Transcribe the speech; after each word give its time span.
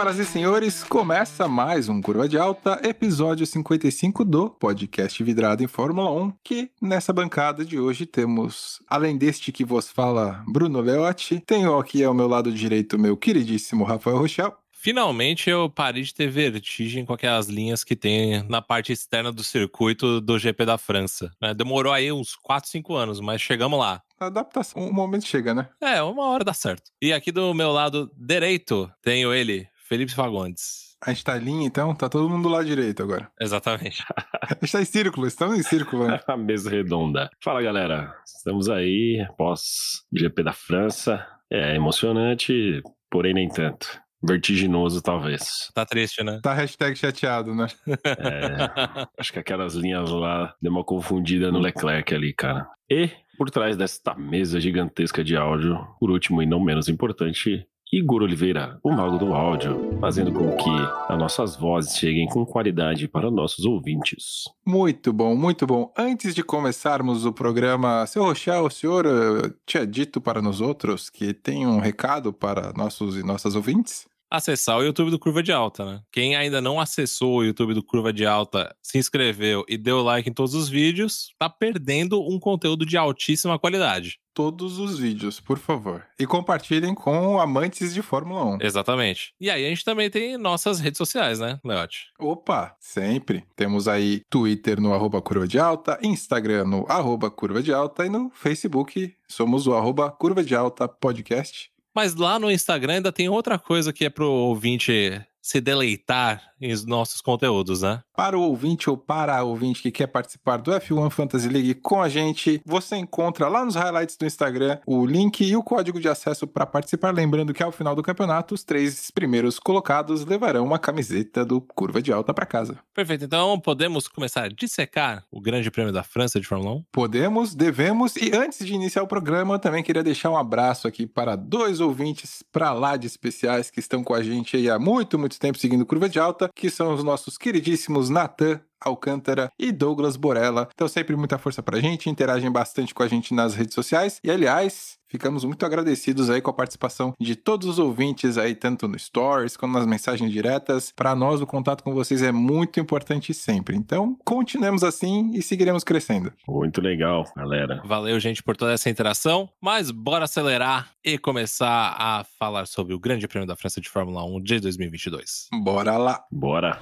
Senhoras 0.00 0.18
e 0.18 0.24
senhores, 0.24 0.82
começa 0.82 1.46
mais 1.46 1.90
um 1.90 2.00
Curva 2.00 2.26
de 2.26 2.38
Alta, 2.38 2.80
episódio 2.82 3.46
55 3.46 4.24
do 4.24 4.48
podcast 4.48 5.22
Vidrado 5.22 5.62
em 5.62 5.66
Fórmula 5.66 6.10
1, 6.10 6.32
que 6.42 6.70
nessa 6.80 7.12
bancada 7.12 7.66
de 7.66 7.78
hoje 7.78 8.06
temos, 8.06 8.80
além 8.88 9.18
deste 9.18 9.52
que 9.52 9.62
vos 9.62 9.90
fala 9.90 10.42
Bruno 10.48 10.80
Leotti, 10.80 11.38
tenho 11.40 11.78
aqui 11.78 12.02
ao 12.02 12.14
meu 12.14 12.26
lado 12.26 12.50
direito 12.50 12.98
meu 12.98 13.14
queridíssimo 13.14 13.84
Rafael 13.84 14.16
Rochel. 14.16 14.56
Finalmente 14.72 15.50
eu 15.50 15.68
parei 15.68 16.02
de 16.02 16.14
ter 16.14 16.30
vertigem 16.30 17.04
com 17.04 17.12
aquelas 17.12 17.48
linhas 17.48 17.84
que 17.84 17.94
tem 17.94 18.42
na 18.48 18.62
parte 18.62 18.94
externa 18.94 19.30
do 19.30 19.44
circuito 19.44 20.18
do 20.18 20.38
GP 20.38 20.64
da 20.64 20.78
França. 20.78 21.30
né? 21.38 21.52
Demorou 21.52 21.92
aí 21.92 22.10
uns 22.10 22.34
4, 22.36 22.70
5 22.70 22.94
anos, 22.94 23.20
mas 23.20 23.42
chegamos 23.42 23.78
lá. 23.78 24.00
A 24.18 24.26
adaptação, 24.26 24.82
um 24.82 24.92
momento 24.92 25.26
chega, 25.26 25.52
né? 25.52 25.68
É, 25.78 26.02
uma 26.02 26.24
hora 26.24 26.42
dá 26.42 26.54
certo. 26.54 26.90
E 27.02 27.12
aqui 27.12 27.30
do 27.30 27.52
meu 27.52 27.70
lado 27.70 28.10
direito 28.16 28.90
tenho 29.02 29.34
ele, 29.34 29.68
Felipe 29.90 30.14
Fagundes. 30.14 30.96
A 31.04 31.12
gente 31.12 31.24
tá 31.24 31.36
em 31.36 31.40
linha, 31.40 31.66
então? 31.66 31.92
Tá 31.96 32.08
todo 32.08 32.28
mundo 32.30 32.44
do 32.44 32.48
lado 32.48 32.64
direito 32.64 33.02
agora. 33.02 33.28
Exatamente. 33.40 34.04
A 34.40 34.54
gente 34.54 34.70
tá 34.70 34.80
em 34.80 34.84
círculo, 34.84 35.26
estamos 35.26 35.58
em 35.58 35.64
círculo, 35.64 36.06
né? 36.06 36.20
A 36.28 36.36
mesa 36.36 36.70
redonda. 36.70 37.28
Fala 37.42 37.60
galera, 37.60 38.14
estamos 38.24 38.68
aí 38.68 39.20
após 39.28 40.04
GP 40.12 40.44
da 40.44 40.52
França. 40.52 41.26
É 41.50 41.74
emocionante, 41.74 42.80
porém 43.10 43.34
nem 43.34 43.48
tanto. 43.48 44.00
Vertiginoso, 44.22 45.02
talvez. 45.02 45.72
Tá 45.74 45.84
triste, 45.84 46.22
né? 46.22 46.38
Tá 46.40 46.54
hashtag 46.54 46.94
chateado, 46.94 47.52
né? 47.52 47.66
É, 48.04 49.08
acho 49.18 49.32
que 49.32 49.40
aquelas 49.40 49.74
linhas 49.74 50.08
lá 50.08 50.54
deu 50.62 50.70
uma 50.70 50.84
confundida 50.84 51.50
no 51.50 51.58
Leclerc 51.58 52.14
ali, 52.14 52.32
cara. 52.32 52.68
E 52.88 53.10
por 53.36 53.50
trás 53.50 53.76
desta 53.76 54.14
mesa 54.14 54.60
gigantesca 54.60 55.24
de 55.24 55.36
áudio, 55.36 55.84
por 55.98 56.12
último 56.12 56.42
e 56.42 56.46
não 56.46 56.60
menos 56.60 56.88
importante, 56.88 57.66
Igor 57.92 58.22
Oliveira, 58.22 58.78
o 58.84 58.92
mago 58.92 59.18
do 59.18 59.34
áudio, 59.34 59.98
fazendo 60.00 60.32
com 60.32 60.56
que 60.56 60.70
as 61.08 61.18
nossas 61.18 61.56
vozes 61.56 61.96
cheguem 61.96 62.28
com 62.28 62.46
qualidade 62.46 63.08
para 63.08 63.30
nossos 63.32 63.64
ouvintes. 63.64 64.44
Muito 64.64 65.12
bom, 65.12 65.34
muito 65.34 65.66
bom. 65.66 65.92
Antes 65.98 66.32
de 66.32 66.44
começarmos 66.44 67.26
o 67.26 67.32
programa, 67.32 68.06
seu 68.06 68.22
Rochel, 68.22 68.66
o 68.66 68.70
senhor 68.70 69.06
eh, 69.06 69.52
tinha 69.66 69.84
dito 69.84 70.20
para 70.20 70.40
nós 70.40 70.60
outros 70.60 71.10
que 71.10 71.34
tem 71.34 71.66
um 71.66 71.80
recado 71.80 72.32
para 72.32 72.72
nossos 72.74 73.16
e 73.16 73.24
nossas 73.24 73.56
ouvintes? 73.56 74.09
Acessar 74.30 74.78
o 74.78 74.84
YouTube 74.84 75.10
do 75.10 75.18
Curva 75.18 75.42
de 75.42 75.50
Alta, 75.50 75.84
né? 75.84 76.00
Quem 76.12 76.36
ainda 76.36 76.60
não 76.60 76.78
acessou 76.78 77.38
o 77.38 77.44
YouTube 77.44 77.74
do 77.74 77.82
Curva 77.82 78.12
de 78.12 78.24
Alta, 78.24 78.72
se 78.80 78.96
inscreveu 78.96 79.64
e 79.68 79.76
deu 79.76 80.02
like 80.02 80.30
em 80.30 80.32
todos 80.32 80.54
os 80.54 80.68
vídeos, 80.68 81.34
tá 81.36 81.50
perdendo 81.50 82.22
um 82.22 82.38
conteúdo 82.38 82.86
de 82.86 82.96
altíssima 82.96 83.58
qualidade. 83.58 84.20
Todos 84.32 84.78
os 84.78 84.98
vídeos, 85.00 85.40
por 85.40 85.58
favor. 85.58 86.06
E 86.18 86.24
compartilhem 86.24 86.94
com 86.94 87.40
amantes 87.40 87.92
de 87.92 88.00
Fórmula 88.00 88.44
1. 88.54 88.58
Exatamente. 88.60 89.34
E 89.40 89.50
aí 89.50 89.66
a 89.66 89.68
gente 89.68 89.84
também 89.84 90.08
tem 90.08 90.38
nossas 90.38 90.78
redes 90.78 90.98
sociais, 90.98 91.40
né, 91.40 91.58
Leote? 91.64 92.06
Opa, 92.18 92.76
sempre. 92.78 93.44
Temos 93.56 93.88
aí 93.88 94.22
Twitter 94.30 94.80
no 94.80 94.94
arroba 94.94 95.20
Curva 95.20 95.48
de 95.48 95.58
Alta, 95.58 95.98
Instagram 96.02 96.64
no 96.66 96.86
arroba 96.88 97.28
Curva 97.30 97.60
de 97.60 97.72
Alta 97.72 98.06
e 98.06 98.08
no 98.08 98.30
Facebook 98.30 99.12
somos 99.28 99.66
o 99.66 99.74
arroba 99.74 100.10
Curva 100.10 100.44
de 100.44 100.54
Alta 100.54 100.86
Podcast. 100.86 101.70
Mas 101.94 102.14
lá 102.14 102.38
no 102.38 102.50
Instagram 102.50 102.94
ainda 102.94 103.12
tem 103.12 103.28
outra 103.28 103.58
coisa 103.58 103.92
que 103.92 104.04
é 104.04 104.10
pro 104.10 104.30
ouvinte 104.30 105.20
se 105.40 105.60
deleitar 105.60 106.49
em 106.60 106.74
nossos 106.86 107.20
conteúdos, 107.20 107.82
né? 107.82 108.00
Para 108.14 108.38
o 108.38 108.42
ouvinte 108.42 108.90
ou 108.90 108.96
para 108.96 109.36
a 109.36 109.42
ouvinte 109.42 109.82
que 109.82 109.90
quer 109.90 110.06
participar 110.06 110.58
do 110.58 110.72
F1 110.72 111.10
Fantasy 111.10 111.48
League 111.48 111.74
com 111.74 112.02
a 112.02 112.08
gente, 112.08 112.60
você 112.64 112.96
encontra 112.96 113.48
lá 113.48 113.64
nos 113.64 113.74
highlights 113.74 114.16
do 114.16 114.26
Instagram 114.26 114.78
o 114.86 115.06
link 115.06 115.44
e 115.44 115.56
o 115.56 115.62
código 115.62 116.00
de 116.00 116.08
acesso 116.08 116.46
para 116.46 116.66
participar. 116.66 117.14
Lembrando 117.14 117.54
que 117.54 117.62
ao 117.62 117.72
final 117.72 117.94
do 117.94 118.02
campeonato, 118.02 118.54
os 118.54 118.64
três 118.64 119.10
primeiros 119.10 119.58
colocados 119.58 120.24
levarão 120.24 120.64
uma 120.64 120.78
camiseta 120.78 121.44
do 121.44 121.60
Curva 121.60 122.02
de 122.02 122.12
Alta 122.12 122.34
para 122.34 122.46
casa. 122.46 122.78
Perfeito. 122.94 123.24
Então 123.24 123.58
podemos 123.58 124.06
começar 124.08 124.44
a 124.44 124.48
dissecar 124.48 125.24
o 125.30 125.40
Grande 125.40 125.70
Prêmio 125.70 125.92
da 125.92 126.02
França 126.02 126.40
de 126.40 126.46
Fórmula 126.46 126.76
1? 126.76 126.84
Podemos, 126.92 127.54
devemos. 127.54 128.16
E 128.16 128.34
antes 128.34 128.66
de 128.66 128.74
iniciar 128.74 129.02
o 129.02 129.08
programa, 129.08 129.58
também 129.58 129.82
queria 129.82 130.02
deixar 130.02 130.30
um 130.30 130.36
abraço 130.36 130.86
aqui 130.86 131.06
para 131.06 131.36
dois 131.36 131.80
ouvintes 131.80 132.42
para 132.52 132.72
lá 132.72 132.96
de 132.96 133.06
especiais 133.06 133.70
que 133.70 133.80
estão 133.80 134.02
com 134.02 134.14
a 134.14 134.22
gente 134.22 134.56
aí 134.56 134.68
há 134.68 134.78
muito, 134.78 135.18
muito 135.18 135.38
tempo 135.38 135.58
seguindo 135.58 135.86
Curva 135.86 136.08
de 136.08 136.18
Alta, 136.18 136.49
que 136.54 136.70
são 136.70 136.94
os 136.94 137.02
nossos 137.04 137.36
queridíssimos 137.36 138.08
Natan 138.08 138.60
Alcântara 138.80 139.52
e 139.58 139.72
Douglas 139.72 140.16
Borella. 140.16 140.68
Então, 140.74 140.88
sempre 140.88 141.16
muita 141.16 141.38
força 141.38 141.62
pra 141.62 141.80
gente, 141.80 142.10
interagem 142.10 142.50
bastante 142.50 142.94
com 142.94 143.02
a 143.02 143.08
gente 143.08 143.34
nas 143.34 143.54
redes 143.54 143.74
sociais. 143.74 144.20
E, 144.24 144.30
aliás, 144.30 145.00
ficamos 145.10 145.44
muito 145.44 145.66
agradecidos 145.66 146.30
aí 146.30 146.40
com 146.40 146.50
a 146.50 146.54
participação 146.54 147.14
de 147.18 147.34
todos 147.34 147.66
os 147.66 147.78
ouvintes 147.78 148.38
aí, 148.38 148.54
tanto 148.54 148.86
no 148.86 148.98
Stories 148.98 149.56
quanto 149.56 149.72
nas 149.72 149.86
mensagens 149.86 150.30
diretas. 150.30 150.92
Para 150.94 151.14
nós, 151.14 151.40
o 151.40 151.46
contato 151.46 151.82
com 151.82 151.92
vocês 151.92 152.22
é 152.22 152.30
muito 152.30 152.78
importante 152.78 153.34
sempre. 153.34 153.76
Então, 153.76 154.16
continuemos 154.24 154.84
assim 154.84 155.32
e 155.34 155.42
seguiremos 155.42 155.82
crescendo. 155.82 156.32
Muito 156.46 156.80
legal, 156.80 157.24
galera. 157.36 157.82
Valeu, 157.84 158.18
gente, 158.20 158.42
por 158.42 158.56
toda 158.56 158.72
essa 158.72 158.88
interação. 158.88 159.48
Mas 159.60 159.90
bora 159.90 160.24
acelerar 160.24 160.90
e 161.04 161.18
começar 161.18 161.96
a 161.98 162.24
falar 162.38 162.66
sobre 162.66 162.94
o 162.94 162.98
Grande 162.98 163.26
Prêmio 163.26 163.48
da 163.48 163.56
França 163.56 163.80
de 163.80 163.88
Fórmula 163.88 164.24
1 164.24 164.42
de 164.42 164.60
2022. 164.60 165.48
Bora 165.62 165.96
lá! 165.96 166.24
Bora. 166.30 166.78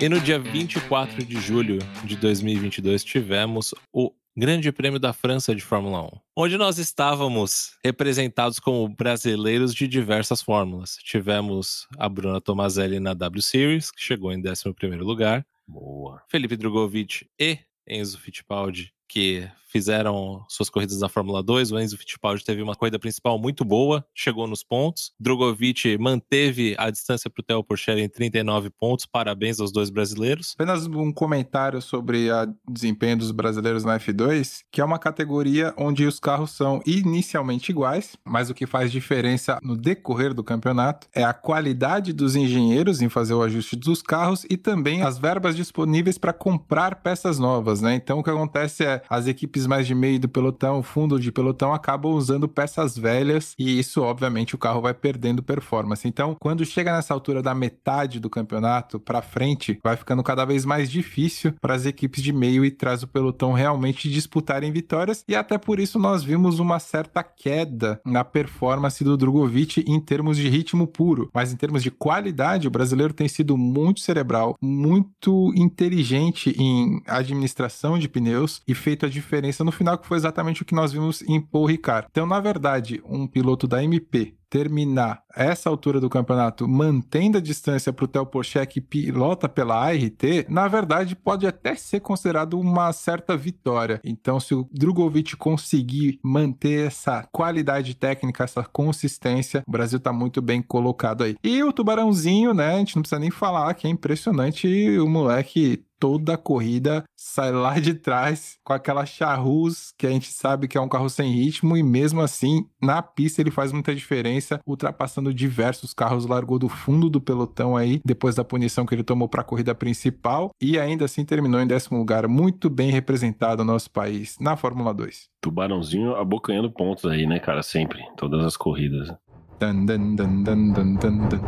E 0.00 0.08
no 0.08 0.18
dia 0.18 0.38
24 0.38 1.22
de 1.22 1.38
julho 1.38 1.78
de 2.04 2.16
2022 2.16 3.04
tivemos 3.04 3.74
o 3.92 4.10
Grande 4.34 4.72
Prêmio 4.72 4.98
da 4.98 5.12
França 5.12 5.54
de 5.54 5.60
Fórmula 5.60 6.04
1, 6.04 6.10
onde 6.34 6.56
nós 6.56 6.78
estávamos 6.78 7.76
representados 7.84 8.58
como 8.58 8.88
brasileiros 8.88 9.74
de 9.74 9.86
diversas 9.86 10.40
fórmulas. 10.40 10.96
Tivemos 10.96 11.86
a 11.98 12.08
Bruna 12.08 12.40
Tomazelli 12.40 12.98
na 12.98 13.12
W 13.12 13.42
Series, 13.42 13.90
que 13.90 14.00
chegou 14.00 14.32
em 14.32 14.40
11º 14.40 15.00
lugar, 15.00 15.44
Boa. 15.68 16.22
Felipe 16.28 16.56
Drogovic 16.56 17.26
e 17.38 17.58
Enzo 17.86 18.18
Fittipaldi, 18.18 18.94
que 19.10 19.50
fizeram 19.70 20.44
suas 20.48 20.68
corridas 20.68 21.00
na 21.00 21.08
Fórmula 21.08 21.42
2. 21.42 21.72
O 21.72 21.78
Enzo 21.78 21.96
Fittipaldi 21.96 22.44
teve 22.44 22.60
uma 22.60 22.74
corrida 22.74 22.98
principal 22.98 23.38
muito 23.38 23.64
boa, 23.64 24.04
chegou 24.14 24.46
nos 24.46 24.64
pontos. 24.64 25.12
Drogovic 25.18 25.96
manteve 25.98 26.74
a 26.76 26.90
distância 26.90 27.30
para 27.30 27.40
o 27.40 27.44
Theo 27.44 27.64
Porcher 27.64 27.98
em 27.98 28.08
39 28.08 28.70
pontos. 28.70 29.06
Parabéns 29.06 29.60
aos 29.60 29.72
dois 29.72 29.88
brasileiros. 29.88 30.54
Apenas 30.54 30.86
um 30.86 31.12
comentário 31.12 31.80
sobre 31.80 32.30
o 32.30 32.54
desempenho 32.68 33.16
dos 33.16 33.30
brasileiros 33.30 33.84
na 33.84 33.98
F2, 33.98 34.62
que 34.70 34.80
é 34.80 34.84
uma 34.84 34.98
categoria 34.98 35.72
onde 35.76 36.04
os 36.04 36.18
carros 36.18 36.50
são 36.50 36.82
inicialmente 36.84 37.70
iguais, 37.70 38.16
mas 38.24 38.50
o 38.50 38.54
que 38.54 38.66
faz 38.66 38.90
diferença 38.90 39.58
no 39.62 39.76
decorrer 39.76 40.34
do 40.34 40.42
campeonato 40.42 41.06
é 41.14 41.22
a 41.22 41.32
qualidade 41.32 42.12
dos 42.12 42.34
engenheiros 42.34 43.00
em 43.00 43.08
fazer 43.08 43.34
o 43.34 43.42
ajuste 43.42 43.76
dos 43.76 44.02
carros 44.02 44.44
e 44.50 44.56
também 44.56 45.02
as 45.02 45.18
verbas 45.18 45.54
disponíveis 45.54 46.18
para 46.18 46.32
comprar 46.32 46.96
peças 46.96 47.38
novas, 47.38 47.80
né? 47.80 47.94
Então 47.94 48.18
o 48.18 48.24
que 48.24 48.30
acontece 48.30 48.84
é 48.84 48.99
as 49.08 49.26
equipes 49.26 49.66
mais 49.66 49.86
de 49.86 49.94
meio 49.94 50.18
do 50.18 50.28
pelotão, 50.28 50.82
fundo 50.82 51.18
de 51.18 51.32
pelotão, 51.32 51.72
acabam 51.72 52.12
usando 52.12 52.48
peças 52.48 52.96
velhas 52.96 53.54
e 53.58 53.78
isso, 53.78 54.02
obviamente, 54.02 54.54
o 54.54 54.58
carro 54.58 54.80
vai 54.80 54.94
perdendo 54.94 55.42
performance. 55.42 56.06
Então, 56.06 56.36
quando 56.38 56.64
chega 56.64 56.94
nessa 56.94 57.14
altura 57.14 57.42
da 57.42 57.54
metade 57.54 58.20
do 58.20 58.30
campeonato 58.30 58.98
para 58.98 59.22
frente, 59.22 59.78
vai 59.82 59.96
ficando 59.96 60.22
cada 60.22 60.44
vez 60.44 60.64
mais 60.64 60.90
difícil 60.90 61.52
para 61.60 61.74
as 61.74 61.86
equipes 61.86 62.22
de 62.22 62.32
meio 62.32 62.64
e 62.64 62.70
trás 62.70 63.00
do 63.00 63.08
pelotão 63.08 63.52
realmente 63.52 64.10
disputarem 64.10 64.72
vitórias 64.72 65.24
e 65.28 65.34
até 65.34 65.58
por 65.58 65.78
isso 65.78 65.98
nós 65.98 66.22
vimos 66.22 66.58
uma 66.58 66.78
certa 66.78 67.22
queda 67.22 68.00
na 68.04 68.24
performance 68.24 69.02
do 69.04 69.16
Drogovic 69.16 69.84
em 69.86 70.00
termos 70.00 70.36
de 70.36 70.48
ritmo 70.48 70.86
puro, 70.86 71.30
mas 71.32 71.52
em 71.52 71.56
termos 71.56 71.82
de 71.82 71.90
qualidade, 71.90 72.66
o 72.66 72.70
brasileiro 72.70 73.12
tem 73.12 73.28
sido 73.28 73.56
muito 73.56 74.00
cerebral, 74.00 74.56
muito 74.60 75.52
inteligente 75.54 76.54
em 76.58 77.02
administração 77.06 77.98
de 77.98 78.08
pneus 78.08 78.62
e 78.66 78.74
feito 78.90 79.06
a 79.06 79.08
diferença 79.08 79.62
no 79.62 79.70
final, 79.70 79.96
que 79.96 80.06
foi 80.06 80.16
exatamente 80.16 80.62
o 80.62 80.64
que 80.64 80.74
nós 80.74 80.92
vimos 80.92 81.22
em 81.22 81.40
Paul 81.40 81.66
Ricard. 81.66 82.08
Então, 82.10 82.26
na 82.26 82.40
verdade, 82.40 83.00
um 83.04 83.24
piloto 83.24 83.68
da 83.68 83.84
MP 83.84 84.34
terminar 84.50 85.22
essa 85.32 85.70
altura 85.70 86.00
do 86.00 86.10
campeonato 86.10 86.66
mantendo 86.66 87.38
a 87.38 87.40
distância 87.40 87.92
para 87.92 88.04
o 88.04 88.08
Theo 88.08 88.26
Porcher 88.26 88.68
que 88.68 88.80
pilota 88.80 89.48
pela 89.48 89.76
ART, 89.76 90.24
na 90.48 90.66
verdade 90.66 91.14
pode 91.14 91.46
até 91.46 91.76
ser 91.76 92.00
considerado 92.00 92.58
uma 92.58 92.92
certa 92.92 93.36
vitória. 93.36 94.00
Então, 94.02 94.40
se 94.40 94.52
o 94.52 94.68
Drogovic 94.72 95.36
conseguir 95.36 96.18
manter 96.20 96.88
essa 96.88 97.22
qualidade 97.30 97.94
técnica, 97.94 98.42
essa 98.42 98.64
consistência, 98.64 99.62
o 99.68 99.70
Brasil 99.70 99.98
está 99.98 100.12
muito 100.12 100.42
bem 100.42 100.60
colocado 100.60 101.22
aí. 101.22 101.36
E 101.44 101.62
o 101.62 101.72
Tubarãozinho, 101.72 102.52
né? 102.52 102.74
A 102.74 102.78
gente 102.78 102.96
não 102.96 103.02
precisa 103.02 103.20
nem 103.20 103.30
falar 103.30 103.72
que 103.74 103.86
é 103.86 103.90
impressionante 103.90 104.66
o 104.98 105.08
moleque 105.08 105.84
toda 106.00 106.34
a 106.34 106.38
corrida 106.38 107.04
sai 107.14 107.52
lá 107.52 107.78
de 107.78 107.92
trás 107.92 108.58
com 108.64 108.72
aquela 108.72 109.04
charrus 109.04 109.92
que 109.98 110.06
a 110.06 110.10
gente 110.10 110.32
sabe 110.32 110.66
que 110.66 110.78
é 110.78 110.80
um 110.80 110.88
carro 110.88 111.10
sem 111.10 111.30
ritmo 111.30 111.76
e 111.76 111.82
mesmo 111.82 112.22
assim 112.22 112.66
na 112.82 113.02
pista 113.02 113.42
ele 113.42 113.50
faz 113.50 113.70
muita 113.70 113.94
diferença, 113.94 114.58
ultrapassando 114.66 115.32
diversos 115.32 115.92
carros, 115.92 116.24
largou 116.24 116.58
do 116.58 116.68
fundo 116.68 117.10
do 117.10 117.20
pelotão 117.20 117.76
aí 117.76 118.00
depois 118.04 118.34
da 118.34 118.42
punição 118.42 118.86
que 118.86 118.94
ele 118.94 119.04
tomou 119.04 119.28
para 119.28 119.42
a 119.42 119.44
corrida 119.44 119.74
principal 119.74 120.50
e 120.60 120.78
ainda 120.78 121.04
assim 121.04 121.24
terminou 121.24 121.60
em 121.60 121.66
décimo 121.66 121.98
lugar, 121.98 122.26
muito 122.26 122.70
bem 122.70 122.90
representado 122.90 123.62
no 123.62 123.72
nosso 123.72 123.90
país 123.90 124.38
na 124.40 124.56
Fórmula 124.56 124.94
2. 124.94 125.28
Tubarãozinho 125.42 126.16
abocanhando 126.16 126.70
pontos 126.70 127.04
aí, 127.04 127.26
né, 127.26 127.38
cara, 127.38 127.62
sempre, 127.62 128.02
todas 128.16 128.42
as 128.42 128.56
corridas. 128.56 129.14
Dun, 129.60 129.84
dun, 129.84 130.16
dun, 130.16 130.42
dun, 130.42 130.72
dun, 130.72 130.96
dun, 130.96 131.28
dun. 131.28 131.40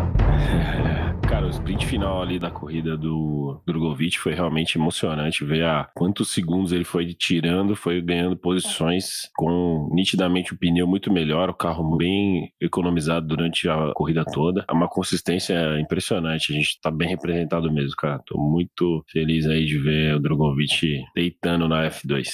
Cara, 1.27 1.47
o 1.47 1.49
sprint 1.49 1.87
final 1.87 2.21
ali 2.21 2.39
da 2.39 2.51
corrida 2.51 2.95
do 2.95 3.59
Drogovic 3.67 4.19
foi 4.19 4.35
realmente 4.35 4.77
emocionante 4.77 5.43
ver 5.47 5.65
a 5.65 5.91
quantos 5.95 6.29
segundos 6.29 6.73
ele 6.73 6.85
foi 6.85 7.15
tirando, 7.15 7.75
foi 7.75 8.03
ganhando 8.03 8.37
posições 8.37 9.31
com 9.35 9.89
nitidamente 9.95 10.53
o 10.53 10.59
pneu 10.59 10.87
muito 10.87 11.11
melhor, 11.11 11.49
o 11.49 11.55
carro 11.55 11.97
bem 11.97 12.53
economizado 12.61 13.27
durante 13.27 13.67
a 13.67 13.95
corrida 13.95 14.27
toda. 14.27 14.63
É 14.69 14.73
uma 14.75 14.91
consistência 14.91 15.81
impressionante, 15.81 16.53
a 16.53 16.55
gente 16.55 16.79
tá 16.83 16.91
bem 16.91 17.09
representado 17.09 17.73
mesmo, 17.73 17.97
cara. 17.97 18.23
Tô 18.27 18.39
muito 18.39 19.03
feliz 19.11 19.47
aí 19.47 19.65
de 19.65 19.79
ver 19.79 20.17
o 20.17 20.21
Drogovic 20.21 21.03
deitando 21.15 21.67
na 21.67 21.89
F2. 21.89 22.27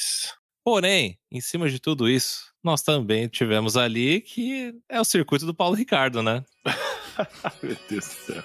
Porém, 0.65 1.17
em 1.33 1.41
cima 1.41 1.69
de 1.69 1.81
tudo 1.81 2.09
isso, 2.09 2.53
nós 2.63 2.83
também 2.83 3.29
tivemos 3.29 3.77
ali 3.77 4.21
que 4.21 4.75
é 4.89 5.01
o 5.01 5.05
circuito 5.05 5.47
do 5.47 5.55
Paulo 5.55 5.75
Ricardo, 5.75 6.23
né? 6.23 6.45
Meu 7.63 7.77
Deus 7.89 8.05
do 8.07 8.35
céu. 8.35 8.45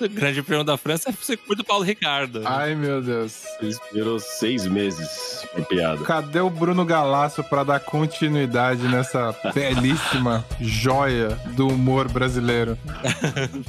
O 0.00 0.08
Grande 0.08 0.42
Prêmio 0.42 0.64
da 0.64 0.76
França 0.76 1.10
é 1.10 1.12
o 1.12 1.16
circuito 1.16 1.62
do 1.62 1.64
Paulo 1.64 1.84
Ricardo. 1.84 2.42
Ai, 2.44 2.74
meu 2.74 3.02
Deus. 3.02 3.44
Você 3.60 3.66
esperou 3.66 4.18
seis 4.18 4.66
meses 4.66 5.46
por 5.52 5.66
piada. 5.66 6.02
Cadê 6.04 6.40
o 6.40 6.48
Bruno 6.48 6.84
Galasso 6.84 7.44
para 7.44 7.64
dar 7.64 7.80
continuidade 7.80 8.82
nessa 8.88 9.34
belíssima 9.54 10.44
joia 10.60 11.38
do 11.54 11.68
humor 11.68 12.10
brasileiro? 12.10 12.78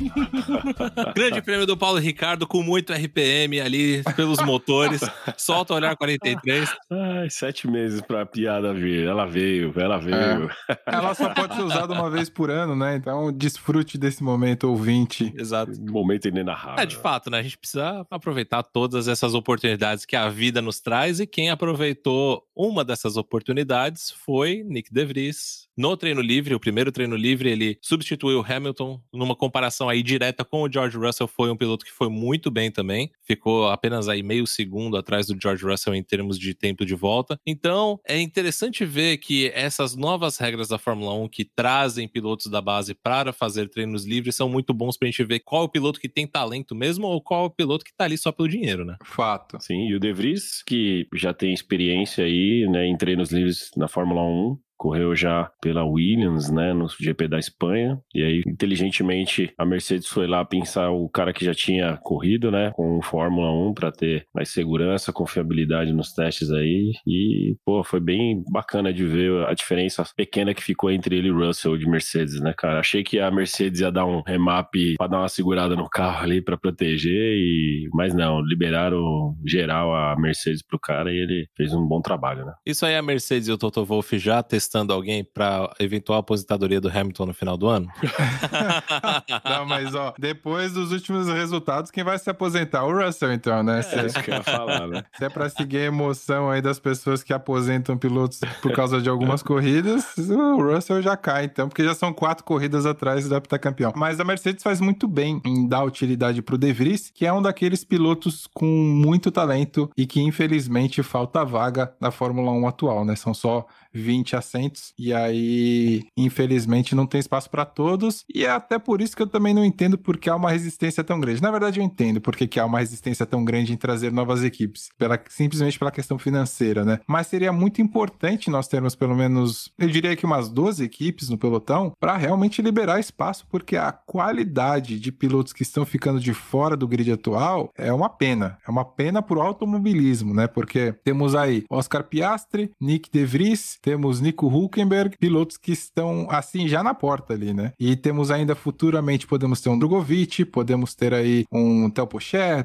Grande 1.13 1.41
Prêmio 1.41 1.65
do 1.65 1.75
Paulo 1.75 1.99
Ricardo 1.99 2.47
com 2.47 2.63
muito 2.63 2.93
RPM 2.93 3.59
ali 3.59 4.01
pelos 4.15 4.39
motores. 4.39 5.01
Solta 5.37 5.73
o 5.73 5.75
olhar 5.75 5.95
43. 5.97 6.69
Ai, 6.89 7.29
sete 7.29 7.67
meses 7.67 8.01
pra 8.01 8.25
piada 8.25 8.73
vir. 8.73 9.05
Ela 9.05 9.25
veio, 9.25 9.73
ela 9.75 9.97
veio. 9.97 10.49
Ela 10.85 11.13
só 11.13 11.29
pode 11.29 11.55
ser 11.55 11.63
usada 11.63 11.93
uma 11.93 12.09
vez 12.09 12.29
por 12.29 12.49
ano, 12.49 12.75
né? 12.75 12.95
Então 12.95 13.31
desfrute 13.31 13.97
desse 13.97 14.23
momento, 14.23 14.69
ouvinte. 14.69 15.33
Exato. 15.37 15.71
Momento 15.81 16.20
inenarrável. 16.27 16.81
É, 16.81 16.85
de 16.85 16.95
fato, 16.95 17.29
né? 17.29 17.39
A 17.39 17.43
gente 17.43 17.57
precisa 17.57 18.05
aproveitar 18.09 18.63
todas 18.63 19.07
essas 19.07 19.33
oportunidades 19.33 20.05
que 20.05 20.15
a 20.15 20.29
vida 20.29 20.61
nos 20.61 20.79
traz 20.79 21.19
e 21.19 21.27
quem 21.27 21.49
aproveitou 21.49 22.45
uma 22.55 22.83
dessas 22.83 23.17
oportunidades 23.17 24.11
foi 24.11 24.63
Nick 24.63 24.93
DeVries. 24.93 25.67
No 25.77 25.95
treino 25.95 26.21
livre, 26.21 26.53
o 26.53 26.59
primeiro 26.59 26.91
treino 26.91 27.15
livre, 27.15 27.49
ele 27.49 27.77
substituiu 27.81 28.39
o 28.39 28.45
Hamilton 28.45 29.01
numa 29.13 29.35
comparação 29.35 29.87
aí 29.87 30.03
direta 30.03 30.43
com 30.43 30.63
o 30.63 30.71
George 30.71 30.97
Russell, 30.97 31.27
foi 31.27 31.49
um 31.49 31.55
piloto 31.55 31.85
que 31.85 31.91
foi 31.91 32.09
muito 32.09 32.51
bem 32.51 32.69
também, 32.69 33.09
ficou 33.23 33.67
apenas 33.69 34.09
aí 34.09 34.21
meio 34.21 34.45
segundo 34.45 34.97
atrás 34.97 35.27
do 35.27 35.39
George 35.41 35.65
Russell 35.65 35.95
em 35.95 36.03
termos 36.03 36.37
de 36.37 36.53
tempo 36.53 36.85
de 36.85 36.93
volta. 36.93 37.37
Então, 37.45 37.99
é 38.05 38.19
interessante 38.19 38.83
ver 38.83 39.17
que 39.17 39.49
essas 39.53 39.95
novas 39.95 40.37
regras 40.37 40.67
da 40.67 40.77
Fórmula 40.77 41.13
1 41.13 41.29
que 41.29 41.45
trazem 41.45 42.07
pilotos 42.07 42.47
da 42.47 42.61
base 42.61 42.93
para 42.93 43.31
fazer 43.31 43.69
treinos 43.69 44.05
livres 44.05 44.35
são 44.35 44.49
muito 44.49 44.73
bons 44.73 44.97
pra 44.97 45.07
gente 45.07 45.23
ver 45.23 45.39
qual 45.39 45.63
é 45.63 45.65
o 45.65 45.69
piloto 45.69 45.99
que 45.99 46.09
tem 46.09 46.27
talento 46.27 46.75
mesmo 46.75 47.07
ou 47.07 47.21
qual 47.21 47.45
é 47.45 47.47
o 47.47 47.49
piloto 47.49 47.85
que 47.85 47.95
tá 47.95 48.03
ali 48.03 48.17
só 48.17 48.31
pelo 48.31 48.49
dinheiro, 48.49 48.83
né? 48.83 48.97
Fato. 49.05 49.57
Sim, 49.61 49.87
e 49.87 49.95
o 49.95 49.99
De 49.99 50.11
Vries, 50.11 50.61
que 50.65 51.07
já 51.15 51.33
tem 51.33 51.53
experiência 51.53 52.25
aí, 52.25 52.67
né, 52.69 52.85
em 52.85 52.97
treinos 52.97 53.31
livres 53.31 53.71
na 53.77 53.87
Fórmula 53.87 54.21
1, 54.21 54.57
correu 54.81 55.15
já 55.15 55.51
pela 55.61 55.85
Williams, 55.85 56.49
né, 56.49 56.73
no 56.73 56.87
GP 56.89 57.27
da 57.27 57.37
Espanha, 57.37 57.99
e 58.15 58.23
aí 58.23 58.41
inteligentemente 58.47 59.53
a 59.55 59.63
Mercedes 59.63 60.07
foi 60.07 60.25
lá 60.25 60.43
pensar 60.43 60.89
o 60.89 61.07
cara 61.07 61.31
que 61.31 61.45
já 61.45 61.53
tinha 61.53 61.97
corrido, 61.97 62.49
né, 62.49 62.71
com 62.71 62.97
o 62.97 63.01
Fórmula 63.03 63.51
1 63.51 63.75
para 63.75 63.91
ter 63.91 64.25
mais 64.33 64.49
segurança, 64.49 65.13
confiabilidade 65.13 65.93
nos 65.93 66.11
testes 66.13 66.49
aí, 66.51 66.93
e 67.05 67.55
pô, 67.63 67.83
foi 67.83 67.99
bem 67.99 68.43
bacana 68.51 68.91
de 68.91 69.05
ver 69.05 69.45
a 69.45 69.53
diferença 69.53 70.03
pequena 70.17 70.51
que 70.51 70.63
ficou 70.63 70.89
entre 70.89 71.15
ele 71.15 71.27
e 71.27 71.31
Russell 71.31 71.77
de 71.77 71.87
Mercedes, 71.87 72.41
né, 72.41 72.51
cara? 72.57 72.79
Achei 72.79 73.03
que 73.03 73.19
a 73.19 73.29
Mercedes 73.29 73.81
ia 73.81 73.91
dar 73.91 74.07
um 74.07 74.23
remap 74.23 74.73
para 74.97 75.07
dar 75.07 75.19
uma 75.19 75.29
segurada 75.29 75.75
no 75.75 75.87
carro 75.87 76.23
ali 76.23 76.41
para 76.41 76.57
proteger 76.57 77.35
e 77.35 77.87
mas 77.93 78.15
não, 78.15 78.41
liberaram 78.41 79.35
geral 79.45 79.93
a 79.93 80.15
Mercedes 80.17 80.63
pro 80.65 80.79
cara 80.79 81.13
e 81.13 81.17
ele 81.17 81.47
fez 81.55 81.71
um 81.71 81.85
bom 81.85 82.01
trabalho, 82.01 82.45
né? 82.45 82.53
Isso 82.65 82.83
aí 82.83 82.95
a 82.95 83.01
Mercedes 83.03 83.47
e 83.47 83.51
o 83.51 83.57
Toto 83.59 83.85
Wolff 83.85 84.17
já 84.17 84.41
testando 84.71 84.93
alguém 84.93 85.21
para 85.21 85.69
eventual 85.79 86.19
aposentadoria 86.19 86.79
do 86.79 86.87
Hamilton 86.87 87.25
no 87.25 87.33
final 87.33 87.57
do 87.57 87.67
ano? 87.67 87.89
Não, 89.43 89.65
mas 89.65 89.93
ó, 89.93 90.13
depois 90.17 90.71
dos 90.71 90.93
últimos 90.93 91.27
resultados, 91.27 91.91
quem 91.91 92.05
vai 92.05 92.17
se 92.17 92.29
aposentar? 92.29 92.85
O 92.85 92.97
Russell, 92.97 93.33
então, 93.33 93.61
né? 93.61 93.81
Se 93.81 93.99
É 93.99 94.05
isso 94.05 94.23
que 94.23 94.31
eu 94.31 94.35
ia 94.35 94.43
falar, 94.43 94.87
né? 94.87 95.03
se 95.17 95.25
é 95.25 95.29
pra 95.29 95.49
seguir 95.49 95.79
a 95.79 95.83
emoção 95.83 96.49
aí 96.49 96.61
das 96.61 96.79
pessoas 96.79 97.21
que 97.21 97.33
aposentam 97.33 97.97
pilotos 97.97 98.39
por 98.61 98.71
causa 98.71 99.01
de 99.01 99.09
algumas 99.09 99.43
corridas, 99.43 100.15
o 100.17 100.61
Russell 100.61 101.01
já 101.01 101.17
cai, 101.17 101.45
então, 101.45 101.67
porque 101.67 101.83
já 101.83 101.93
são 101.93 102.13
quatro 102.13 102.45
corridas 102.45 102.85
atrás 102.85 103.27
do 103.27 103.41
campeão. 103.59 103.91
Mas 103.95 104.19
a 104.21 104.23
Mercedes 104.23 104.63
faz 104.63 104.79
muito 104.79 105.05
bem 105.05 105.41
em 105.45 105.67
dar 105.67 105.83
utilidade 105.83 106.41
pro 106.41 106.57
De 106.57 106.71
Vries, 106.71 107.11
que 107.13 107.25
é 107.25 107.33
um 107.33 107.41
daqueles 107.41 107.83
pilotos 107.83 108.47
com 108.53 108.65
muito 108.65 109.31
talento 109.31 109.89
e 109.97 110.07
que 110.07 110.21
infelizmente 110.21 111.03
falta 111.03 111.43
vaga 111.43 111.93
na 111.99 112.09
Fórmula 112.09 112.51
1 112.51 112.67
atual, 112.67 113.03
né? 113.03 113.15
São 113.17 113.33
só 113.33 113.65
20 113.93 114.35
assentos 114.35 114.93
e 114.97 115.13
aí, 115.13 116.03
infelizmente, 116.15 116.95
não 116.95 117.05
tem 117.05 117.19
espaço 117.19 117.49
para 117.49 117.65
todos. 117.65 118.23
E 118.33 118.45
é 118.45 118.49
até 118.49 118.77
por 118.79 119.01
isso 119.01 119.15
que 119.15 119.21
eu 119.21 119.27
também 119.27 119.53
não 119.53 119.65
entendo 119.65 119.97
porque 119.97 120.29
há 120.29 120.35
uma 120.35 120.51
resistência 120.51 121.03
tão 121.03 121.19
grande. 121.19 121.41
Na 121.41 121.51
verdade, 121.51 121.79
eu 121.79 121.83
entendo 121.83 122.21
porque 122.21 122.47
que 122.47 122.59
há 122.59 122.65
uma 122.65 122.79
resistência 122.79 123.25
tão 123.25 123.43
grande 123.43 123.73
em 123.73 123.77
trazer 123.77 124.11
novas 124.11 124.43
equipes, 124.43 124.89
pela, 124.97 125.19
simplesmente 125.29 125.77
pela 125.77 125.91
questão 125.91 126.17
financeira, 126.17 126.83
né? 126.83 126.99
Mas 127.07 127.27
seria 127.27 127.51
muito 127.51 127.81
importante 127.81 128.49
nós 128.49 128.67
termos 128.67 128.95
pelo 128.95 129.15
menos, 129.15 129.71
eu 129.77 129.89
diria 129.89 130.15
que 130.15 130.25
umas 130.25 130.49
12 130.49 130.83
equipes 130.83 131.29
no 131.29 131.37
pelotão 131.37 131.93
para 131.99 132.15
realmente 132.17 132.61
liberar 132.61 132.99
espaço, 132.99 133.45
porque 133.49 133.75
a 133.75 133.91
qualidade 133.91 134.99
de 134.99 135.11
pilotos 135.11 135.53
que 135.53 135.63
estão 135.63 135.85
ficando 135.85 136.19
de 136.19 136.33
fora 136.33 136.77
do 136.77 136.87
grid 136.87 137.11
atual 137.11 137.71
é 137.77 137.91
uma 137.91 138.09
pena. 138.09 138.57
É 138.65 138.71
uma 138.71 138.85
pena 138.85 139.21
pro 139.21 139.41
automobilismo, 139.41 140.33
né? 140.33 140.47
Porque 140.47 140.93
temos 141.03 141.35
aí 141.35 141.63
Oscar 141.69 142.03
Piastri, 142.03 142.71
Nick 142.79 143.09
De 143.11 143.25
Vries, 143.25 143.77
temos 143.81 144.21
Nico 144.21 144.47
Hulkenberg, 144.47 145.17
pilotos 145.17 145.57
que 145.57 145.71
estão 145.71 146.27
assim 146.29 146.67
já 146.67 146.83
na 146.83 146.93
porta 146.93 147.33
ali, 147.33 147.53
né? 147.53 147.73
E 147.79 147.95
temos 147.95 148.31
ainda 148.31 148.55
futuramente 148.55 149.27
podemos 149.27 149.59
ter 149.59 149.69
um 149.69 149.77
Drogovic, 149.77 150.45
podemos 150.45 150.93
ter 150.93 151.13
aí 151.13 151.45
um 151.51 151.89
Theo 151.89 152.07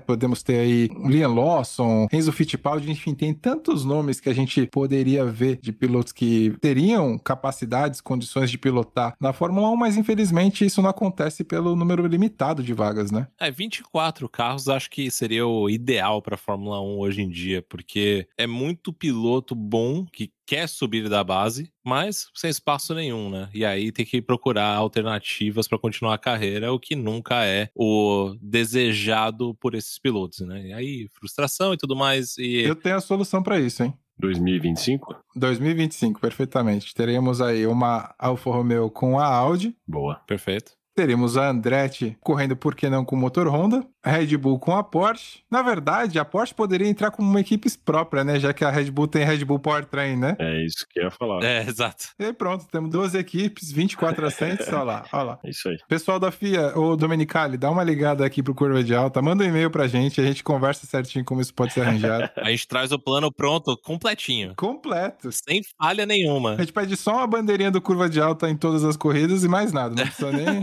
podemos 0.06 0.42
ter 0.42 0.58
aí 0.58 0.90
um 0.96 1.08
Liam 1.08 1.35
Lawson, 1.35 2.06
Enzo 2.12 2.32
Fittipaldi, 2.32 2.90
enfim, 2.90 3.14
tem 3.14 3.32
tantos 3.32 3.85
nomes 3.85 4.20
que 4.20 4.28
a 4.28 4.35
gente 4.35 4.66
poderia 4.66 5.25
ver 5.25 5.58
de 5.62 5.73
pilotos 5.73 6.12
que 6.12 6.54
teriam 6.61 7.18
capacidades, 7.18 8.00
condições 8.00 8.50
de 8.50 8.58
pilotar 8.58 9.14
na 9.20 9.32
Fórmula 9.32 9.70
1, 9.70 9.76
mas 9.76 9.96
infelizmente 9.96 10.64
isso 10.64 10.82
não 10.82 10.90
acontece 10.90 11.44
pelo 11.44 11.76
número 11.76 12.06
limitado 12.06 12.62
de 12.62 12.73
vagas, 12.73 13.11
né? 13.11 13.28
É, 13.40 13.50
24 13.50 14.28
carros 14.28 14.68
acho 14.68 14.90
que 14.90 15.11
seria 15.11 15.46
o 15.46 15.70
ideal 15.70 16.20
para 16.20 16.37
Fórmula 16.37 16.80
1 16.80 16.99
hoje 16.99 17.23
em 17.23 17.28
dia, 17.28 17.62
porque 17.62 18.26
é 18.37 18.46
muito 18.46 18.92
piloto 18.92 19.54
bom 19.54 20.04
que 20.04 20.30
quer 20.46 20.68
subir 20.68 21.08
da 21.08 21.24
base, 21.24 21.70
mas 21.84 22.28
sem 22.34 22.50
espaço 22.50 22.94
nenhum, 22.94 23.28
né? 23.28 23.48
E 23.52 23.64
aí 23.64 23.90
tem 23.90 24.06
que 24.06 24.22
procurar 24.22 24.74
alternativas 24.76 25.66
para 25.66 25.78
continuar 25.78 26.14
a 26.14 26.18
carreira, 26.18 26.72
o 26.72 26.78
que 26.78 26.94
nunca 26.94 27.44
é 27.44 27.68
o 27.74 28.34
desejado 28.40 29.54
por 29.56 29.74
esses 29.74 29.98
pilotos, 29.98 30.40
né? 30.40 30.68
E 30.68 30.72
aí 30.72 31.08
frustração 31.12 31.74
e 31.74 31.76
tudo 31.76 31.96
mais 31.96 32.38
e 32.38 32.60
Eu 32.60 32.76
tenho 32.76 32.96
a 32.96 33.00
solução 33.00 33.42
para 33.42 33.58
isso, 33.58 33.82
hein? 33.82 33.92
2025? 34.18 35.14
2025, 35.34 36.20
perfeitamente. 36.20 36.94
Teremos 36.94 37.40
aí 37.40 37.66
uma 37.66 38.14
Alfa 38.18 38.50
Romeo 38.50 38.90
com 38.90 39.18
a 39.18 39.26
Audi, 39.26 39.76
Boa. 39.86 40.16
perfeito. 40.26 40.72
Teremos 40.96 41.36
a 41.36 41.50
Andretti 41.50 42.16
correndo, 42.22 42.56
por 42.56 42.74
que 42.74 42.88
não, 42.88 43.04
com 43.04 43.14
o 43.14 43.18
motor 43.18 43.46
Honda, 43.48 43.86
a 44.02 44.10
Red 44.10 44.36
Bull 44.38 44.58
com 44.58 44.74
a 44.74 44.82
Porsche. 44.82 45.40
Na 45.50 45.60
verdade, 45.60 46.18
a 46.18 46.24
Porsche 46.24 46.54
poderia 46.54 46.88
entrar 46.88 47.10
como 47.10 47.28
uma 47.28 47.40
equipe 47.40 47.68
própria, 47.84 48.24
né? 48.24 48.40
Já 48.40 48.54
que 48.54 48.64
a 48.64 48.70
Red 48.70 48.90
Bull 48.90 49.06
tem 49.06 49.24
Red 49.24 49.44
Bull 49.44 49.58
Powertrain, 49.58 50.16
né? 50.16 50.36
É 50.38 50.64
isso 50.64 50.86
que 50.88 51.00
eu 51.00 51.04
ia 51.04 51.10
falar. 51.10 51.44
É, 51.44 51.56
É, 51.56 51.62
exato. 51.68 52.08
E 52.18 52.32
pronto, 52.32 52.66
temos 52.70 52.90
duas 52.90 53.14
equipes, 53.14 53.70
24 53.72 54.26
assentos, 54.26 54.68
olha 54.68 54.82
lá, 54.82 55.04
olha 55.12 55.22
lá. 55.22 55.38
isso 55.44 55.68
aí. 55.68 55.76
Pessoal 55.88 56.18
da 56.18 56.30
FIA, 56.30 56.78
ô 56.78 56.96
Domenicali, 56.96 57.56
dá 57.56 57.70
uma 57.70 57.82
ligada 57.82 58.24
aqui 58.24 58.42
pro 58.42 58.54
Curva 58.54 58.82
de 58.82 58.94
Alta, 58.94 59.20
manda 59.20 59.44
um 59.44 59.46
e-mail 59.46 59.70
pra 59.70 59.86
gente, 59.86 60.20
a 60.20 60.24
gente 60.24 60.42
conversa 60.44 60.86
certinho 60.86 61.24
como 61.24 61.40
isso 61.40 61.52
pode 61.52 61.72
ser 61.72 61.82
arranjado. 61.82 62.30
A 62.36 62.50
gente 62.50 62.68
traz 62.68 62.92
o 62.92 62.98
plano 62.98 63.32
pronto, 63.32 63.76
completinho. 63.76 64.54
Completo. 64.56 65.30
Sem 65.32 65.62
falha 65.76 66.06
nenhuma. 66.06 66.52
A 66.52 66.60
gente 66.60 66.72
pede 66.72 66.96
só 66.96 67.16
uma 67.16 67.26
bandeirinha 67.26 67.70
do 67.70 67.80
Curva 67.80 68.08
de 68.08 68.20
Alta 68.20 68.48
em 68.48 68.56
todas 68.56 68.84
as 68.84 68.96
corridas 68.96 69.42
e 69.42 69.48
mais 69.48 69.72
nada, 69.72 69.94
não 69.96 70.04
precisa 70.04 70.30
nem... 70.30 70.60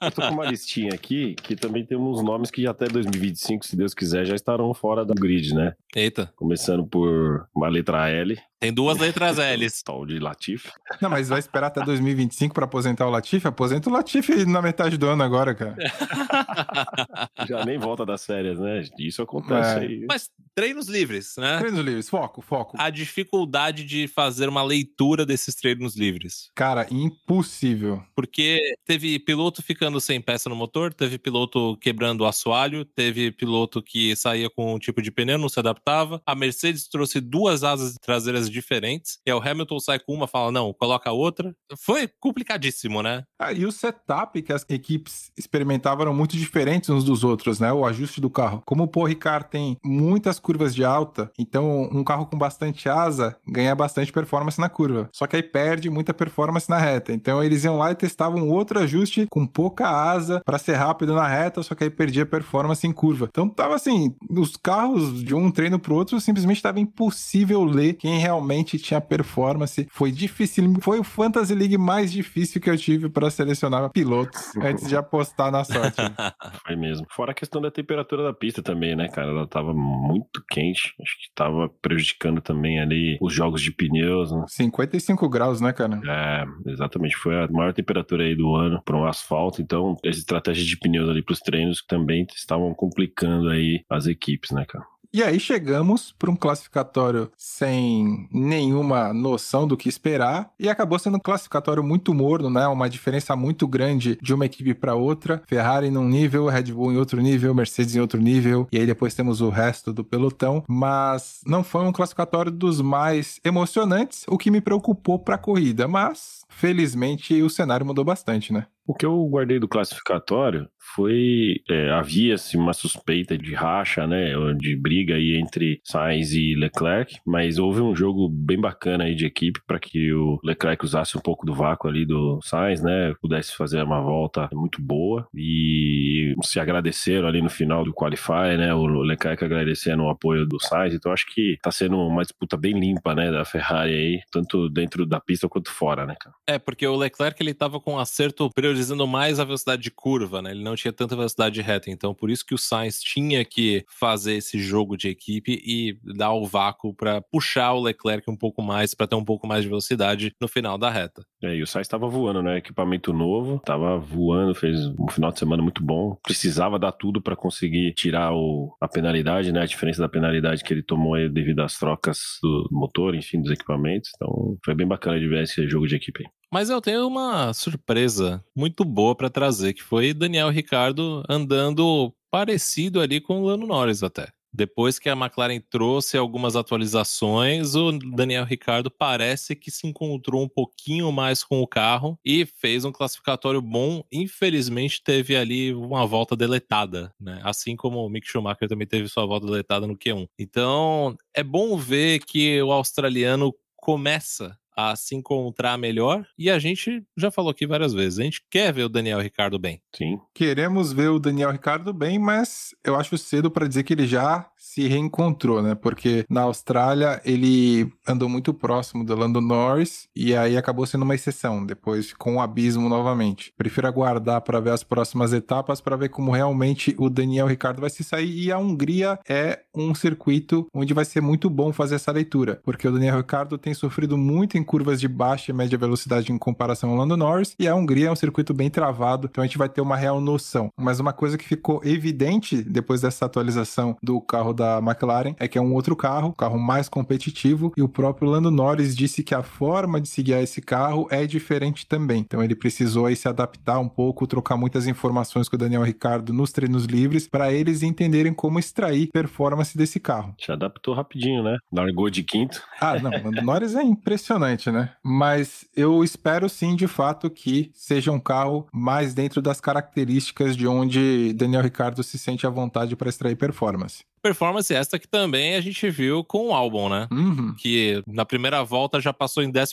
Eu 0.00 0.10
tô 0.10 0.22
com 0.22 0.34
uma 0.34 0.46
listinha 0.46 0.90
aqui 0.94 1.34
que 1.34 1.56
também 1.56 1.84
tem 1.84 1.96
uns 1.96 2.22
nomes 2.22 2.50
que 2.50 2.66
até 2.66 2.86
2025, 2.86 3.66
se 3.66 3.76
Deus 3.76 3.94
quiser, 3.94 4.24
já 4.24 4.34
estarão 4.34 4.72
fora 4.74 5.04
do 5.04 5.14
grid, 5.14 5.54
né? 5.54 5.74
Eita. 5.94 6.30
Começando 6.36 6.86
por 6.86 7.46
uma 7.54 7.68
letra 7.68 8.08
L. 8.08 8.38
Tem 8.58 8.72
duas 8.72 8.98
letras 8.98 9.36
L's. 9.58 9.82
Tal 9.82 10.06
de 10.06 10.18
Latif. 10.18 10.70
Não, 11.00 11.10
mas 11.10 11.28
vai 11.28 11.38
esperar 11.38 11.66
até 11.68 11.84
2025 11.84 12.54
pra 12.54 12.64
aposentar 12.64 13.06
o 13.06 13.10
Latifi? 13.10 13.46
Aposenta 13.46 13.88
o 13.90 13.92
Latifi 13.92 14.44
na 14.46 14.62
metade 14.62 14.96
do 14.96 15.06
ano 15.08 15.22
agora, 15.22 15.54
cara. 15.54 15.76
Já 17.48 17.64
nem 17.64 17.78
volta 17.78 18.04
das 18.04 18.24
férias, 18.24 18.58
né? 18.58 18.84
Isso 18.98 19.22
acontece 19.22 19.76
É. 19.76 19.80
aí. 19.80 20.06
Mas 20.08 20.30
treinos 20.54 20.88
livres, 20.88 21.34
né? 21.36 21.58
Treinos 21.58 21.84
livres, 21.84 22.08
foco, 22.08 22.40
foco. 22.40 22.76
A 22.80 22.88
dificuldade 22.90 23.84
de 23.84 24.08
fazer 24.08 24.48
uma 24.48 24.62
leitura 24.62 25.26
desses 25.26 25.54
treinos 25.54 25.94
livres. 25.96 26.50
Cara, 26.54 26.86
impossível. 26.90 28.02
Porque 28.14 28.60
teve 28.86 29.18
piloto 29.18 29.62
ficando 29.62 30.00
sem 30.00 30.20
peça 30.20 30.48
no 30.48 30.56
motor, 30.56 30.94
teve 30.94 31.18
piloto 31.18 31.76
quebrando 31.76 32.22
o 32.22 32.26
assoalho, 32.26 32.84
teve 32.84 33.30
piloto 33.30 33.82
que 33.82 34.16
saía 34.16 34.48
com 34.48 34.74
um 34.74 34.78
tipo 34.78 35.02
de 35.02 35.10
pneu, 35.10 35.36
não 35.38 35.48
se 35.48 35.58
adaptava. 35.60 36.22
A 36.26 36.34
Mercedes 36.34 36.88
trouxe 36.88 37.20
duas 37.20 37.62
asas 37.62 37.94
traseiras 38.00 38.45
diferentes. 38.50 39.18
E 39.26 39.30
aí 39.30 39.36
o 39.36 39.42
Hamilton 39.42 39.80
sai 39.80 39.98
com 39.98 40.12
uma, 40.14 40.26
fala, 40.26 40.52
não, 40.52 40.72
coloca 40.72 41.10
outra. 41.12 41.54
Foi 41.78 42.08
complicadíssimo, 42.20 43.02
né? 43.02 43.24
Ah, 43.38 43.52
e 43.52 43.64
o 43.64 43.72
setup 43.72 44.40
que 44.42 44.52
as 44.52 44.64
equipes 44.68 45.30
experimentavam 45.36 46.02
eram 46.02 46.14
muito 46.14 46.36
diferentes 46.36 46.88
uns 46.90 47.04
dos 47.04 47.24
outros, 47.24 47.60
né? 47.60 47.72
O 47.72 47.84
ajuste 47.84 48.20
do 48.20 48.30
carro. 48.30 48.62
Como 48.64 48.84
o 48.84 48.88
Paul 48.88 49.06
Ricard 49.06 49.48
tem 49.50 49.76
muitas 49.84 50.38
curvas 50.38 50.74
de 50.74 50.84
alta, 50.84 51.30
então 51.38 51.88
um 51.92 52.04
carro 52.04 52.26
com 52.26 52.38
bastante 52.38 52.88
asa 52.88 53.36
ganha 53.46 53.74
bastante 53.74 54.12
performance 54.12 54.60
na 54.60 54.68
curva. 54.68 55.08
Só 55.12 55.26
que 55.26 55.36
aí 55.36 55.42
perde 55.42 55.90
muita 55.90 56.14
performance 56.14 56.68
na 56.68 56.78
reta. 56.78 57.12
Então 57.12 57.42
eles 57.42 57.64
iam 57.64 57.78
lá 57.78 57.90
e 57.90 57.94
testavam 57.94 58.48
outro 58.48 58.78
ajuste 58.78 59.26
com 59.30 59.46
pouca 59.46 59.88
asa 59.88 60.40
para 60.44 60.58
ser 60.58 60.74
rápido 60.74 61.14
na 61.14 61.26
reta, 61.26 61.62
só 61.62 61.74
que 61.74 61.84
aí 61.84 61.90
perdia 61.90 62.26
performance 62.26 62.86
em 62.86 62.92
curva. 62.92 63.28
Então 63.30 63.48
tava 63.48 63.74
assim, 63.74 64.14
os 64.30 64.56
carros 64.56 65.22
de 65.22 65.34
um 65.34 65.50
treino 65.50 65.78
pro 65.78 65.94
outro 65.94 66.20
simplesmente 66.20 66.62
tava 66.62 66.80
impossível 66.80 67.64
ler 67.64 67.94
quem 67.94 68.18
realmente 68.18 68.35
tinha 68.78 69.00
performance. 69.00 69.86
Foi 69.90 70.10
difícil, 70.10 70.74
foi 70.80 70.98
o 70.98 71.04
Fantasy 71.04 71.54
League 71.54 71.78
mais 71.78 72.12
difícil 72.12 72.60
que 72.60 72.70
eu 72.70 72.76
tive 72.76 73.08
para 73.08 73.30
selecionar 73.30 73.90
pilotos 73.90 74.56
antes 74.56 74.88
de 74.88 74.96
apostar 74.96 75.50
na 75.50 75.64
sorte. 75.64 75.96
Foi 76.66 76.76
mesmo. 76.76 77.06
Fora 77.10 77.32
a 77.32 77.34
questão 77.34 77.60
da 77.60 77.70
temperatura 77.70 78.24
da 78.24 78.32
pista 78.32 78.62
também, 78.62 78.96
né, 78.96 79.08
cara? 79.08 79.28
Ela 79.28 79.46
tava 79.46 79.72
muito 79.74 80.42
quente. 80.48 80.94
Acho 81.00 81.16
que 81.18 81.34
tava 81.34 81.68
prejudicando 81.80 82.40
também 82.40 82.80
ali 82.80 83.18
os 83.20 83.32
jogos 83.32 83.62
de 83.62 83.72
pneus, 83.72 84.32
né? 84.32 84.44
55 84.48 85.28
graus, 85.28 85.60
né, 85.60 85.72
cara? 85.72 86.00
É, 86.06 86.70
exatamente. 86.70 87.16
Foi 87.16 87.36
a 87.36 87.48
maior 87.48 87.72
temperatura 87.72 88.24
aí 88.24 88.34
do 88.34 88.54
ano 88.54 88.80
para 88.84 88.96
um 88.96 89.06
asfalto. 89.06 89.62
Então, 89.62 89.96
as 90.04 90.16
estratégias 90.16 90.66
de 90.66 90.76
pneus 90.76 91.08
ali 91.08 91.22
para 91.22 91.32
os 91.32 91.40
treinos 91.40 91.84
também 91.86 92.26
estavam 92.34 92.74
complicando 92.74 93.48
aí 93.48 93.82
as 93.90 94.06
equipes, 94.06 94.50
né, 94.50 94.64
cara? 94.66 94.84
E 95.16 95.22
aí 95.22 95.40
chegamos 95.40 96.12
para 96.12 96.30
um 96.30 96.36
classificatório 96.36 97.30
sem 97.38 98.28
nenhuma 98.30 99.14
noção 99.14 99.66
do 99.66 99.74
que 99.74 99.88
esperar 99.88 100.50
e 100.60 100.68
acabou 100.68 100.98
sendo 100.98 101.16
um 101.16 101.20
classificatório 101.20 101.82
muito 101.82 102.12
morno, 102.12 102.50
né? 102.50 102.66
Uma 102.66 102.86
diferença 102.86 103.34
muito 103.34 103.66
grande 103.66 104.18
de 104.20 104.34
uma 104.34 104.44
equipe 104.44 104.74
para 104.74 104.94
outra. 104.94 105.42
Ferrari 105.46 105.90
num 105.90 106.06
nível, 106.06 106.48
Red 106.48 106.64
Bull 106.64 106.92
em 106.92 106.98
outro 106.98 107.18
nível, 107.22 107.54
Mercedes 107.54 107.96
em 107.96 108.00
outro 108.00 108.20
nível 108.20 108.68
e 108.70 108.78
aí 108.78 108.84
depois 108.84 109.14
temos 109.14 109.40
o 109.40 109.48
resto 109.48 109.90
do 109.90 110.04
pelotão, 110.04 110.62
mas 110.68 111.40
não 111.46 111.64
foi 111.64 111.86
um 111.86 111.92
classificatório 111.92 112.52
dos 112.52 112.82
mais 112.82 113.40
emocionantes, 113.42 114.26
o 114.28 114.36
que 114.36 114.50
me 114.50 114.60
preocupou 114.60 115.18
para 115.18 115.36
a 115.36 115.38
corrida, 115.38 115.88
mas 115.88 116.44
felizmente 116.50 117.40
o 117.40 117.48
cenário 117.48 117.86
mudou 117.86 118.04
bastante, 118.04 118.52
né? 118.52 118.66
O 118.86 118.94
que 118.94 119.04
eu 119.04 119.26
guardei 119.26 119.58
do 119.58 119.66
classificatório 119.66 120.68
foi 120.94 121.60
é, 121.68 121.90
havia-se 121.90 122.56
uma 122.56 122.72
suspeita 122.72 123.36
de 123.36 123.54
racha, 123.54 124.06
né, 124.06 124.32
de 124.56 124.76
briga 124.76 125.14
aí 125.14 125.36
entre 125.36 125.80
Sainz 125.84 126.32
e 126.32 126.54
Leclerc, 126.54 127.18
mas 127.26 127.58
houve 127.58 127.80
um 127.80 127.94
jogo 127.94 128.28
bem 128.28 128.60
bacana 128.60 129.04
aí 129.04 129.14
de 129.14 129.26
equipe 129.26 129.60
para 129.66 129.78
que 129.78 130.12
o 130.12 130.38
Leclerc 130.44 130.84
usasse 130.84 131.16
um 131.16 131.20
pouco 131.20 131.44
do 131.44 131.54
vácuo 131.54 131.88
ali 131.88 132.06
do 132.06 132.40
Sainz, 132.42 132.82
né, 132.82 133.14
pudesse 133.20 133.56
fazer 133.56 133.82
uma 133.82 134.00
volta 134.00 134.48
muito 134.52 134.80
boa 134.80 135.26
e 135.34 136.34
se 136.42 136.60
agradeceram 136.60 137.26
ali 137.26 137.42
no 137.42 137.50
final 137.50 137.84
do 137.84 137.92
qualify, 137.92 138.56
né, 138.56 138.74
o 138.74 138.86
Leclerc 138.86 139.44
agradecendo 139.44 140.04
o 140.04 140.10
apoio 140.10 140.46
do 140.46 140.60
Sainz, 140.60 140.94
então 140.94 141.12
acho 141.12 141.26
que 141.26 141.58
tá 141.62 141.70
sendo 141.70 141.98
uma 141.98 142.22
disputa 142.22 142.56
bem 142.56 142.78
limpa, 142.78 143.14
né, 143.14 143.30
da 143.30 143.44
Ferrari 143.44 143.92
aí, 143.92 144.20
tanto 144.30 144.68
dentro 144.68 145.06
da 145.06 145.20
pista 145.20 145.48
quanto 145.48 145.70
fora, 145.70 146.06
né, 146.06 146.14
cara. 146.18 146.34
É, 146.46 146.58
porque 146.58 146.86
o 146.86 146.96
Leclerc 146.96 147.42
ele 147.42 147.54
tava 147.54 147.80
com 147.80 147.94
um 147.94 147.98
acerto 147.98 148.48
priorizando 148.54 149.06
mais 149.06 149.40
a 149.40 149.44
velocidade 149.44 149.82
de 149.82 149.90
curva, 149.90 150.40
né? 150.40 150.50
Ele 150.50 150.62
não 150.62 150.75
tinha 150.76 150.92
tanta 150.92 151.16
velocidade 151.16 151.60
reta, 151.60 151.90
então 151.90 152.14
por 152.14 152.30
isso 152.30 152.44
que 152.44 152.54
o 152.54 152.58
Sainz 152.58 153.00
tinha 153.00 153.44
que 153.44 153.84
fazer 153.88 154.34
esse 154.34 154.58
jogo 154.58 154.96
de 154.96 155.08
equipe 155.08 155.60
e 155.64 155.98
dar 156.16 156.32
o 156.32 156.46
vácuo 156.46 156.94
para 156.94 157.20
puxar 157.20 157.72
o 157.72 157.80
Leclerc 157.80 158.30
um 158.30 158.36
pouco 158.36 158.62
mais, 158.62 158.94
para 158.94 159.06
ter 159.06 159.16
um 159.16 159.24
pouco 159.24 159.46
mais 159.46 159.62
de 159.62 159.68
velocidade 159.68 160.32
no 160.40 160.48
final 160.48 160.78
da 160.78 160.90
reta. 160.90 161.24
É, 161.42 161.54
e 161.54 161.62
o 161.62 161.66
Sainz 161.66 161.86
estava 161.86 162.08
voando, 162.08 162.42
né? 162.42 162.58
Equipamento 162.58 163.12
novo, 163.12 163.60
tava 163.64 163.98
voando, 163.98 164.54
fez 164.54 164.86
um 164.98 165.08
final 165.08 165.30
de 165.30 165.38
semana 165.38 165.62
muito 165.62 165.82
bom. 165.82 166.16
Precisava 166.22 166.78
dar 166.78 166.92
tudo 166.92 167.20
para 167.20 167.36
conseguir 167.36 167.92
tirar 167.94 168.32
o, 168.32 168.74
a 168.80 168.88
penalidade, 168.88 169.52
né? 169.52 169.60
A 169.60 169.66
diferença 169.66 170.00
da 170.00 170.08
penalidade 170.08 170.64
que 170.64 170.72
ele 170.72 170.82
tomou 170.82 171.14
aí 171.14 171.28
devido 171.28 171.60
às 171.60 171.78
trocas 171.78 172.38
do 172.42 172.68
motor, 172.70 173.14
enfim, 173.14 173.40
dos 173.40 173.50
equipamentos. 173.50 174.10
Então 174.14 174.56
foi 174.64 174.74
bem 174.74 174.86
bacana 174.86 175.18
de 175.18 175.28
ver 175.28 175.44
esse 175.44 175.68
jogo 175.68 175.86
de 175.86 175.96
equipe 175.96 176.24
aí. 176.24 176.35
Mas 176.52 176.70
eu 176.70 176.80
tenho 176.80 177.06
uma 177.06 177.52
surpresa 177.52 178.44
muito 178.54 178.84
boa 178.84 179.14
para 179.14 179.28
trazer, 179.30 179.74
que 179.74 179.82
foi 179.82 180.14
Daniel 180.14 180.48
Ricardo 180.48 181.22
andando 181.28 182.14
parecido 182.30 183.00
ali 183.00 183.20
com 183.20 183.40
o 183.40 183.46
Lando 183.46 183.66
Norris 183.66 184.02
até. 184.02 184.28
Depois 184.56 184.98
que 184.98 185.10
a 185.10 185.12
McLaren 185.12 185.60
trouxe 185.68 186.16
algumas 186.16 186.56
atualizações, 186.56 187.74
o 187.74 187.92
Daniel 187.92 188.44
Ricardo 188.44 188.90
parece 188.90 189.54
que 189.54 189.70
se 189.70 189.86
encontrou 189.86 190.42
um 190.42 190.48
pouquinho 190.48 191.12
mais 191.12 191.44
com 191.44 191.60
o 191.60 191.66
carro 191.66 192.18
e 192.24 192.46
fez 192.46 192.82
um 192.86 192.90
classificatório 192.90 193.60
bom. 193.60 194.02
Infelizmente, 194.10 195.02
teve 195.04 195.36
ali 195.36 195.74
uma 195.74 196.06
volta 196.06 196.34
deletada, 196.34 197.12
né? 197.20 197.38
Assim 197.44 197.76
como 197.76 197.98
o 197.98 198.08
Mick 198.08 198.26
Schumacher 198.26 198.66
também 198.66 198.86
teve 198.86 199.08
sua 199.08 199.26
volta 199.26 199.46
deletada 199.46 199.86
no 199.86 199.94
Q1. 199.94 200.26
Então, 200.38 201.14
é 201.34 201.42
bom 201.42 201.76
ver 201.76 202.20
que 202.20 202.62
o 202.62 202.72
australiano 202.72 203.54
começa 203.76 204.56
a 204.76 204.94
se 204.94 205.14
encontrar 205.14 205.78
melhor. 205.78 206.26
E 206.38 206.50
a 206.50 206.58
gente 206.58 207.02
já 207.16 207.30
falou 207.30 207.50
aqui 207.50 207.66
várias 207.66 207.94
vezes, 207.94 208.18
a 208.18 208.22
gente 208.22 208.42
quer 208.50 208.72
ver 208.72 208.84
o 208.84 208.88
Daniel 208.88 209.20
Ricardo 209.20 209.58
bem. 209.58 209.80
Sim. 209.94 210.20
Queremos 210.34 210.92
ver 210.92 211.08
o 211.08 211.18
Daniel 211.18 211.50
Ricardo 211.50 211.92
bem, 211.92 212.18
mas 212.18 212.74
eu 212.84 212.96
acho 212.96 213.16
cedo 213.16 213.50
para 213.50 213.66
dizer 213.66 213.82
que 213.82 213.94
ele 213.94 214.06
já 214.06 214.48
se 214.56 214.86
reencontrou, 214.86 215.62
né? 215.62 215.74
Porque 215.74 216.26
na 216.28 216.42
Austrália 216.42 217.20
ele 217.24 217.90
andou 218.06 218.28
muito 218.28 218.52
próximo 218.52 219.04
do 219.04 219.16
Lando 219.16 219.40
Norris 219.40 220.08
e 220.14 220.34
aí 220.34 220.56
acabou 220.56 220.86
sendo 220.86 221.02
uma 221.02 221.14
exceção, 221.14 221.64
depois 221.64 222.12
com 222.12 222.36
o 222.36 222.40
abismo 222.40 222.88
novamente. 222.88 223.52
Prefiro 223.56 223.86
aguardar 223.86 224.42
para 224.42 224.60
ver 224.60 224.70
as 224.70 224.82
próximas 224.82 225.32
etapas 225.32 225.80
para 225.80 225.96
ver 225.96 226.10
como 226.10 226.32
realmente 226.32 226.94
o 226.98 227.08
Daniel 227.08 227.46
Ricardo 227.46 227.80
vai 227.80 227.90
se 227.90 228.04
sair 228.04 228.44
e 228.44 228.52
a 228.52 228.58
Hungria 228.58 229.18
é 229.28 229.60
um 229.74 229.94
circuito 229.94 230.66
onde 230.74 230.92
vai 230.92 231.04
ser 231.04 231.20
muito 231.20 231.48
bom 231.48 231.72
fazer 231.72 231.94
essa 231.94 232.12
leitura, 232.12 232.60
porque 232.62 232.86
o 232.86 232.92
Daniel 232.92 233.18
Ricardo 233.18 233.56
tem 233.56 233.72
sofrido 233.72 234.18
muito 234.18 234.58
em 234.58 234.64
curvas 234.66 235.00
de 235.00 235.08
baixa 235.08 235.50
e 235.50 235.54
média 235.54 235.78
velocidade 235.78 236.32
em 236.32 236.36
comparação 236.36 236.90
ao 236.90 236.96
Lando 236.96 237.16
Norris, 237.16 237.54
e 237.58 237.66
a 237.68 237.74
Hungria 237.74 238.08
é 238.08 238.12
um 238.12 238.16
circuito 238.16 238.52
bem 238.52 238.68
travado, 238.68 239.28
então 239.30 239.42
a 239.42 239.46
gente 239.46 239.56
vai 239.56 239.68
ter 239.68 239.80
uma 239.80 239.96
real 239.96 240.20
noção. 240.20 240.70
Mas 240.76 241.00
uma 241.00 241.12
coisa 241.12 241.38
que 241.38 241.44
ficou 241.44 241.80
evidente 241.84 242.62
depois 242.62 243.00
dessa 243.00 243.24
atualização 243.24 243.96
do 244.02 244.20
carro 244.20 244.52
da 244.52 244.78
McLaren 244.78 245.34
é 245.38 245.48
que 245.48 245.56
é 245.56 245.60
um 245.60 245.72
outro 245.72 245.94
carro, 245.94 246.28
um 246.28 246.32
carro 246.32 246.58
mais 246.58 246.88
competitivo, 246.88 247.72
e 247.76 247.82
o 247.82 247.88
próprio 247.88 248.28
Lando 248.28 248.50
Norris 248.50 248.94
disse 248.94 249.22
que 249.22 249.34
a 249.34 249.42
forma 249.42 250.00
de 250.00 250.08
se 250.08 250.22
guiar 250.22 250.42
esse 250.42 250.60
carro 250.60 251.06
é 251.10 251.26
diferente 251.26 251.86
também. 251.86 252.20
Então 252.20 252.42
ele 252.42 252.54
precisou 252.54 253.06
aí 253.06 253.14
se 253.14 253.28
adaptar 253.28 253.78
um 253.78 253.88
pouco, 253.88 254.26
trocar 254.26 254.56
muitas 254.56 254.86
informações 254.86 255.48
com 255.48 255.56
o 255.56 255.58
Daniel 255.58 255.82
Ricardo 255.82 256.32
nos 256.32 256.52
treinos 256.52 256.84
livres 256.84 257.28
para 257.28 257.52
eles 257.52 257.82
entenderem 257.82 258.34
como 258.34 258.58
extrair 258.58 259.08
performance 259.12 259.76
desse 259.78 260.00
carro. 260.00 260.34
Se 260.40 260.50
adaptou 260.50 260.94
rapidinho, 260.94 261.42
né? 261.42 261.58
Largou 261.72 262.10
de 262.10 262.22
quinto. 262.22 262.62
Ah, 262.80 262.98
não, 262.98 263.10
Lando 263.10 263.42
Norris 263.42 263.74
é 263.74 263.82
impressionante 263.82 264.55
né? 264.64 264.94
Mas 265.02 265.66
eu 265.76 266.02
espero 266.02 266.48
sim, 266.48 266.74
de 266.74 266.86
fato, 266.86 267.28
que 267.28 267.70
seja 267.74 268.10
um 268.10 268.20
carro 268.20 268.66
mais 268.72 269.12
dentro 269.12 269.42
das 269.42 269.60
características 269.60 270.56
de 270.56 270.66
onde 270.66 271.32
Daniel 271.34 271.62
Ricardo 271.62 272.02
se 272.02 272.18
sente 272.18 272.46
à 272.46 272.50
vontade 272.50 272.96
para 272.96 273.10
extrair 273.10 273.36
performance. 273.36 274.04
Performance 274.26 274.74
esta 274.74 274.98
que 274.98 275.06
também 275.06 275.54
a 275.54 275.60
gente 275.60 275.88
viu 275.88 276.24
com 276.24 276.48
o 276.48 276.52
álbum, 276.52 276.88
né? 276.88 277.06
Uhum. 277.12 277.54
Que 277.56 278.02
na 278.08 278.24
primeira 278.24 278.64
volta 278.64 279.00
já 279.00 279.12
passou 279.12 279.40
em 279.40 279.52
11 279.52 279.72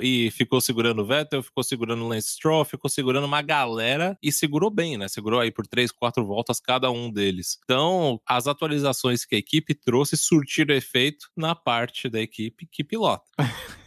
e 0.00 0.30
ficou 0.30 0.60
segurando 0.60 1.02
o 1.02 1.04
Vettel, 1.04 1.42
ficou 1.42 1.64
segurando 1.64 2.04
o 2.04 2.08
Lance 2.08 2.28
Stroll, 2.28 2.64
ficou 2.64 2.88
segurando 2.88 3.24
uma 3.24 3.42
galera 3.42 4.16
e 4.22 4.30
segurou 4.30 4.70
bem, 4.70 4.96
né? 4.96 5.08
Segurou 5.08 5.40
aí 5.40 5.50
por 5.50 5.66
3, 5.66 5.90
4 5.90 6.24
voltas 6.24 6.60
cada 6.60 6.88
um 6.88 7.10
deles. 7.10 7.58
Então, 7.64 8.20
as 8.28 8.46
atualizações 8.46 9.24
que 9.24 9.34
a 9.34 9.38
equipe 9.38 9.74
trouxe 9.74 10.16
surtiram 10.16 10.72
efeito 10.72 11.28
na 11.36 11.56
parte 11.56 12.08
da 12.08 12.20
equipe 12.20 12.68
que 12.70 12.84
pilota. 12.84 13.24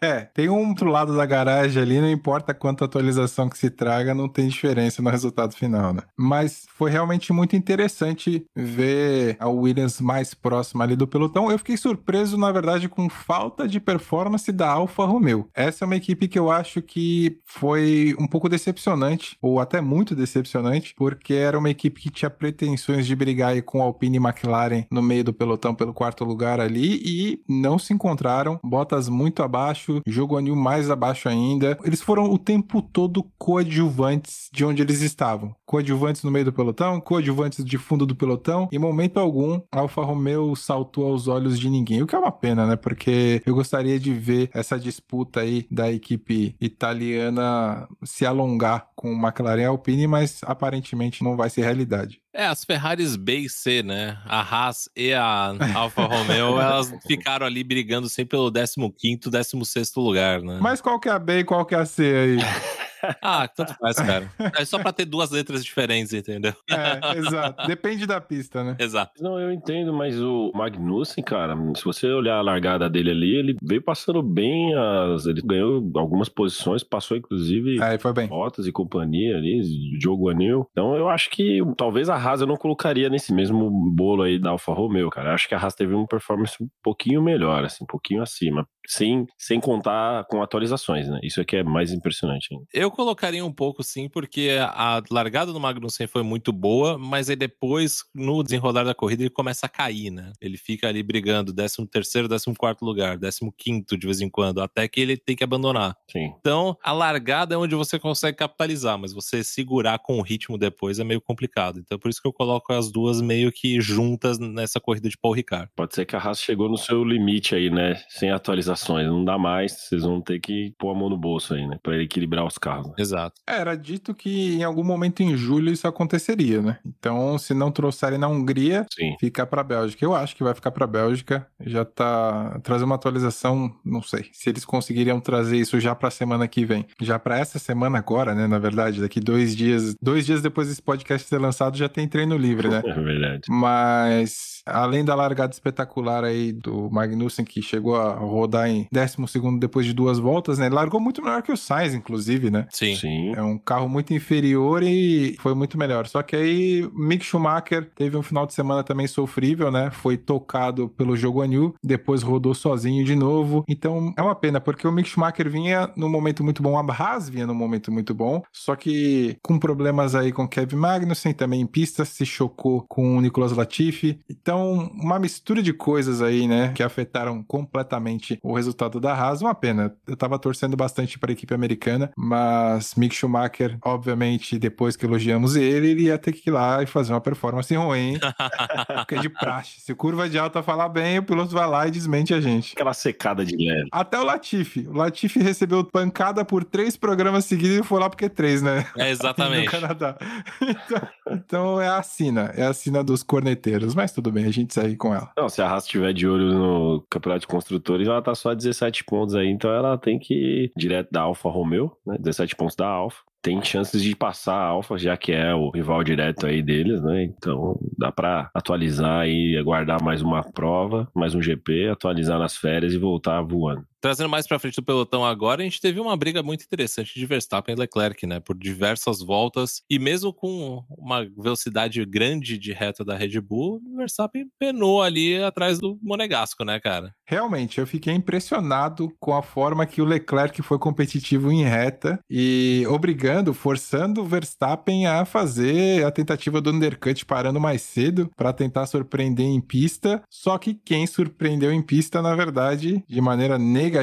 é, 0.00 0.20
tem 0.34 0.48
um 0.48 0.68
outro 0.68 0.90
lado 0.90 1.16
da 1.16 1.26
garagem 1.26 1.82
ali, 1.82 2.00
não 2.00 2.10
importa 2.10 2.54
quanta 2.54 2.84
atualização 2.84 3.48
que 3.48 3.58
se 3.58 3.70
traga, 3.70 4.14
não 4.14 4.28
tem 4.28 4.48
diferença 4.48 5.02
no 5.02 5.10
resultado 5.10 5.54
final, 5.54 5.92
né? 5.92 6.02
Mas 6.16 6.66
foi 6.74 6.90
realmente 6.90 7.32
muito 7.32 7.56
interessante 7.56 8.46
ver 8.54 9.36
a 9.38 9.48
Williams 9.48 10.00
mais 10.00 10.34
próxima 10.34 10.84
ali 10.84 10.96
do 10.96 11.06
pelotão. 11.06 11.50
Eu 11.50 11.58
fiquei 11.58 11.76
surpreso, 11.76 12.36
na 12.36 12.50
verdade, 12.52 12.88
com 12.88 13.08
falta 13.08 13.66
de 13.68 13.80
performance 13.80 14.50
da 14.52 14.68
Alfa 14.68 15.04
Romeo. 15.04 15.48
Essa 15.54 15.84
é 15.84 15.86
uma 15.86 15.96
equipe 15.96 16.28
que 16.28 16.38
eu 16.38 16.50
acho 16.50 16.82
que 16.82 17.38
foi 17.44 18.14
um 18.18 18.26
pouco 18.26 18.48
decepcionante, 18.48 19.36
ou 19.40 19.60
até 19.60 19.80
muito 19.80 20.14
decepcionante, 20.14 20.94
porque 20.96 21.34
era 21.34 21.58
uma 21.58 21.70
equipe 21.70 22.00
que 22.00 22.10
tinha 22.10 22.30
pretensões 22.30 23.06
de 23.06 23.14
brigar 23.14 23.60
com 23.62 23.82
Alpine 23.82 24.16
e 24.16 24.20
McLaren 24.20 24.84
no 24.90 25.02
meio 25.02 25.24
do 25.24 25.32
pelotão 25.32 25.74
pelo 25.74 25.94
quarto 25.94 26.24
lugar 26.24 26.60
ali 26.60 27.00
e 27.04 27.42
não 27.48 27.78
se 27.78 27.92
encontraram. 27.92 28.55
Bottas 28.62 29.08
muito 29.08 29.42
abaixo, 29.42 30.00
jogo 30.06 30.36
anil 30.36 30.56
mais 30.56 30.90
abaixo 30.90 31.28
ainda. 31.28 31.78
Eles 31.84 32.00
foram 32.00 32.30
o 32.30 32.38
tempo 32.38 32.82
todo 32.82 33.24
coadjuvantes 33.38 34.48
de 34.52 34.64
onde 34.64 34.82
eles 34.82 35.00
estavam. 35.00 35.54
Coadjuvantes 35.64 36.22
no 36.22 36.30
meio 36.30 36.44
do 36.44 36.52
pelotão, 36.52 37.00
coadjuvantes 37.00 37.64
de 37.64 37.78
fundo 37.78 38.06
do 38.06 38.14
pelotão. 38.14 38.68
Em 38.72 38.78
momento 38.78 39.18
algum, 39.18 39.60
Alfa 39.72 40.02
Romeo 40.02 40.54
saltou 40.56 41.06
aos 41.06 41.28
olhos 41.28 41.58
de 41.58 41.68
ninguém, 41.68 42.02
o 42.02 42.06
que 42.06 42.14
é 42.14 42.18
uma 42.18 42.32
pena, 42.32 42.66
né? 42.66 42.76
Porque 42.76 43.42
eu 43.44 43.54
gostaria 43.54 43.98
de 43.98 44.12
ver 44.12 44.50
essa 44.52 44.78
disputa 44.78 45.40
aí 45.40 45.66
da 45.70 45.90
equipe 45.90 46.54
italiana 46.60 47.88
se 48.04 48.24
alongar 48.24 48.88
com 48.94 49.12
McLaren 49.12 49.62
e 49.62 49.64
Alpine, 49.64 50.06
mas 50.06 50.40
aparentemente 50.44 51.22
não 51.22 51.36
vai 51.36 51.50
ser 51.50 51.62
realidade. 51.62 52.20
É, 52.36 52.46
as 52.46 52.64
Ferraris 52.64 53.16
B 53.16 53.38
e 53.38 53.48
C, 53.48 53.82
né? 53.82 54.18
A 54.26 54.42
Haas 54.42 54.90
e 54.94 55.14
a 55.14 55.54
Alfa 55.74 56.02
Romeo, 56.02 56.60
elas 56.60 56.92
ficaram 57.06 57.46
ali 57.46 57.64
brigando 57.64 58.10
sempre 58.10 58.36
pelo 58.36 58.52
15º, 58.52 59.30
16 59.30 59.94
lugar, 59.96 60.42
né? 60.42 60.58
Mas 60.60 60.82
qual 60.82 61.00
que 61.00 61.08
é 61.08 61.12
a 61.12 61.18
B 61.18 61.38
e 61.38 61.44
qual 61.44 61.64
que 61.64 61.74
é 61.74 61.78
a 61.78 61.86
C 61.86 62.02
aí? 62.04 62.36
Ah, 63.22 63.48
tanto 63.48 63.74
faz, 63.74 63.96
cara. 63.96 64.30
É 64.58 64.64
só 64.64 64.78
pra 64.78 64.92
ter 64.92 65.04
duas 65.04 65.30
letras 65.30 65.64
diferentes, 65.64 66.12
entendeu? 66.12 66.52
É, 66.70 67.18
exato. 67.18 67.66
Depende 67.66 68.06
da 68.06 68.20
pista, 68.20 68.62
né? 68.62 68.76
Exato. 68.78 69.22
Não, 69.22 69.38
eu 69.38 69.52
entendo, 69.52 69.92
mas 69.92 70.20
o 70.20 70.52
Magnussen, 70.54 71.24
cara, 71.24 71.56
se 71.74 71.84
você 71.84 72.08
olhar 72.08 72.36
a 72.36 72.42
largada 72.42 72.88
dele 72.88 73.10
ali, 73.10 73.34
ele 73.34 73.56
veio 73.62 73.82
passando 73.82 74.22
bem, 74.22 74.74
as... 74.74 75.26
ele 75.26 75.42
ganhou 75.42 75.90
algumas 75.96 76.28
posições, 76.28 76.82
passou 76.82 77.16
inclusive 77.16 77.82
Aí 77.82 77.98
foi 77.98 78.12
bem. 78.12 78.26
Bottas 78.26 78.66
e 78.66 78.72
companhia 78.72 79.36
ali, 79.36 79.60
jogo 80.00 80.28
anil. 80.28 80.66
Então 80.70 80.96
eu 80.96 81.08
acho 81.08 81.30
que 81.30 81.60
talvez 81.76 82.08
a 82.08 82.16
Haas 82.16 82.40
eu 82.40 82.46
não 82.46 82.56
colocaria 82.56 83.08
nesse 83.08 83.32
mesmo 83.32 83.70
bolo 83.70 84.22
aí 84.22 84.38
da 84.38 84.50
Alfa 84.50 84.72
Romeo, 84.72 85.10
cara. 85.10 85.30
Eu 85.30 85.34
acho 85.34 85.48
que 85.48 85.54
a 85.54 85.58
Haas 85.58 85.74
teve 85.74 85.94
uma 85.94 86.06
performance 86.06 86.56
um 86.62 86.68
pouquinho 86.82 87.22
melhor, 87.22 87.64
assim, 87.64 87.84
um 87.84 87.86
pouquinho 87.86 88.22
acima. 88.22 88.66
Sem, 88.88 89.26
sem 89.38 89.60
contar 89.60 90.24
com 90.26 90.42
atualizações, 90.42 91.08
né? 91.08 91.20
Isso 91.22 91.40
aqui 91.40 91.56
é 91.56 91.62
mais 91.62 91.92
impressionante 91.92 92.48
ainda. 92.52 92.64
Eu 92.72 92.90
colocaria 92.90 93.44
um 93.44 93.52
pouco 93.52 93.82
sim, 93.82 94.08
porque 94.08 94.58
a 94.60 95.02
largada 95.10 95.52
do 95.52 95.60
Magnussen 95.60 96.06
foi 96.06 96.22
muito 96.22 96.52
boa, 96.52 96.98
mas 96.98 97.28
aí 97.28 97.36
depois, 97.36 98.04
no 98.14 98.42
desenrolar 98.42 98.84
da 98.84 98.94
corrida, 98.94 99.22
ele 99.22 99.30
começa 99.30 99.66
a 99.66 99.68
cair, 99.68 100.10
né? 100.10 100.32
Ele 100.40 100.56
fica 100.56 100.88
ali 100.88 101.02
brigando 101.02 101.52
13 101.52 101.86
terceiro, 101.86 102.28
14 102.28 102.56
quarto 102.56 102.84
lugar, 102.84 103.18
15 103.18 103.52
quinto 103.56 103.96
de 103.96 104.06
vez 104.06 104.20
em 104.20 104.28
quando, 104.28 104.60
até 104.60 104.86
que 104.88 105.00
ele 105.00 105.16
tem 105.16 105.36
que 105.36 105.44
abandonar. 105.44 105.96
Sim. 106.10 106.32
Então, 106.40 106.76
a 106.82 106.92
largada 106.92 107.54
é 107.54 107.58
onde 107.58 107.74
você 107.74 107.98
consegue 107.98 108.36
capitalizar, 108.36 108.98
mas 108.98 109.12
você 109.12 109.42
segurar 109.42 109.98
com 109.98 110.18
o 110.18 110.22
ritmo 110.22 110.58
depois 110.58 110.98
é 110.98 111.04
meio 111.04 111.20
complicado. 111.20 111.78
Então, 111.78 111.98
por 111.98 112.10
isso 112.10 112.20
que 112.20 112.28
eu 112.28 112.32
coloco 112.32 112.72
as 112.72 112.90
duas 112.90 113.20
meio 113.20 113.50
que 113.52 113.80
juntas 113.80 114.38
nessa 114.38 114.80
corrida 114.80 115.08
de 115.08 115.16
Paul 115.16 115.34
Ricard. 115.34 115.70
Pode 115.74 115.94
ser 115.94 116.04
que 116.04 116.16
a 116.16 116.18
Haas 116.18 116.40
chegou 116.40 116.68
no 116.68 116.78
seu 116.78 117.04
limite 117.04 117.54
aí, 117.54 117.70
né? 117.70 118.00
Sem 118.08 118.30
atualizações. 118.76 119.06
Não 119.06 119.24
dá 119.24 119.38
mais, 119.38 119.72
vocês 119.72 120.02
vão 120.02 120.20
ter 120.20 120.38
que 120.38 120.74
pôr 120.78 120.90
a 120.90 120.94
mão 120.94 121.08
no 121.08 121.16
bolso 121.16 121.54
aí, 121.54 121.66
né? 121.66 121.78
Pra 121.82 122.00
equilibrar 122.00 122.44
os 122.46 122.58
carros. 122.58 122.88
Né? 122.88 122.94
Exato. 122.98 123.40
É, 123.48 123.56
era 123.56 123.74
dito 123.74 124.14
que 124.14 124.54
em 124.54 124.62
algum 124.62 124.84
momento 124.84 125.22
em 125.22 125.36
julho 125.36 125.72
isso 125.72 125.88
aconteceria, 125.88 126.60
né? 126.60 126.78
Então, 126.84 127.38
se 127.38 127.54
não 127.54 127.70
trouxerem 127.70 128.18
na 128.18 128.28
Hungria, 128.28 128.86
Sim. 128.92 129.16
fica 129.18 129.46
pra 129.46 129.62
Bélgica. 129.64 130.04
Eu 130.04 130.14
acho 130.14 130.36
que 130.36 130.44
vai 130.44 130.54
ficar 130.54 130.70
pra 130.70 130.86
Bélgica. 130.86 131.46
Já 131.60 131.84
tá. 131.84 132.60
Trazer 132.62 132.84
uma 132.84 132.94
atualização, 132.94 133.72
não 133.84 134.02
sei. 134.02 134.26
Se 134.32 134.50
eles 134.50 134.64
conseguiriam 134.64 135.20
trazer 135.20 135.56
isso 135.56 135.80
já 135.80 135.94
pra 135.94 136.10
semana 136.10 136.46
que 136.46 136.64
vem. 136.64 136.86
Já 137.00 137.18
pra 137.18 137.38
essa 137.38 137.58
semana 137.58 137.98
agora, 137.98 138.34
né? 138.34 138.46
Na 138.46 138.58
verdade, 138.58 139.00
daqui 139.00 139.20
dois 139.20 139.56
dias. 139.56 139.94
Dois 140.00 140.26
dias 140.26 140.42
depois 140.42 140.68
desse 140.68 140.82
podcast 140.82 141.26
ser 141.26 141.38
lançado, 141.38 141.76
já 141.76 141.88
tem 141.88 142.06
treino 142.06 142.36
livre, 142.36 142.68
né? 142.68 142.82
É 142.96 143.00
verdade. 143.00 143.42
Mas 143.50 144.62
além 144.66 145.04
da 145.04 145.14
largada 145.14 145.52
espetacular 145.52 146.24
aí 146.24 146.52
do 146.52 146.90
Magnussen, 146.90 147.44
que 147.44 147.62
chegou 147.62 147.96
a 147.96 148.14
rodar 148.14 148.65
em 148.68 148.86
12 148.92 149.58
depois 149.58 149.86
de 149.86 149.92
duas 149.92 150.18
voltas, 150.18 150.58
né? 150.58 150.66
Ele 150.66 150.74
largou 150.74 151.00
muito 151.00 151.22
melhor 151.22 151.42
que 151.42 151.52
o 151.52 151.56
Sainz, 151.56 151.94
inclusive, 151.94 152.50
né? 152.50 152.66
Sim. 152.70 152.94
Sim. 152.96 153.32
É 153.34 153.42
um 153.42 153.58
carro 153.58 153.88
muito 153.88 154.12
inferior 154.12 154.82
e 154.82 155.36
foi 155.40 155.54
muito 155.54 155.78
melhor. 155.78 156.06
Só 156.06 156.22
que 156.22 156.36
aí 156.36 156.88
Mick 156.94 157.24
Schumacher 157.24 157.90
teve 157.94 158.16
um 158.16 158.22
final 158.22 158.46
de 158.46 158.54
semana 158.54 158.82
também 158.82 159.06
sofrível, 159.06 159.70
né? 159.70 159.90
Foi 159.90 160.16
tocado 160.16 160.88
pelo 160.88 161.16
jogo 161.16 161.42
anil, 161.42 161.74
depois 161.82 162.22
rodou 162.22 162.54
sozinho 162.54 163.04
de 163.04 163.14
novo. 163.14 163.64
Então 163.68 164.12
é 164.16 164.22
uma 164.22 164.34
pena, 164.34 164.60
porque 164.60 164.86
o 164.86 164.92
Mick 164.92 165.08
Schumacher 165.08 165.48
vinha 165.50 165.90
num 165.96 166.08
momento 166.08 166.42
muito 166.42 166.62
bom, 166.62 166.78
a 166.78 166.96
Haas 166.96 167.28
vinha 167.28 167.46
num 167.46 167.54
momento 167.54 167.92
muito 167.92 168.14
bom, 168.14 168.42
só 168.52 168.74
que 168.74 169.36
com 169.42 169.58
problemas 169.58 170.14
aí 170.14 170.32
com 170.32 170.48
Kevin 170.48 170.76
Magnussen, 170.76 171.32
também 171.32 171.60
em 171.60 171.66
pista, 171.66 172.04
se 172.04 172.24
chocou 172.24 172.84
com 172.88 173.16
o 173.16 173.20
Nicolas 173.20 173.52
Latifi. 173.52 174.18
Então, 174.30 174.90
uma 174.94 175.18
mistura 175.18 175.62
de 175.62 175.72
coisas 175.72 176.22
aí, 176.22 176.46
né, 176.48 176.72
que 176.74 176.82
afetaram 176.82 177.42
completamente 177.42 178.38
o 178.42 178.52
resultado 178.56 179.00
da 179.00 179.12
Haas. 179.14 179.40
Uma 179.40 179.54
pena. 179.54 179.94
Eu 180.06 180.16
tava 180.16 180.38
torcendo 180.38 180.76
bastante 180.76 181.18
para 181.18 181.30
a 181.30 181.34
equipe 181.34 181.54
americana, 181.54 182.10
mas 182.16 182.94
Mick 182.94 183.14
Schumacher, 183.14 183.78
obviamente, 183.84 184.58
depois 184.58 184.96
que 184.96 185.06
elogiamos 185.06 185.56
ele, 185.56 185.90
ele 185.90 186.02
ia 186.04 186.18
ter 186.18 186.32
que 186.32 186.50
ir 186.50 186.52
lá 186.52 186.82
e 186.82 186.86
fazer 186.86 187.12
uma 187.12 187.20
performance 187.20 187.74
ruim. 187.74 188.18
porque 188.96 189.14
é 189.14 189.20
de 189.20 189.28
praxe. 189.28 189.80
Se 189.80 189.94
curva 189.94 190.28
de 190.28 190.38
alta 190.38 190.62
falar 190.62 190.88
bem, 190.88 191.18
o 191.18 191.22
piloto 191.22 191.52
vai 191.52 191.66
lá 191.66 191.86
e 191.86 191.90
desmente 191.90 192.34
a 192.34 192.40
gente. 192.40 192.72
Aquela 192.74 192.94
secada 192.94 193.44
de 193.44 193.56
leve. 193.56 193.88
Até 193.92 194.18
o 194.18 194.24
Latifi. 194.24 194.86
O 194.88 194.92
Latifi 194.92 195.40
recebeu 195.40 195.84
pancada 195.84 196.44
por 196.44 196.64
três 196.64 196.96
programas 196.96 197.44
seguidos 197.44 197.78
e 197.78 197.82
foi 197.82 198.00
lá 198.00 198.10
porque 198.10 198.28
três, 198.28 198.62
né? 198.62 198.86
É, 198.96 199.10
exatamente. 199.10 199.56
No 199.66 199.70
Canadá. 199.70 200.16
Então, 200.60 201.08
então 201.30 201.80
é 201.80 201.88
a 201.88 202.02
sina. 202.02 202.52
É 202.56 202.64
a 202.64 202.72
sina 202.72 203.02
dos 203.02 203.22
corneteiros. 203.22 203.94
Mas 203.94 204.12
tudo 204.12 204.30
bem, 204.30 204.44
a 204.44 204.52
gente 204.52 204.72
segue 204.72 204.96
com 204.96 205.14
ela. 205.14 205.30
Não, 205.36 205.48
se 205.48 205.60
a 205.60 205.68
Haas 205.68 205.84
estiver 205.84 206.12
de 206.12 206.26
olho 206.26 206.52
no 206.52 207.04
Campeonato 207.10 207.40
de 207.40 207.46
Construtores, 207.46 208.06
ela 208.06 208.22
tá 208.22 208.34
só 208.34 208.45
a 208.48 208.54
17 208.54 209.04
pontos 209.04 209.34
aí, 209.34 209.48
então 209.48 209.70
ela 209.70 209.96
tem 209.98 210.18
que 210.18 210.34
ir 210.34 210.72
direto 210.76 211.10
da 211.10 211.22
Alfa 211.22 211.48
Romeo, 211.48 211.92
né? 212.06 212.16
17 212.18 212.56
pontos 212.56 212.76
da 212.76 212.86
Alfa. 212.86 213.22
Tem 213.42 213.62
chances 213.62 214.02
de 214.02 214.16
passar 214.16 214.56
a 214.56 214.66
Alfa, 214.66 214.98
já 214.98 215.16
que 215.16 215.30
é 215.30 215.54
o 215.54 215.70
rival 215.70 216.02
direto 216.02 216.46
aí 216.46 216.62
deles, 216.62 217.00
né? 217.00 217.22
Então 217.22 217.78
dá 217.96 218.10
pra 218.10 218.50
atualizar 218.52 219.28
e 219.28 219.56
aguardar 219.56 220.02
mais 220.02 220.20
uma 220.20 220.42
prova, 220.42 221.08
mais 221.14 221.34
um 221.34 221.40
GP, 221.40 221.88
atualizar 221.88 222.38
nas 222.40 222.56
férias 222.56 222.92
e 222.92 222.98
voltar 222.98 223.40
voando. 223.42 223.84
Trazendo 224.06 224.28
mais 224.28 224.46
pra 224.46 224.60
frente 224.60 224.76
do 224.76 224.84
pelotão 224.84 225.24
agora, 225.24 225.62
a 225.62 225.64
gente 225.64 225.80
teve 225.80 225.98
uma 225.98 226.16
briga 226.16 226.40
muito 226.40 226.62
interessante 226.62 227.18
de 227.18 227.26
Verstappen 227.26 227.74
e 227.74 227.76
Leclerc, 227.76 228.24
né? 228.24 228.38
Por 228.38 228.56
diversas 228.56 229.18
voltas. 229.18 229.82
E 229.90 229.98
mesmo 229.98 230.32
com 230.32 230.84
uma 230.96 231.24
velocidade 231.24 232.04
grande 232.04 232.56
de 232.56 232.72
reta 232.72 233.04
da 233.04 233.16
Red 233.16 233.40
Bull, 233.40 233.82
Verstappen 233.96 234.46
penou 234.60 235.02
ali 235.02 235.42
atrás 235.42 235.80
do 235.80 235.98
Monegasco, 236.00 236.64
né, 236.64 236.78
cara? 236.78 237.12
Realmente, 237.26 237.80
eu 237.80 237.86
fiquei 237.86 238.14
impressionado 238.14 239.12
com 239.18 239.34
a 239.34 239.42
forma 239.42 239.84
que 239.84 240.00
o 240.00 240.04
Leclerc 240.04 240.62
foi 240.62 240.78
competitivo 240.78 241.50
em 241.50 241.64
reta 241.64 242.20
e 242.30 242.84
obrigando, 242.88 243.52
forçando 243.52 244.20
o 244.20 244.24
Verstappen 244.24 245.08
a 245.08 245.24
fazer 245.24 246.06
a 246.06 246.12
tentativa 246.12 246.60
do 246.60 246.70
undercut 246.70 247.26
parando 247.26 247.58
mais 247.58 247.82
cedo 247.82 248.30
para 248.36 248.52
tentar 248.52 248.86
surpreender 248.86 249.46
em 249.46 249.60
pista. 249.60 250.22
Só 250.30 250.56
que 250.58 250.74
quem 250.74 251.08
surpreendeu 251.08 251.72
em 251.72 251.82
pista, 251.82 252.22
na 252.22 252.36
verdade, 252.36 253.02
de 253.08 253.20
maneira 253.20 253.58
negativa, 253.58 253.95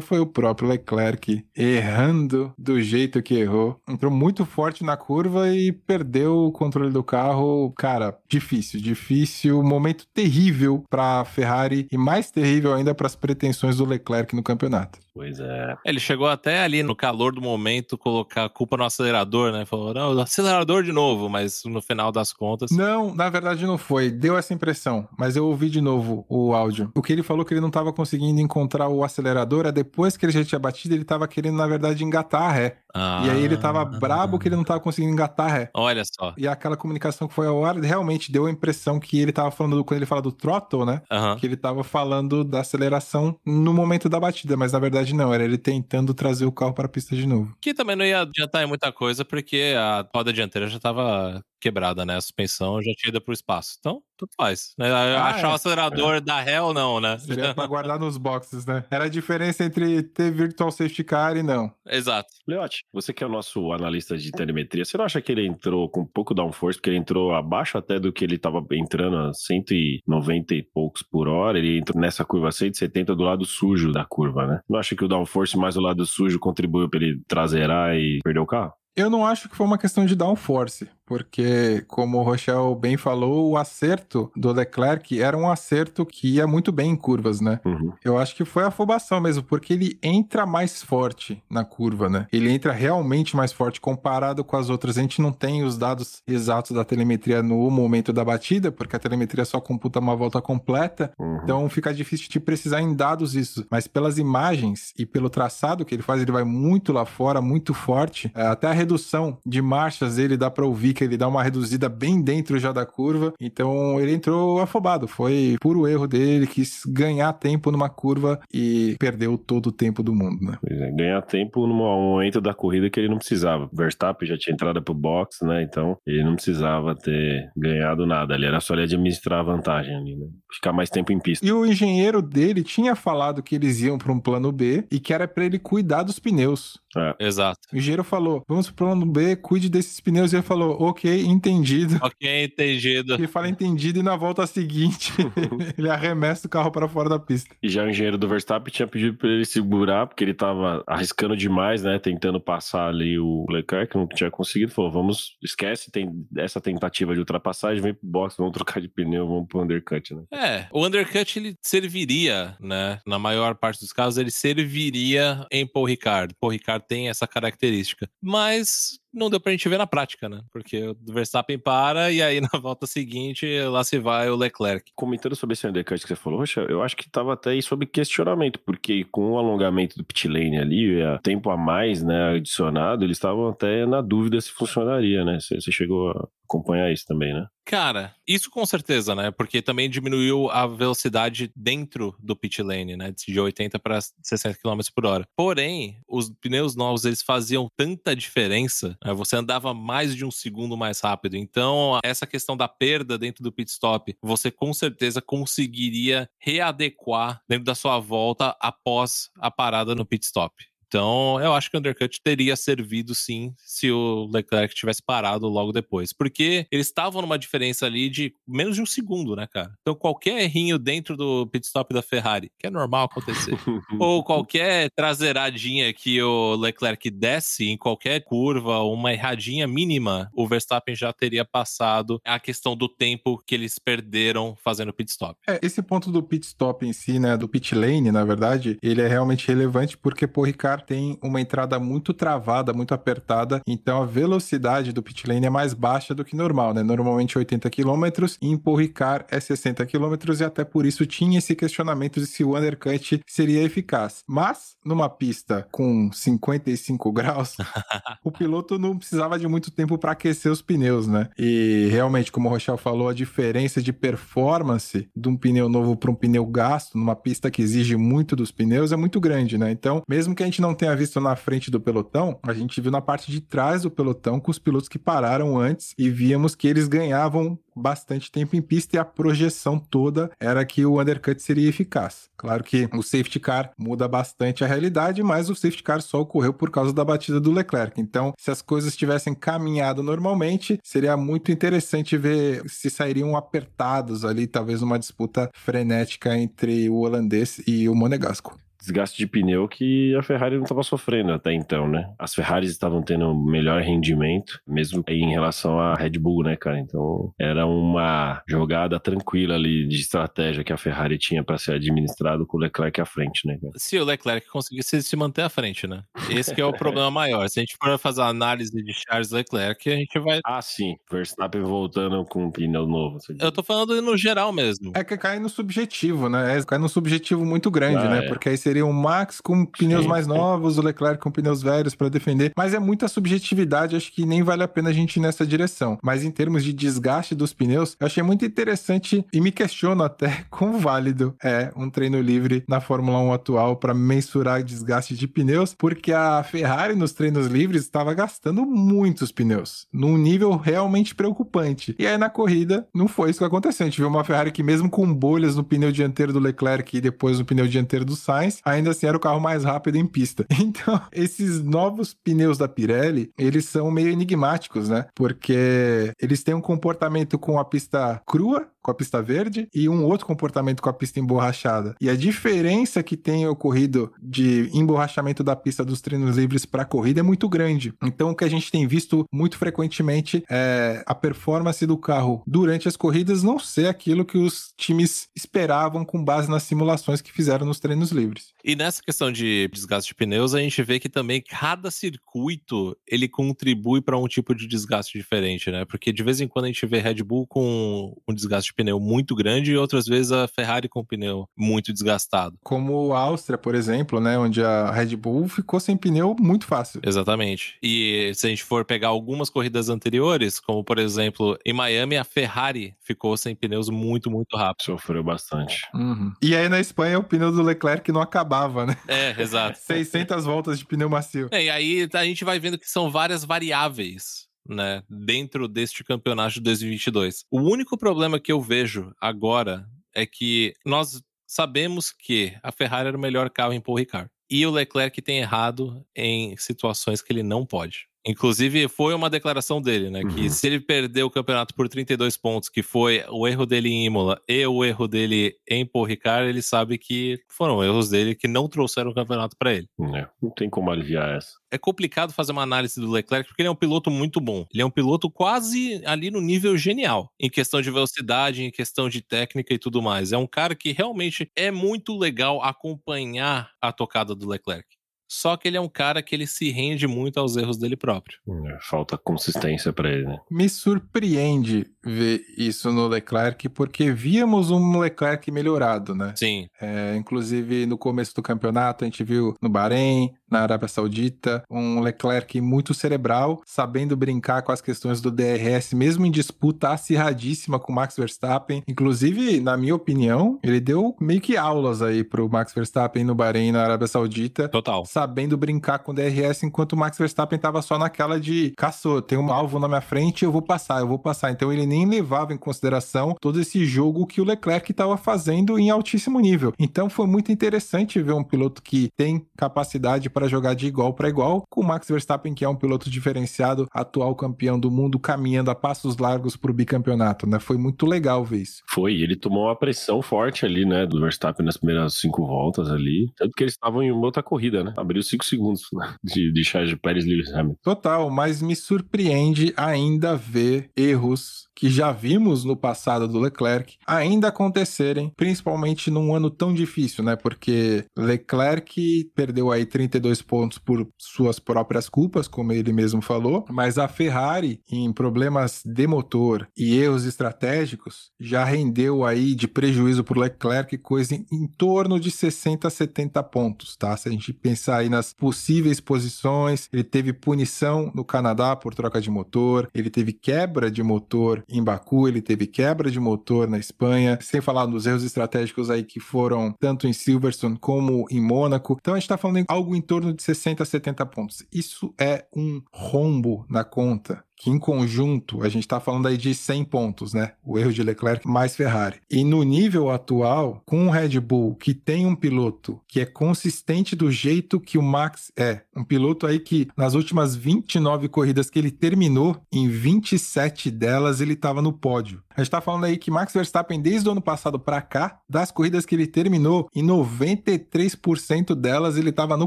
foi 0.00 0.20
o 0.20 0.26
próprio 0.26 0.68
Leclerc, 0.68 1.44
errando 1.56 2.52
do 2.58 2.80
jeito 2.80 3.22
que 3.22 3.34
errou. 3.34 3.80
Entrou 3.88 4.10
muito 4.10 4.44
forte 4.44 4.84
na 4.84 4.96
curva 4.96 5.48
e 5.48 5.72
perdeu 5.72 6.46
o 6.46 6.52
controle 6.52 6.90
do 6.90 7.02
carro. 7.02 7.72
Cara, 7.76 8.16
difícil, 8.28 8.80
difícil, 8.80 9.62
momento 9.62 10.06
terrível 10.12 10.84
para 10.88 11.24
Ferrari 11.24 11.86
e 11.90 11.96
mais 11.96 12.30
terrível 12.30 12.74
ainda 12.74 12.94
para 12.94 13.06
as 13.06 13.16
pretensões 13.16 13.76
do 13.76 13.84
Leclerc 13.84 14.34
no 14.34 14.42
campeonato. 14.42 14.98
Pois 15.20 15.38
é. 15.38 15.76
Ele 15.84 16.00
chegou 16.00 16.26
até 16.28 16.62
ali 16.62 16.82
no 16.82 16.96
calor 16.96 17.32
do 17.34 17.42
momento 17.42 17.98
colocar 17.98 18.46
a 18.46 18.48
culpa 18.48 18.74
no 18.78 18.84
acelerador, 18.84 19.52
né? 19.52 19.66
Falou, 19.66 19.92
não, 19.92 20.18
acelerador 20.20 20.82
de 20.82 20.92
novo, 20.92 21.28
mas 21.28 21.62
no 21.66 21.82
final 21.82 22.10
das 22.10 22.32
contas. 22.32 22.70
Não, 22.70 23.14
na 23.14 23.28
verdade 23.28 23.66
não 23.66 23.76
foi. 23.76 24.10
Deu 24.10 24.38
essa 24.38 24.54
impressão, 24.54 25.06
mas 25.18 25.36
eu 25.36 25.46
ouvi 25.46 25.68
de 25.68 25.80
novo 25.82 26.24
o 26.26 26.54
áudio. 26.54 26.90
O 26.94 27.02
que 27.02 27.12
ele 27.12 27.22
falou 27.22 27.44
que 27.44 27.52
ele 27.52 27.60
não 27.60 27.68
estava 27.68 27.92
conseguindo 27.92 28.40
encontrar 28.40 28.88
o 28.88 29.04
acelerador 29.04 29.66
é 29.66 29.72
depois 29.72 30.16
que 30.16 30.24
ele 30.24 30.32
já 30.32 30.42
tinha 30.44 30.58
batido, 30.58 30.94
ele 30.94 31.02
estava 31.02 31.28
querendo, 31.28 31.56
na 31.58 31.66
verdade, 31.66 32.02
engatar 32.02 32.42
a 32.44 32.52
ré. 32.52 32.76
Ah, 32.94 33.22
E 33.26 33.30
aí 33.30 33.44
ele 33.44 33.56
tava 33.56 33.84
brabo 33.84 34.38
que 34.38 34.48
ele 34.48 34.56
não 34.56 34.64
tava 34.64 34.80
conseguindo 34.80 35.12
engatar 35.12 35.46
a 35.46 35.52
ré. 35.52 35.70
Olha 35.74 36.02
só. 36.04 36.32
E 36.36 36.48
aquela 36.48 36.76
comunicação 36.76 37.28
que 37.28 37.34
foi 37.34 37.46
ao 37.46 37.64
ar 37.64 37.76
realmente 37.76 38.32
deu 38.32 38.46
a 38.46 38.50
impressão 38.50 38.98
que 38.98 39.20
ele 39.20 39.32
tava 39.32 39.50
falando, 39.50 39.76
do- 39.76 39.84
quando 39.84 39.98
ele 39.98 40.06
fala 40.06 40.22
do 40.22 40.32
throttle, 40.32 40.84
né? 40.86 41.02
Aham. 41.10 41.36
Que 41.36 41.46
ele 41.46 41.56
tava 41.56 41.84
falando 41.84 42.42
da 42.42 42.60
aceleração 42.60 43.36
no 43.46 43.72
momento 43.72 44.08
da 44.08 44.18
batida, 44.18 44.56
mas 44.56 44.72
na 44.72 44.78
verdade 44.78 45.09
não, 45.12 45.32
era 45.32 45.44
ele 45.44 45.58
tentando 45.58 46.14
trazer 46.14 46.46
o 46.46 46.52
carro 46.52 46.74
para 46.74 46.86
a 46.86 46.88
pista 46.88 47.14
de 47.16 47.26
novo. 47.26 47.56
Que 47.60 47.74
também 47.74 47.96
não 47.96 48.04
ia 48.04 48.20
adiantar 48.22 48.62
em 48.62 48.66
muita 48.66 48.92
coisa, 48.92 49.24
porque 49.24 49.74
a 49.76 50.08
roda 50.14 50.32
dianteira 50.32 50.68
já 50.68 50.78
tava 50.78 51.42
quebrada, 51.60 52.04
né? 52.04 52.16
A 52.16 52.20
suspensão 52.20 52.82
já 52.82 52.92
tinha 52.96 53.10
ido 53.10 53.20
pro 53.20 53.34
espaço. 53.34 53.76
Então, 53.78 54.02
tudo 54.16 54.30
faz. 54.36 54.74
Né? 54.78 54.92
Achar 54.92 55.48
é. 55.48 55.50
o 55.50 55.54
acelerador 55.54 56.20
da 56.20 56.40
ré 56.40 56.60
ou 56.60 56.74
não, 56.74 57.00
né? 57.00 57.18
Seria 57.18 57.54
pra 57.54 57.66
guardar 57.68 57.98
nos 57.98 58.18
boxes, 58.18 58.66
né? 58.66 58.84
Era 58.90 59.04
a 59.04 59.08
diferença 59.08 59.64
entre 59.64 60.02
ter 60.02 60.30
virtual 60.30 60.70
safety 60.70 61.02
car 61.02 61.36
e 61.36 61.42
não. 61.42 61.72
Exato. 61.86 62.28
Leote, 62.46 62.84
você 62.92 63.12
que 63.12 63.24
é 63.24 63.26
o 63.26 63.30
nosso 63.30 63.72
analista 63.72 64.16
de 64.16 64.30
telemetria, 64.30 64.84
você 64.84 64.98
não 64.98 65.04
acha 65.04 65.20
que 65.20 65.32
ele 65.32 65.46
entrou 65.46 65.88
com 65.88 66.02
um 66.02 66.06
pouco 66.06 66.34
downforce, 66.34 66.78
porque 66.78 66.90
ele 66.90 66.98
entrou 66.98 67.34
abaixo 67.34 67.78
até 67.78 67.98
do 67.98 68.12
que 68.12 68.24
ele 68.24 68.36
estava 68.36 68.64
entrando 68.72 69.16
a 69.16 69.32
190 69.32 70.54
e 70.54 70.62
poucos 70.62 71.02
por 71.02 71.28
hora, 71.28 71.58
ele 71.58 71.78
entrou 71.78 72.00
nessa 72.00 72.24
curva 72.24 72.52
170 72.52 73.14
do 73.14 73.22
lado 73.22 73.44
sujo 73.44 73.92
da 73.92 74.04
curva, 74.04 74.46
né? 74.46 74.60
Não 74.68 74.78
acha 74.78 74.94
que 74.94 75.04
o 75.04 75.08
downforce 75.08 75.56
mais 75.56 75.76
o 75.76 75.80
lado 75.80 76.04
sujo 76.04 76.38
contribuiu 76.38 76.88
para 76.88 77.00
ele 77.00 77.20
traseirar 77.26 77.94
e 77.96 78.18
perder 78.22 78.40
o 78.40 78.46
carro? 78.46 78.72
Eu 78.96 79.08
não 79.08 79.24
acho 79.24 79.48
que 79.48 79.56
foi 79.56 79.66
uma 79.66 79.78
questão 79.78 80.04
de 80.04 80.16
downforce, 80.16 80.88
porque, 81.14 81.84
como 81.88 82.18
o 82.18 82.22
Rochelle 82.22 82.72
bem 82.76 82.96
falou, 82.96 83.50
o 83.50 83.56
acerto 83.56 84.30
do 84.36 84.52
Leclerc 84.52 85.20
era 85.20 85.36
um 85.36 85.50
acerto 85.50 86.06
que 86.06 86.36
ia 86.36 86.46
muito 86.46 86.70
bem 86.70 86.92
em 86.92 86.96
curvas, 86.96 87.40
né? 87.40 87.58
Uhum. 87.64 87.92
Eu 88.04 88.16
acho 88.16 88.36
que 88.36 88.44
foi 88.44 88.62
afobação 88.62 89.20
mesmo, 89.20 89.42
porque 89.42 89.72
ele 89.72 89.98
entra 90.04 90.46
mais 90.46 90.84
forte 90.84 91.42
na 91.50 91.64
curva, 91.64 92.08
né? 92.08 92.28
Ele 92.32 92.48
entra 92.48 92.70
realmente 92.72 93.34
mais 93.36 93.52
forte 93.52 93.80
comparado 93.80 94.44
com 94.44 94.56
as 94.56 94.70
outras. 94.70 94.96
A 94.96 95.00
gente 95.02 95.20
não 95.20 95.32
tem 95.32 95.64
os 95.64 95.76
dados 95.76 96.22
exatos 96.28 96.70
da 96.70 96.84
telemetria 96.84 97.42
no 97.42 97.68
momento 97.72 98.12
da 98.12 98.24
batida, 98.24 98.70
porque 98.70 98.94
a 98.94 99.00
telemetria 99.00 99.44
só 99.44 99.60
computa 99.60 99.98
uma 99.98 100.14
volta 100.14 100.40
completa, 100.40 101.12
Uhum. 101.18 101.40
então 101.42 101.68
fica 101.68 101.92
difícil 101.92 102.28
de 102.30 102.38
precisar 102.38 102.80
em 102.82 102.94
dados 102.94 103.34
isso. 103.34 103.66
Mas 103.68 103.88
pelas 103.88 104.16
imagens 104.16 104.92
e 104.96 105.04
pelo 105.04 105.28
traçado 105.28 105.84
que 105.84 105.92
ele 105.92 106.02
faz, 106.04 106.22
ele 106.22 106.30
vai 106.30 106.44
muito 106.44 106.92
lá 106.92 107.04
fora, 107.04 107.40
muito 107.42 107.74
forte. 107.74 108.30
É, 108.32 108.46
Até 108.46 108.68
a 108.68 108.72
redução 108.72 109.38
de 109.44 109.60
marchas 109.60 110.14
dele 110.16 110.36
dá 110.36 110.48
pra 110.48 110.64
ouvir 110.64 110.94
que 111.00 111.04
ele 111.04 111.16
dá 111.16 111.26
uma 111.26 111.42
reduzida 111.42 111.88
bem 111.88 112.20
dentro 112.20 112.58
já 112.58 112.72
da 112.72 112.84
curva. 112.84 113.32
Então 113.40 113.98
ele 113.98 114.12
entrou 114.12 114.60
afobado. 114.60 115.08
Foi 115.08 115.56
puro 115.58 115.88
erro 115.88 116.06
dele, 116.06 116.46
quis 116.46 116.82
ganhar 116.86 117.32
tempo 117.32 117.70
numa 117.70 117.88
curva 117.88 118.38
e 118.52 118.96
perdeu 119.00 119.38
todo 119.38 119.68
o 119.68 119.72
tempo 119.72 120.02
do 120.02 120.14
mundo, 120.14 120.44
né? 120.44 120.58
Pois 120.60 120.78
é, 120.78 120.90
ganhar 120.90 121.22
tempo 121.22 121.66
num 121.66 121.74
momento 121.74 122.38
da 122.38 122.52
corrida 122.52 122.90
que 122.90 123.00
ele 123.00 123.08
não 123.08 123.16
precisava. 123.16 123.70
Verstappen 123.72 124.28
já 124.28 124.36
tinha 124.36 124.52
entrado 124.52 124.82
pro 124.82 124.92
box, 124.92 125.42
né? 125.42 125.62
Então 125.62 125.96
ele 126.06 126.22
não 126.22 126.34
precisava 126.34 126.94
ter 126.94 127.50
ganhado 127.56 128.04
nada. 128.04 128.34
Ele 128.34 128.44
era 128.44 128.60
só 128.60 128.74
ele 128.74 128.82
administrar 128.82 129.40
a 129.40 129.44
vantagem 129.44 129.96
ali, 129.96 130.16
né? 130.16 130.26
Ficar 130.52 130.74
mais 130.74 130.90
tempo 130.90 131.12
em 131.12 131.18
pista. 131.18 131.46
E 131.46 131.50
o 131.50 131.64
engenheiro 131.64 132.20
dele 132.20 132.62
tinha 132.62 132.94
falado 132.94 133.42
que 133.42 133.54
eles 133.54 133.80
iam 133.80 133.96
para 133.96 134.12
um 134.12 134.20
plano 134.20 134.52
B 134.52 134.84
e 134.90 135.00
que 135.00 135.14
era 135.14 135.26
para 135.26 135.46
ele 135.46 135.58
cuidar 135.58 136.02
dos 136.02 136.18
pneus. 136.18 136.78
Exato. 137.18 137.60
O 137.72 137.76
engenheiro 137.76 138.04
falou: 138.04 138.42
vamos 138.48 138.66
pro 138.66 138.86
plano 138.86 139.06
B, 139.06 139.36
cuide 139.36 139.68
desses 139.68 140.00
pneus. 140.00 140.32
E 140.32 140.36
ele 140.36 140.42
falou: 140.42 140.80
ok, 140.82 141.22
entendido. 141.22 141.98
Ok, 142.02 142.44
entendido. 142.44 143.14
Ele 143.14 143.26
fala 143.26 143.48
entendido 143.48 143.98
e 143.98 144.02
na 144.02 144.16
volta 144.16 144.46
seguinte 144.46 145.12
ele 145.78 145.88
arremessa 145.88 146.46
o 146.46 146.50
carro 146.50 146.70
para 146.70 146.88
fora 146.88 147.08
da 147.08 147.18
pista. 147.18 147.54
E 147.62 147.68
já 147.68 147.84
o 147.84 147.88
engenheiro 147.88 148.18
do 148.18 148.28
Verstappen 148.28 148.72
tinha 148.72 148.88
pedido 148.88 149.16
pra 149.16 149.28
ele 149.28 149.44
segurar, 149.44 150.06
porque 150.06 150.24
ele 150.24 150.34
tava 150.34 150.82
arriscando 150.86 151.36
demais, 151.36 151.82
né? 151.82 151.98
Tentando 151.98 152.40
passar 152.40 152.88
ali 152.88 153.18
o 153.18 153.46
Leclerc, 153.48 153.96
não 153.96 154.06
tinha 154.08 154.30
conseguido. 154.30 154.72
Falou: 154.72 154.90
vamos, 154.90 155.36
esquece 155.42 155.90
tem 155.90 156.10
essa 156.36 156.60
tentativa 156.60 157.12
de 157.14 157.20
ultrapassagem, 157.20 157.82
vem 157.82 157.94
pro 157.94 158.08
box, 158.08 158.36
vamos 158.36 158.52
trocar 158.52 158.80
de 158.80 158.88
pneu, 158.88 159.26
vamos 159.26 159.48
pro 159.48 159.60
undercut, 159.62 160.14
né? 160.14 160.22
É, 160.32 160.66
o 160.72 160.84
undercut 160.84 161.38
ele 161.38 161.56
serviria, 161.62 162.56
né? 162.60 162.98
Na 163.06 163.18
maior 163.18 163.54
parte 163.54 163.80
dos 163.80 163.92
casos, 163.92 164.18
ele 164.18 164.30
serviria 164.30 165.46
em 165.50 165.66
Paul 165.66 165.86
Ricard. 165.86 166.34
Paul 166.40 166.52
Ricard 166.52 166.79
tem 166.80 167.08
essa 167.08 167.26
característica. 167.26 168.08
Mas 168.22 169.00
não 169.12 169.28
deu 169.28 169.40
pra 169.40 169.52
gente 169.52 169.68
ver 169.68 169.78
na 169.78 169.86
prática, 169.86 170.28
né? 170.28 170.40
Porque 170.52 170.88
o 170.88 170.96
Verstappen 171.12 171.58
para 171.58 172.10
e 172.10 172.22
aí 172.22 172.40
na 172.52 172.58
volta 172.60 172.86
seguinte 172.86 173.46
lá 173.64 173.82
se 173.84 173.98
vai 173.98 174.30
o 174.30 174.36
Leclerc. 174.36 174.92
Comentando 174.94 175.34
sobre 175.34 175.54
esse 175.54 175.66
undercut 175.66 176.00
que 176.00 176.08
você 176.08 176.16
falou, 176.16 176.38
Rocha, 176.38 176.60
eu 176.62 176.82
acho 176.82 176.96
que 176.96 177.10
tava 177.10 177.34
até 177.34 177.50
aí 177.50 177.62
sob 177.62 177.86
questionamento, 177.86 178.58
porque 178.60 179.04
com 179.10 179.32
o 179.32 179.38
alongamento 179.38 179.96
do 179.96 180.04
pit 180.04 180.28
lane 180.28 180.58
ali, 180.58 180.98
tempo 181.22 181.50
a 181.50 181.56
mais, 181.56 182.02
né, 182.02 182.36
adicionado, 182.36 183.04
eles 183.04 183.16
estavam 183.16 183.48
até 183.48 183.84
na 183.86 184.00
dúvida 184.00 184.40
se 184.40 184.50
funcionaria, 184.50 185.24
né? 185.24 185.38
Você 185.40 185.72
chegou 185.72 186.10
a 186.10 186.28
acompanhar 186.44 186.92
isso 186.92 187.06
também, 187.06 187.32
né? 187.32 187.46
Cara, 187.70 188.16
isso 188.26 188.50
com 188.50 188.66
certeza, 188.66 189.14
né? 189.14 189.30
Porque 189.30 189.62
também 189.62 189.88
diminuiu 189.88 190.50
a 190.50 190.66
velocidade 190.66 191.52
dentro 191.54 192.16
do 192.18 192.34
pit 192.34 192.60
lane, 192.64 192.96
né? 192.96 193.14
De 193.16 193.38
80 193.38 193.78
para 193.78 194.00
60 194.00 194.58
km 194.58 194.80
por 194.92 195.06
hora. 195.06 195.28
Porém, 195.36 196.02
os 196.08 196.28
pneus 196.40 196.74
novos 196.74 197.04
eles 197.04 197.22
faziam 197.22 197.68
tanta 197.76 198.16
diferença, 198.16 198.98
né? 199.04 199.12
você 199.12 199.36
andava 199.36 199.72
mais 199.72 200.16
de 200.16 200.24
um 200.24 200.32
segundo 200.32 200.76
mais 200.76 200.98
rápido. 200.98 201.36
Então, 201.36 202.00
essa 202.02 202.26
questão 202.26 202.56
da 202.56 202.66
perda 202.66 203.16
dentro 203.16 203.44
do 203.44 203.52
pit 203.52 203.70
stop, 203.70 204.16
você 204.20 204.50
com 204.50 204.74
certeza 204.74 205.22
conseguiria 205.22 206.28
readequar 206.40 207.40
dentro 207.48 207.66
da 207.66 207.76
sua 207.76 208.00
volta 208.00 208.56
após 208.58 209.30
a 209.36 209.48
parada 209.48 209.94
no 209.94 210.04
pit 210.04 210.24
stop. 210.24 210.69
Então, 210.90 211.40
eu 211.40 211.54
acho 211.54 211.70
que 211.70 211.76
o 211.76 211.78
undercut 211.78 212.20
teria 212.20 212.56
servido 212.56 213.14
sim 213.14 213.54
se 213.56 213.92
o 213.92 214.28
Leclerc 214.34 214.74
tivesse 214.74 215.00
parado 215.00 215.46
logo 215.46 215.70
depois. 215.70 216.12
Porque 216.12 216.66
eles 216.68 216.88
estavam 216.88 217.22
numa 217.22 217.38
diferença 217.38 217.86
ali 217.86 218.10
de 218.10 218.34
menos 218.46 218.74
de 218.74 218.82
um 218.82 218.86
segundo, 218.86 219.36
né, 219.36 219.46
cara? 219.46 219.72
Então, 219.82 219.94
qualquer 219.94 220.42
errinho 220.42 220.80
dentro 220.80 221.16
do 221.16 221.46
pit 221.46 221.64
stop 221.64 221.94
da 221.94 222.02
Ferrari, 222.02 222.50
que 222.58 222.66
é 222.66 222.70
normal 222.70 223.04
acontecer, 223.04 223.54
ou 224.00 224.24
qualquer 224.24 224.90
traseiradinha 224.90 225.92
que 225.92 226.20
o 226.20 226.56
Leclerc 226.56 227.08
desce 227.08 227.68
em 227.68 227.76
qualquer 227.76 228.24
curva, 228.24 228.80
uma 228.80 229.12
erradinha 229.12 229.68
mínima, 229.68 230.28
o 230.34 230.48
Verstappen 230.48 230.96
já 230.96 231.12
teria 231.12 231.44
passado 231.44 232.20
a 232.24 232.40
questão 232.40 232.74
do 232.74 232.88
tempo 232.88 233.40
que 233.46 233.54
eles 233.54 233.78
perderam 233.78 234.56
fazendo 234.64 234.92
pit 234.92 235.12
stop. 235.12 235.38
É, 235.48 235.60
esse 235.62 235.80
ponto 235.82 236.10
do 236.10 236.20
pit 236.20 236.44
stop 236.44 236.84
em 236.84 236.92
si, 236.92 237.20
né, 237.20 237.36
do 237.36 237.48
pit 237.48 237.76
lane, 237.76 238.10
na 238.10 238.24
verdade, 238.24 238.76
ele 238.82 239.00
é 239.00 239.06
realmente 239.06 239.46
relevante 239.46 239.96
porque 239.96 240.26
Paul 240.26 240.48
Tem 240.86 241.18
uma 241.22 241.40
entrada 241.40 241.78
muito 241.78 242.12
travada, 242.12 242.72
muito 242.72 242.94
apertada, 242.94 243.60
então 243.66 244.02
a 244.02 244.06
velocidade 244.06 244.92
do 244.92 245.02
pit 245.02 245.26
lane 245.26 245.46
é 245.46 245.50
mais 245.50 245.74
baixa 245.74 246.14
do 246.14 246.24
que 246.24 246.36
normal, 246.36 246.74
né? 246.74 246.82
Normalmente 246.82 247.38
80 247.38 247.68
km, 247.70 248.26
e 248.40 248.48
em 248.48 248.56
Paul 248.56 248.76
Ricard 248.76 249.24
é 249.30 249.38
60 249.38 249.84
km 249.86 250.14
e 250.40 250.44
até 250.44 250.64
por 250.64 250.86
isso 250.86 251.06
tinha 251.06 251.38
esse 251.38 251.54
questionamento 251.54 252.20
de 252.20 252.26
se 252.26 252.44
o 252.44 252.56
undercut 252.56 253.20
seria 253.26 253.62
eficaz. 253.62 254.22
Mas 254.26 254.76
numa 254.84 255.08
pista 255.08 255.66
com 255.70 256.10
55 256.12 257.12
graus, 257.12 257.56
o 258.24 258.30
piloto 258.30 258.78
não 258.78 258.96
precisava 258.96 259.38
de 259.38 259.46
muito 259.46 259.70
tempo 259.70 259.98
para 259.98 260.12
aquecer 260.12 260.50
os 260.50 260.62
pneus, 260.62 261.06
né? 261.06 261.28
E 261.38 261.88
realmente, 261.90 262.32
como 262.32 262.48
o 262.48 262.52
Rochelle 262.52 262.78
falou, 262.78 263.08
a 263.08 263.14
diferença 263.14 263.82
de 263.82 263.92
performance 263.92 265.08
de 265.14 265.28
um 265.28 265.36
pneu 265.36 265.68
novo 265.68 265.96
para 265.96 266.10
um 266.10 266.14
pneu 266.14 266.46
gasto 266.46 266.96
numa 266.96 267.16
pista 267.16 267.50
que 267.50 267.62
exige 267.62 267.96
muito 267.96 268.34
dos 268.36 268.50
pneus 268.50 268.92
é 268.92 268.96
muito 268.96 269.20
grande, 269.20 269.58
né? 269.58 269.70
Então, 269.70 270.02
mesmo 270.08 270.34
que 270.34 270.42
a 270.42 270.46
gente 270.46 270.60
não 270.60 270.69
tenha 270.74 270.94
visto 270.94 271.20
na 271.20 271.36
frente 271.36 271.70
do 271.70 271.80
pelotão, 271.80 272.38
a 272.42 272.52
gente 272.52 272.80
viu 272.80 272.90
na 272.90 273.00
parte 273.00 273.30
de 273.30 273.40
trás 273.40 273.82
do 273.82 273.90
pelotão 273.90 274.40
com 274.40 274.50
os 274.50 274.58
pilotos 274.58 274.88
que 274.88 274.98
pararam 274.98 275.58
antes 275.58 275.94
e 275.98 276.10
víamos 276.10 276.54
que 276.54 276.68
eles 276.68 276.88
ganhavam 276.88 277.58
bastante 277.74 278.30
tempo 278.30 278.56
em 278.56 278.62
pista 278.62 278.96
e 278.96 278.98
a 278.98 279.04
projeção 279.04 279.78
toda 279.78 280.30
era 280.38 280.64
que 280.64 280.84
o 280.84 281.00
undercut 281.00 281.40
seria 281.42 281.68
eficaz. 281.68 282.28
Claro 282.36 282.62
que 282.62 282.88
o 282.94 283.02
safety 283.02 283.40
car 283.40 283.72
muda 283.78 284.06
bastante 284.06 284.64
a 284.64 284.66
realidade, 284.66 285.22
mas 285.22 285.48
o 285.48 285.54
safety 285.54 285.82
car 285.82 286.02
só 286.02 286.20
ocorreu 286.20 286.52
por 286.52 286.70
causa 286.70 286.92
da 286.92 287.04
batida 287.04 287.40
do 287.40 287.52
Leclerc. 287.52 288.00
Então, 288.00 288.32
se 288.38 288.50
as 288.50 288.62
coisas 288.62 288.96
tivessem 288.96 289.34
caminhado 289.34 290.02
normalmente, 290.02 290.78
seria 290.82 291.16
muito 291.16 291.50
interessante 291.50 292.16
ver 292.16 292.62
se 292.68 292.90
sairiam 292.90 293.36
apertados 293.36 294.24
ali, 294.24 294.46
talvez 294.46 294.82
uma 294.82 294.98
disputa 294.98 295.50
frenética 295.54 296.36
entre 296.36 296.88
o 296.88 297.00
holandês 297.00 297.60
e 297.66 297.88
o 297.88 297.94
monegasco. 297.94 298.58
Desgaste 298.80 299.18
de 299.18 299.26
pneu 299.26 299.68
que 299.68 300.14
a 300.16 300.22
Ferrari 300.22 300.56
não 300.56 300.64
estava 300.64 300.82
sofrendo 300.82 301.32
até 301.32 301.52
então, 301.52 301.88
né? 301.88 302.10
As 302.18 302.34
Ferraris 302.34 302.70
estavam 302.70 303.02
tendo 303.02 303.34
melhor 303.34 303.82
rendimento, 303.82 304.60
mesmo 304.66 305.02
em 305.08 305.30
relação 305.30 305.78
à 305.78 305.94
Red 305.94 306.18
Bull, 306.18 306.44
né, 306.44 306.56
cara? 306.56 306.78
Então 306.78 307.32
era 307.38 307.66
uma 307.66 308.42
jogada 308.48 308.98
tranquila 308.98 309.54
ali 309.54 309.86
de 309.86 309.96
estratégia 309.96 310.64
que 310.64 310.72
a 310.72 310.76
Ferrari 310.76 311.18
tinha 311.18 311.42
para 311.42 311.58
ser 311.58 311.72
administrado 311.72 312.46
com 312.46 312.56
o 312.56 312.60
Leclerc 312.60 313.00
à 313.00 313.04
frente, 313.04 313.46
né? 313.46 313.58
Cara? 313.60 313.72
Se 313.76 313.98
o 313.98 314.04
Leclerc 314.04 314.48
conseguisse 314.48 315.02
se 315.02 315.16
manter 315.16 315.42
à 315.42 315.48
frente, 315.48 315.86
né? 315.86 316.02
Esse 316.30 316.54
que 316.54 316.60
é 316.60 316.64
o 316.64 316.72
problema 316.72 317.10
maior. 317.10 317.48
Se 317.48 317.60
a 317.60 317.62
gente 317.62 317.76
for 317.82 317.98
fazer 317.98 318.22
a 318.22 318.26
análise 318.26 318.72
de 318.72 318.92
Charles 318.92 319.30
Leclerc, 319.30 319.90
a 319.90 319.96
gente 319.96 320.18
vai. 320.18 320.40
Ah, 320.44 320.62
sim. 320.62 320.96
Verstappen 321.10 321.62
voltando 321.62 322.24
com 322.24 322.44
um 322.44 322.50
pneu 322.50 322.86
novo. 322.86 323.18
Eu 323.38 323.52
tô 323.52 323.62
falando 323.62 324.00
no 324.00 324.16
geral 324.16 324.52
mesmo. 324.52 324.92
É 324.94 325.04
que 325.04 325.16
cai 325.16 325.38
no 325.38 325.48
subjetivo, 325.48 326.28
né? 326.28 326.58
É, 326.58 326.62
cai 326.64 326.78
no 326.78 326.88
subjetivo 326.88 327.44
muito 327.44 327.70
grande, 327.70 328.04
ah, 328.06 328.08
né? 328.08 328.18
É. 328.24 328.28
Porque 328.28 328.48
aí 328.48 328.56
seria 328.70 328.86
o 328.86 328.92
Max 328.92 329.40
com 329.40 329.66
pneus 329.66 330.02
sim. 330.02 330.08
mais 330.08 330.28
novos, 330.28 330.78
o 330.78 330.82
Leclerc 330.82 331.20
com 331.20 331.28
pneus 331.28 331.60
velhos 331.60 331.96
para 331.96 332.08
defender. 332.08 332.52
Mas 332.56 332.72
é 332.72 332.78
muita 332.78 333.08
subjetividade, 333.08 333.96
acho 333.96 334.12
que 334.12 334.24
nem 334.24 334.44
vale 334.44 334.62
a 334.62 334.68
pena 334.68 334.90
a 334.90 334.92
gente 334.92 335.16
ir 335.16 335.20
nessa 335.20 335.44
direção. 335.44 335.98
Mas 336.00 336.22
em 336.22 336.30
termos 336.30 336.62
de 336.62 336.72
desgaste 336.72 337.34
dos 337.34 337.52
pneus, 337.52 337.96
eu 337.98 338.06
achei 338.06 338.22
muito 338.22 338.44
interessante 338.44 339.26
e 339.32 339.40
me 339.40 339.50
questiono 339.50 340.04
até 340.04 340.44
quão 340.48 340.78
válido 340.78 341.34
é 341.42 341.72
um 341.74 341.90
treino 341.90 342.20
livre 342.20 342.62
na 342.68 342.80
Fórmula 342.80 343.18
1 343.18 343.32
atual 343.32 343.76
para 343.76 343.92
mensurar 343.92 344.62
desgaste 344.62 345.16
de 345.16 345.26
pneus, 345.26 345.74
porque 345.76 346.12
a 346.12 346.40
Ferrari 346.44 346.94
nos 346.94 347.12
treinos 347.12 347.48
livres 347.48 347.82
estava 347.82 348.14
gastando 348.14 348.64
muitos 348.64 349.32
pneus, 349.32 349.88
num 349.92 350.16
nível 350.16 350.56
realmente 350.56 351.12
preocupante. 351.12 351.96
E 351.98 352.06
aí 352.06 352.16
na 352.16 352.30
corrida 352.30 352.86
não 352.94 353.08
foi 353.08 353.30
isso 353.30 353.40
que 353.40 353.44
aconteceu. 353.44 353.84
A 353.84 353.90
gente 353.90 354.00
viu 354.00 354.08
uma 354.08 354.22
Ferrari 354.22 354.52
que 354.52 354.62
mesmo 354.62 354.88
com 354.88 355.12
bolhas 355.12 355.56
no 355.56 355.64
pneu 355.64 355.90
dianteiro 355.90 356.32
do 356.32 356.38
Leclerc 356.38 356.96
e 356.96 357.00
depois 357.00 357.40
no 357.40 357.44
pneu 357.44 357.66
dianteiro 357.66 358.04
do 358.04 358.14
Sainz, 358.14 358.59
ainda 358.64 358.90
assim 358.90 359.06
era 359.06 359.16
o 359.16 359.20
carro 359.20 359.40
mais 359.40 359.64
rápido 359.64 359.96
em 359.96 360.06
pista. 360.06 360.46
Então, 360.70 361.00
esses 361.10 361.62
novos 361.64 362.14
pneus 362.14 362.56
da 362.56 362.68
Pirelli, 362.68 363.32
eles 363.36 363.64
são 363.64 363.90
meio 363.90 364.08
enigmáticos, 364.08 364.88
né? 364.88 365.06
Porque 365.16 366.12
eles 366.20 366.44
têm 366.44 366.54
um 366.54 366.60
comportamento 366.60 367.38
com 367.38 367.58
a 367.58 367.64
pista 367.64 368.22
crua 368.24 368.70
com 368.82 368.90
a 368.90 368.94
pista 368.94 369.22
verde 369.22 369.68
e 369.74 369.88
um 369.88 370.04
outro 370.04 370.26
comportamento 370.26 370.82
com 370.82 370.88
a 370.88 370.92
pista 370.92 371.20
emborrachada. 371.20 371.94
E 372.00 372.08
a 372.08 372.16
diferença 372.16 373.02
que 373.02 373.16
tem 373.16 373.46
ocorrido 373.46 374.12
de 374.20 374.70
emborrachamento 374.72 375.44
da 375.44 375.54
pista 375.54 375.84
dos 375.84 376.00
treinos 376.00 376.36
livres 376.36 376.64
para 376.64 376.82
a 376.82 376.86
corrida 376.86 377.20
é 377.20 377.22
muito 377.22 377.48
grande. 377.48 377.92
Então, 378.02 378.30
o 378.30 378.34
que 378.34 378.44
a 378.44 378.48
gente 378.48 378.70
tem 378.70 378.86
visto 378.86 379.24
muito 379.32 379.58
frequentemente 379.58 380.42
é 380.50 381.02
a 381.06 381.14
performance 381.14 381.84
do 381.86 381.96
carro 381.96 382.42
durante 382.46 382.88
as 382.88 382.96
corridas 382.96 383.42
não 383.42 383.58
ser 383.58 383.86
aquilo 383.86 384.24
que 384.24 384.38
os 384.38 384.72
times 384.76 385.28
esperavam 385.36 386.04
com 386.04 386.24
base 386.24 386.50
nas 386.50 386.62
simulações 386.62 387.20
que 387.20 387.32
fizeram 387.32 387.66
nos 387.66 387.80
treinos 387.80 388.10
livres. 388.10 388.49
E 388.64 388.76
nessa 388.76 389.02
questão 389.02 389.32
de 389.32 389.68
desgaste 389.72 390.08
de 390.08 390.14
pneus, 390.14 390.54
a 390.54 390.60
gente 390.60 390.82
vê 390.82 391.00
que 391.00 391.08
também 391.08 391.42
cada 391.42 391.90
circuito 391.90 392.96
ele 393.06 393.28
contribui 393.28 394.00
para 394.00 394.18
um 394.18 394.28
tipo 394.28 394.54
de 394.54 394.66
desgaste 394.66 395.18
diferente, 395.18 395.70
né? 395.70 395.84
Porque 395.84 396.12
de 396.12 396.22
vez 396.22 396.40
em 396.40 396.48
quando 396.48 396.66
a 396.66 396.68
gente 396.68 396.84
vê 396.86 396.98
Red 396.98 397.22
Bull 397.22 397.46
com 397.46 398.14
um 398.28 398.34
desgaste 398.34 398.70
de 398.70 398.74
pneu 398.74 399.00
muito 399.00 399.34
grande 399.34 399.72
e 399.72 399.76
outras 399.76 400.06
vezes 400.06 400.32
a 400.32 400.46
Ferrari 400.46 400.88
com 400.88 401.04
pneu 401.04 401.48
muito 401.56 401.92
desgastado. 401.92 402.58
Como 402.62 403.12
a 403.14 403.20
Áustria, 403.20 403.58
por 403.58 403.74
exemplo, 403.74 404.20
né, 404.20 404.38
onde 404.38 404.62
a 404.62 404.90
Red 404.90 405.16
Bull 405.16 405.48
ficou 405.48 405.80
sem 405.80 405.96
pneu 405.96 406.36
muito 406.38 406.66
fácil. 406.66 407.00
Exatamente. 407.04 407.78
E 407.82 408.32
se 408.34 408.46
a 408.46 408.50
gente 408.50 408.64
for 408.64 408.84
pegar 408.84 409.08
algumas 409.08 409.48
corridas 409.48 409.88
anteriores, 409.88 410.60
como 410.60 410.84
por 410.84 410.98
exemplo 410.98 411.58
em 411.64 411.72
Miami, 411.72 412.16
a 412.16 412.24
Ferrari 412.24 412.94
ficou 413.00 413.36
sem 413.36 413.54
pneus 413.54 413.88
muito, 413.88 414.30
muito 414.30 414.56
rápido. 414.56 414.84
Sofreu 414.84 415.22
bastante. 415.22 415.82
Uhum. 415.94 416.32
E 416.42 416.54
aí 416.54 416.68
na 416.68 416.80
Espanha 416.80 417.18
o 417.18 417.24
pneu 417.24 417.50
do 417.50 417.62
Leclerc 417.62 418.10
não 418.12 418.20
acabava, 418.40 418.86
né? 418.86 418.96
É, 419.06 419.40
exato. 419.40 419.78
600 419.84 420.44
voltas 420.44 420.78
de 420.78 420.86
pneu 420.86 421.08
macio. 421.08 421.48
É, 421.52 421.64
e 421.64 421.70
aí 421.70 422.08
a 422.12 422.24
gente 422.24 422.44
vai 422.44 422.58
vendo 422.58 422.78
que 422.78 422.88
são 422.88 423.10
várias 423.10 423.44
variáveis 423.44 424.48
né, 424.68 425.02
dentro 425.08 425.68
deste 425.68 426.04
campeonato 426.04 426.54
de 426.54 426.60
2022. 426.60 427.44
O 427.50 427.60
único 427.60 427.96
problema 427.96 428.40
que 428.40 428.52
eu 428.52 428.60
vejo 428.60 429.12
agora 429.20 429.86
é 430.14 430.26
que 430.26 430.74
nós 430.84 431.22
sabemos 431.46 432.12
que 432.12 432.56
a 432.62 432.70
Ferrari 432.72 433.08
era 433.08 433.16
o 433.16 433.20
melhor 433.20 433.50
carro 433.50 433.72
em 433.72 433.80
Paul 433.80 433.98
Ricard. 433.98 434.30
E 434.48 434.66
o 434.66 434.70
Leclerc 434.70 435.22
tem 435.22 435.38
errado 435.38 436.04
em 436.14 436.56
situações 436.56 437.22
que 437.22 437.32
ele 437.32 437.42
não 437.42 437.64
pode. 437.64 438.08
Inclusive, 438.26 438.88
foi 438.88 439.14
uma 439.14 439.30
declaração 439.30 439.80
dele, 439.80 440.10
né? 440.10 440.22
Uhum. 440.22 440.28
Que 440.28 440.50
se 440.50 440.66
ele 440.66 440.78
perder 440.78 441.22
o 441.22 441.30
campeonato 441.30 441.74
por 441.74 441.88
32 441.88 442.36
pontos, 442.36 442.68
que 442.68 442.82
foi 442.82 443.24
o 443.30 443.48
erro 443.48 443.64
dele 443.64 443.88
em 443.88 444.06
Imola 444.06 444.40
e 444.46 444.66
o 444.66 444.84
erro 444.84 445.08
dele 445.08 445.56
em 445.68 445.86
Paul 445.86 446.04
Ricard, 446.04 446.48
ele 446.48 446.60
sabe 446.60 446.98
que 446.98 447.38
foram 447.48 447.82
erros 447.82 448.10
dele 448.10 448.34
que 448.34 448.46
não 448.46 448.68
trouxeram 448.68 449.10
o 449.10 449.14
campeonato 449.14 449.56
para 449.56 449.72
ele. 449.72 449.88
É, 450.14 450.26
não 450.42 450.50
tem 450.50 450.68
como 450.68 450.90
aliviar 450.90 451.36
essa. 451.36 451.58
É 451.70 451.78
complicado 451.78 452.32
fazer 452.32 452.52
uma 452.52 452.62
análise 452.62 453.00
do 453.00 453.10
Leclerc 453.10 453.48
porque 453.48 453.62
ele 453.62 453.68
é 453.68 453.72
um 453.72 453.76
piloto 453.76 454.10
muito 454.10 454.40
bom. 454.40 454.66
Ele 454.72 454.82
é 454.82 454.86
um 454.86 454.90
piloto 454.90 455.30
quase 455.30 456.02
ali 456.04 456.30
no 456.30 456.40
nível 456.40 456.76
genial, 456.76 457.32
em 457.40 457.48
questão 457.48 457.80
de 457.80 457.90
velocidade, 457.90 458.62
em 458.62 458.70
questão 458.70 459.08
de 459.08 459.22
técnica 459.22 459.72
e 459.72 459.78
tudo 459.78 460.02
mais. 460.02 460.32
É 460.32 460.36
um 460.36 460.46
cara 460.46 460.74
que 460.74 460.92
realmente 460.92 461.50
é 461.56 461.70
muito 461.70 462.18
legal 462.18 462.62
acompanhar 462.62 463.70
a 463.80 463.92
tocada 463.92 464.34
do 464.34 464.48
Leclerc. 464.48 464.99
Só 465.30 465.56
que 465.56 465.68
ele 465.68 465.76
é 465.76 465.80
um 465.80 465.88
cara 465.88 466.22
que 466.22 466.34
ele 466.34 466.46
se 466.46 466.70
rende 466.70 467.06
muito 467.06 467.38
aos 467.38 467.56
erros 467.56 467.78
dele 467.78 467.96
próprio. 467.96 468.38
É, 468.66 468.78
falta 468.82 469.16
consistência 469.16 469.92
para 469.92 470.10
ele, 470.10 470.24
né? 470.24 470.38
Me 470.50 470.68
surpreende 470.68 471.86
ver 472.04 472.42
isso 472.56 472.90
no 472.92 473.06
Leclerc, 473.06 473.68
porque 473.68 474.10
víamos 474.10 474.70
um 474.70 474.98
Leclerc 474.98 475.50
melhorado, 475.50 476.14
né? 476.14 476.32
Sim. 476.34 476.66
É, 476.80 477.14
inclusive, 477.16 477.86
no 477.86 477.96
começo 477.96 478.34
do 478.34 478.42
campeonato, 478.42 479.04
a 479.04 479.06
gente 479.06 479.22
viu 479.22 479.54
no 479.60 479.68
Bahrein, 479.68 480.32
na 480.50 480.60
Arábia 480.62 480.88
Saudita, 480.88 481.62
um 481.70 482.00
Leclerc 482.00 482.60
muito 482.60 482.92
cerebral, 482.92 483.62
sabendo 483.64 484.16
brincar 484.16 484.62
com 484.62 484.72
as 484.72 484.80
questões 484.80 485.20
do 485.20 485.30
DRS, 485.30 485.94
mesmo 485.94 486.26
em 486.26 486.30
disputa 486.30 486.88
acirradíssima 486.88 487.78
com 487.78 487.92
Max 487.92 488.16
Verstappen. 488.16 488.82
Inclusive, 488.88 489.60
na 489.60 489.76
minha 489.76 489.94
opinião, 489.94 490.58
ele 490.62 490.80
deu 490.80 491.14
meio 491.20 491.40
que 491.40 491.56
aulas 491.56 492.02
aí 492.02 492.24
pro 492.24 492.48
Max 492.48 492.72
Verstappen 492.72 493.22
no 493.22 493.34
Bahrein 493.34 493.68
e 493.68 493.72
na 493.72 493.82
Arábia 493.82 494.08
Saudita. 494.08 494.68
Total. 494.68 495.04
Sabendo 495.20 495.56
brincar 495.56 496.00
com 496.00 496.12
o 496.12 496.14
DRS, 496.14 496.64
enquanto 496.64 496.94
o 496.94 496.96
Max 496.96 497.16
Verstappen 497.16 497.58
tava 497.58 497.80
só 497.82 497.98
naquela 497.98 498.40
de 498.40 498.72
caçou, 498.76 499.22
tem 499.22 499.38
um 499.38 499.52
alvo 499.52 499.78
na 499.78 499.86
minha 499.86 500.00
frente, 500.00 500.44
eu 500.44 500.50
vou 500.50 500.62
passar, 500.62 501.00
eu 501.00 501.06
vou 501.06 501.18
passar. 501.18 501.52
Então 501.52 501.72
ele 501.72 501.86
nem 501.86 502.08
levava 502.08 502.52
em 502.52 502.58
consideração 502.58 503.36
todo 503.40 503.60
esse 503.60 503.84
jogo 503.84 504.26
que 504.26 504.40
o 504.40 504.44
Leclerc 504.44 504.90
estava 504.90 505.16
fazendo 505.16 505.78
em 505.78 505.90
altíssimo 505.90 506.40
nível. 506.40 506.72
Então 506.78 507.08
foi 507.08 507.26
muito 507.26 507.52
interessante 507.52 508.20
ver 508.20 508.32
um 508.32 508.42
piloto 508.42 508.82
que 508.82 509.10
tem 509.16 509.46
capacidade 509.56 510.28
para 510.30 510.40
para 510.40 510.48
jogar 510.48 510.72
de 510.72 510.86
igual 510.86 511.12
para 511.12 511.28
igual, 511.28 511.64
com 511.68 511.82
o 511.82 511.84
Max 511.84 512.08
Verstappen, 512.08 512.54
que 512.54 512.64
é 512.64 512.68
um 512.68 512.74
piloto 512.74 513.10
diferenciado, 513.10 513.86
atual 513.92 514.34
campeão 514.34 514.80
do 514.80 514.90
mundo, 514.90 515.18
caminhando 515.18 515.70
a 515.70 515.74
passos 515.74 516.16
largos 516.16 516.56
para 516.56 516.70
o 516.70 516.74
bicampeonato, 516.74 517.46
né? 517.46 517.60
Foi 517.60 517.76
muito 517.76 518.06
legal 518.06 518.42
ver 518.42 518.62
isso. 518.62 518.82
Foi, 518.88 519.12
ele 519.12 519.36
tomou 519.36 519.64
uma 519.64 519.76
pressão 519.76 520.22
forte 520.22 520.64
ali, 520.64 520.86
né, 520.86 521.04
do 521.04 521.20
Verstappen 521.20 521.66
nas 521.66 521.76
primeiras 521.76 522.14
cinco 522.14 522.46
voltas 522.46 522.90
ali, 522.90 523.30
tanto 523.36 523.52
que 523.54 523.64
eles 523.64 523.74
estavam 523.74 524.02
em 524.02 524.10
uma 524.10 524.24
outra 524.24 524.42
corrida, 524.42 524.82
né? 524.82 524.94
Abriu 525.10 525.24
cinco 525.24 525.44
segundos 525.44 525.82
de, 526.22 526.52
de 526.52 526.64
Charles 526.64 526.94
Pérez 527.02 527.26
Lewis 527.26 527.52
Hamilton. 527.52 527.80
Total, 527.82 528.30
mas 528.30 528.62
me 528.62 528.76
surpreende 528.76 529.74
ainda 529.76 530.36
ver 530.36 530.90
erros 530.96 531.68
que 531.80 531.88
já 531.88 532.12
vimos 532.12 532.62
no 532.62 532.76
passado 532.76 533.26
do 533.26 533.40
Leclerc 533.40 533.96
ainda 534.06 534.48
acontecerem, 534.48 535.32
principalmente 535.34 536.10
num 536.10 536.34
ano 536.34 536.50
tão 536.50 536.74
difícil, 536.74 537.24
né? 537.24 537.36
Porque 537.36 538.04
Leclerc 538.14 539.30
perdeu 539.34 539.72
aí 539.72 539.86
32 539.86 540.42
pontos 540.42 540.76
por 540.76 541.08
suas 541.16 541.58
próprias 541.58 542.06
culpas, 542.06 542.46
como 542.46 542.70
ele 542.72 542.92
mesmo 542.92 543.22
falou, 543.22 543.64
mas 543.70 543.96
a 543.96 544.06
Ferrari, 544.08 544.82
em 544.92 545.10
problemas 545.10 545.80
de 545.82 546.06
motor 546.06 546.68
e 546.76 546.98
erros 546.98 547.24
estratégicos, 547.24 548.30
já 548.38 548.62
rendeu 548.62 549.24
aí 549.24 549.54
de 549.54 549.66
prejuízo 549.66 550.22
para 550.22 550.40
Leclerc 550.40 550.98
coisa 550.98 551.34
em, 551.34 551.46
em 551.50 551.66
torno 551.66 552.20
de 552.20 552.30
60 552.30 552.88
a 552.88 552.90
70 552.90 553.42
pontos, 553.44 553.96
tá? 553.96 554.14
Se 554.18 554.28
a 554.28 554.32
gente 554.32 554.52
pensar 554.52 554.98
aí 554.98 555.08
nas 555.08 555.32
possíveis 555.32 555.98
posições, 555.98 556.90
ele 556.92 557.04
teve 557.04 557.32
punição 557.32 558.12
no 558.14 558.22
Canadá 558.22 558.76
por 558.76 558.94
troca 558.94 559.18
de 559.18 559.30
motor, 559.30 559.88
ele 559.94 560.10
teve 560.10 560.34
quebra 560.34 560.90
de 560.90 561.02
motor 561.02 561.64
em 561.70 561.82
Baku, 561.82 562.28
ele 562.28 562.42
teve 562.42 562.66
quebra 562.66 563.10
de 563.10 563.20
motor 563.20 563.68
na 563.68 563.78
Espanha, 563.78 564.38
sem 564.42 564.60
falar 564.60 564.86
dos 564.86 565.06
erros 565.06 565.24
estratégicos 565.24 565.90
aí 565.90 566.02
que 566.02 566.20
foram 566.20 566.72
tanto 566.78 567.06
em 567.06 567.12
Silverstone 567.12 567.78
como 567.78 568.26
em 568.30 568.40
Mônaco. 568.40 568.96
Então 569.00 569.14
a 569.14 569.16
gente 569.16 569.24
está 569.24 569.38
falando 569.38 569.58
em 569.58 569.64
algo 569.68 569.94
em 569.94 570.00
torno 570.00 570.32
de 570.32 570.42
60 570.42 570.82
a 570.82 570.86
70 570.86 571.26
pontos. 571.26 571.64
Isso 571.72 572.14
é 572.18 572.44
um 572.54 572.82
rombo 572.92 573.64
na 573.68 573.84
conta 573.84 574.44
que 574.60 574.68
em 574.68 574.78
conjunto, 574.78 575.62
a 575.62 575.70
gente 575.70 575.84
está 575.84 575.98
falando 575.98 576.28
aí 576.28 576.36
de 576.36 576.54
100 576.54 576.84
pontos, 576.84 577.32
né? 577.32 577.52
O 577.64 577.78
erro 577.78 577.94
de 577.94 578.02
Leclerc 578.02 578.46
mais 578.46 578.76
Ferrari. 578.76 579.18
E 579.30 579.42
no 579.42 579.62
nível 579.62 580.10
atual, 580.10 580.82
com 580.84 581.06
um 581.06 581.08
Red 581.08 581.40
Bull 581.40 581.74
que 581.76 581.94
tem 581.94 582.26
um 582.26 582.36
piloto 582.36 583.00
que 583.08 583.20
é 583.20 583.24
consistente 583.24 584.14
do 584.14 584.30
jeito 584.30 584.78
que 584.78 584.98
o 584.98 585.02
Max 585.02 585.50
é, 585.56 585.80
um 585.96 586.04
piloto 586.04 586.46
aí 586.46 586.60
que 586.60 586.88
nas 586.94 587.14
últimas 587.14 587.56
29 587.56 588.28
corridas 588.28 588.68
que 588.68 588.78
ele 588.78 588.90
terminou, 588.90 589.56
em 589.72 589.88
27 589.88 590.90
delas 590.90 591.40
ele 591.40 591.54
estava 591.54 591.80
no 591.80 591.94
pódio. 591.94 592.42
A 592.54 592.60
gente 592.60 592.66
está 592.66 592.80
falando 592.82 593.04
aí 593.04 593.16
que 593.16 593.30
Max 593.30 593.54
Verstappen, 593.54 593.98
desde 593.98 594.28
o 594.28 594.32
ano 594.32 594.42
passado 594.42 594.78
para 594.78 595.00
cá, 595.00 595.40
das 595.48 595.70
corridas 595.70 596.04
que 596.04 596.14
ele 596.14 596.26
terminou, 596.26 596.90
em 596.94 597.02
93% 597.02 598.74
delas 598.74 599.16
ele 599.16 599.30
estava 599.30 599.56
no 599.56 599.66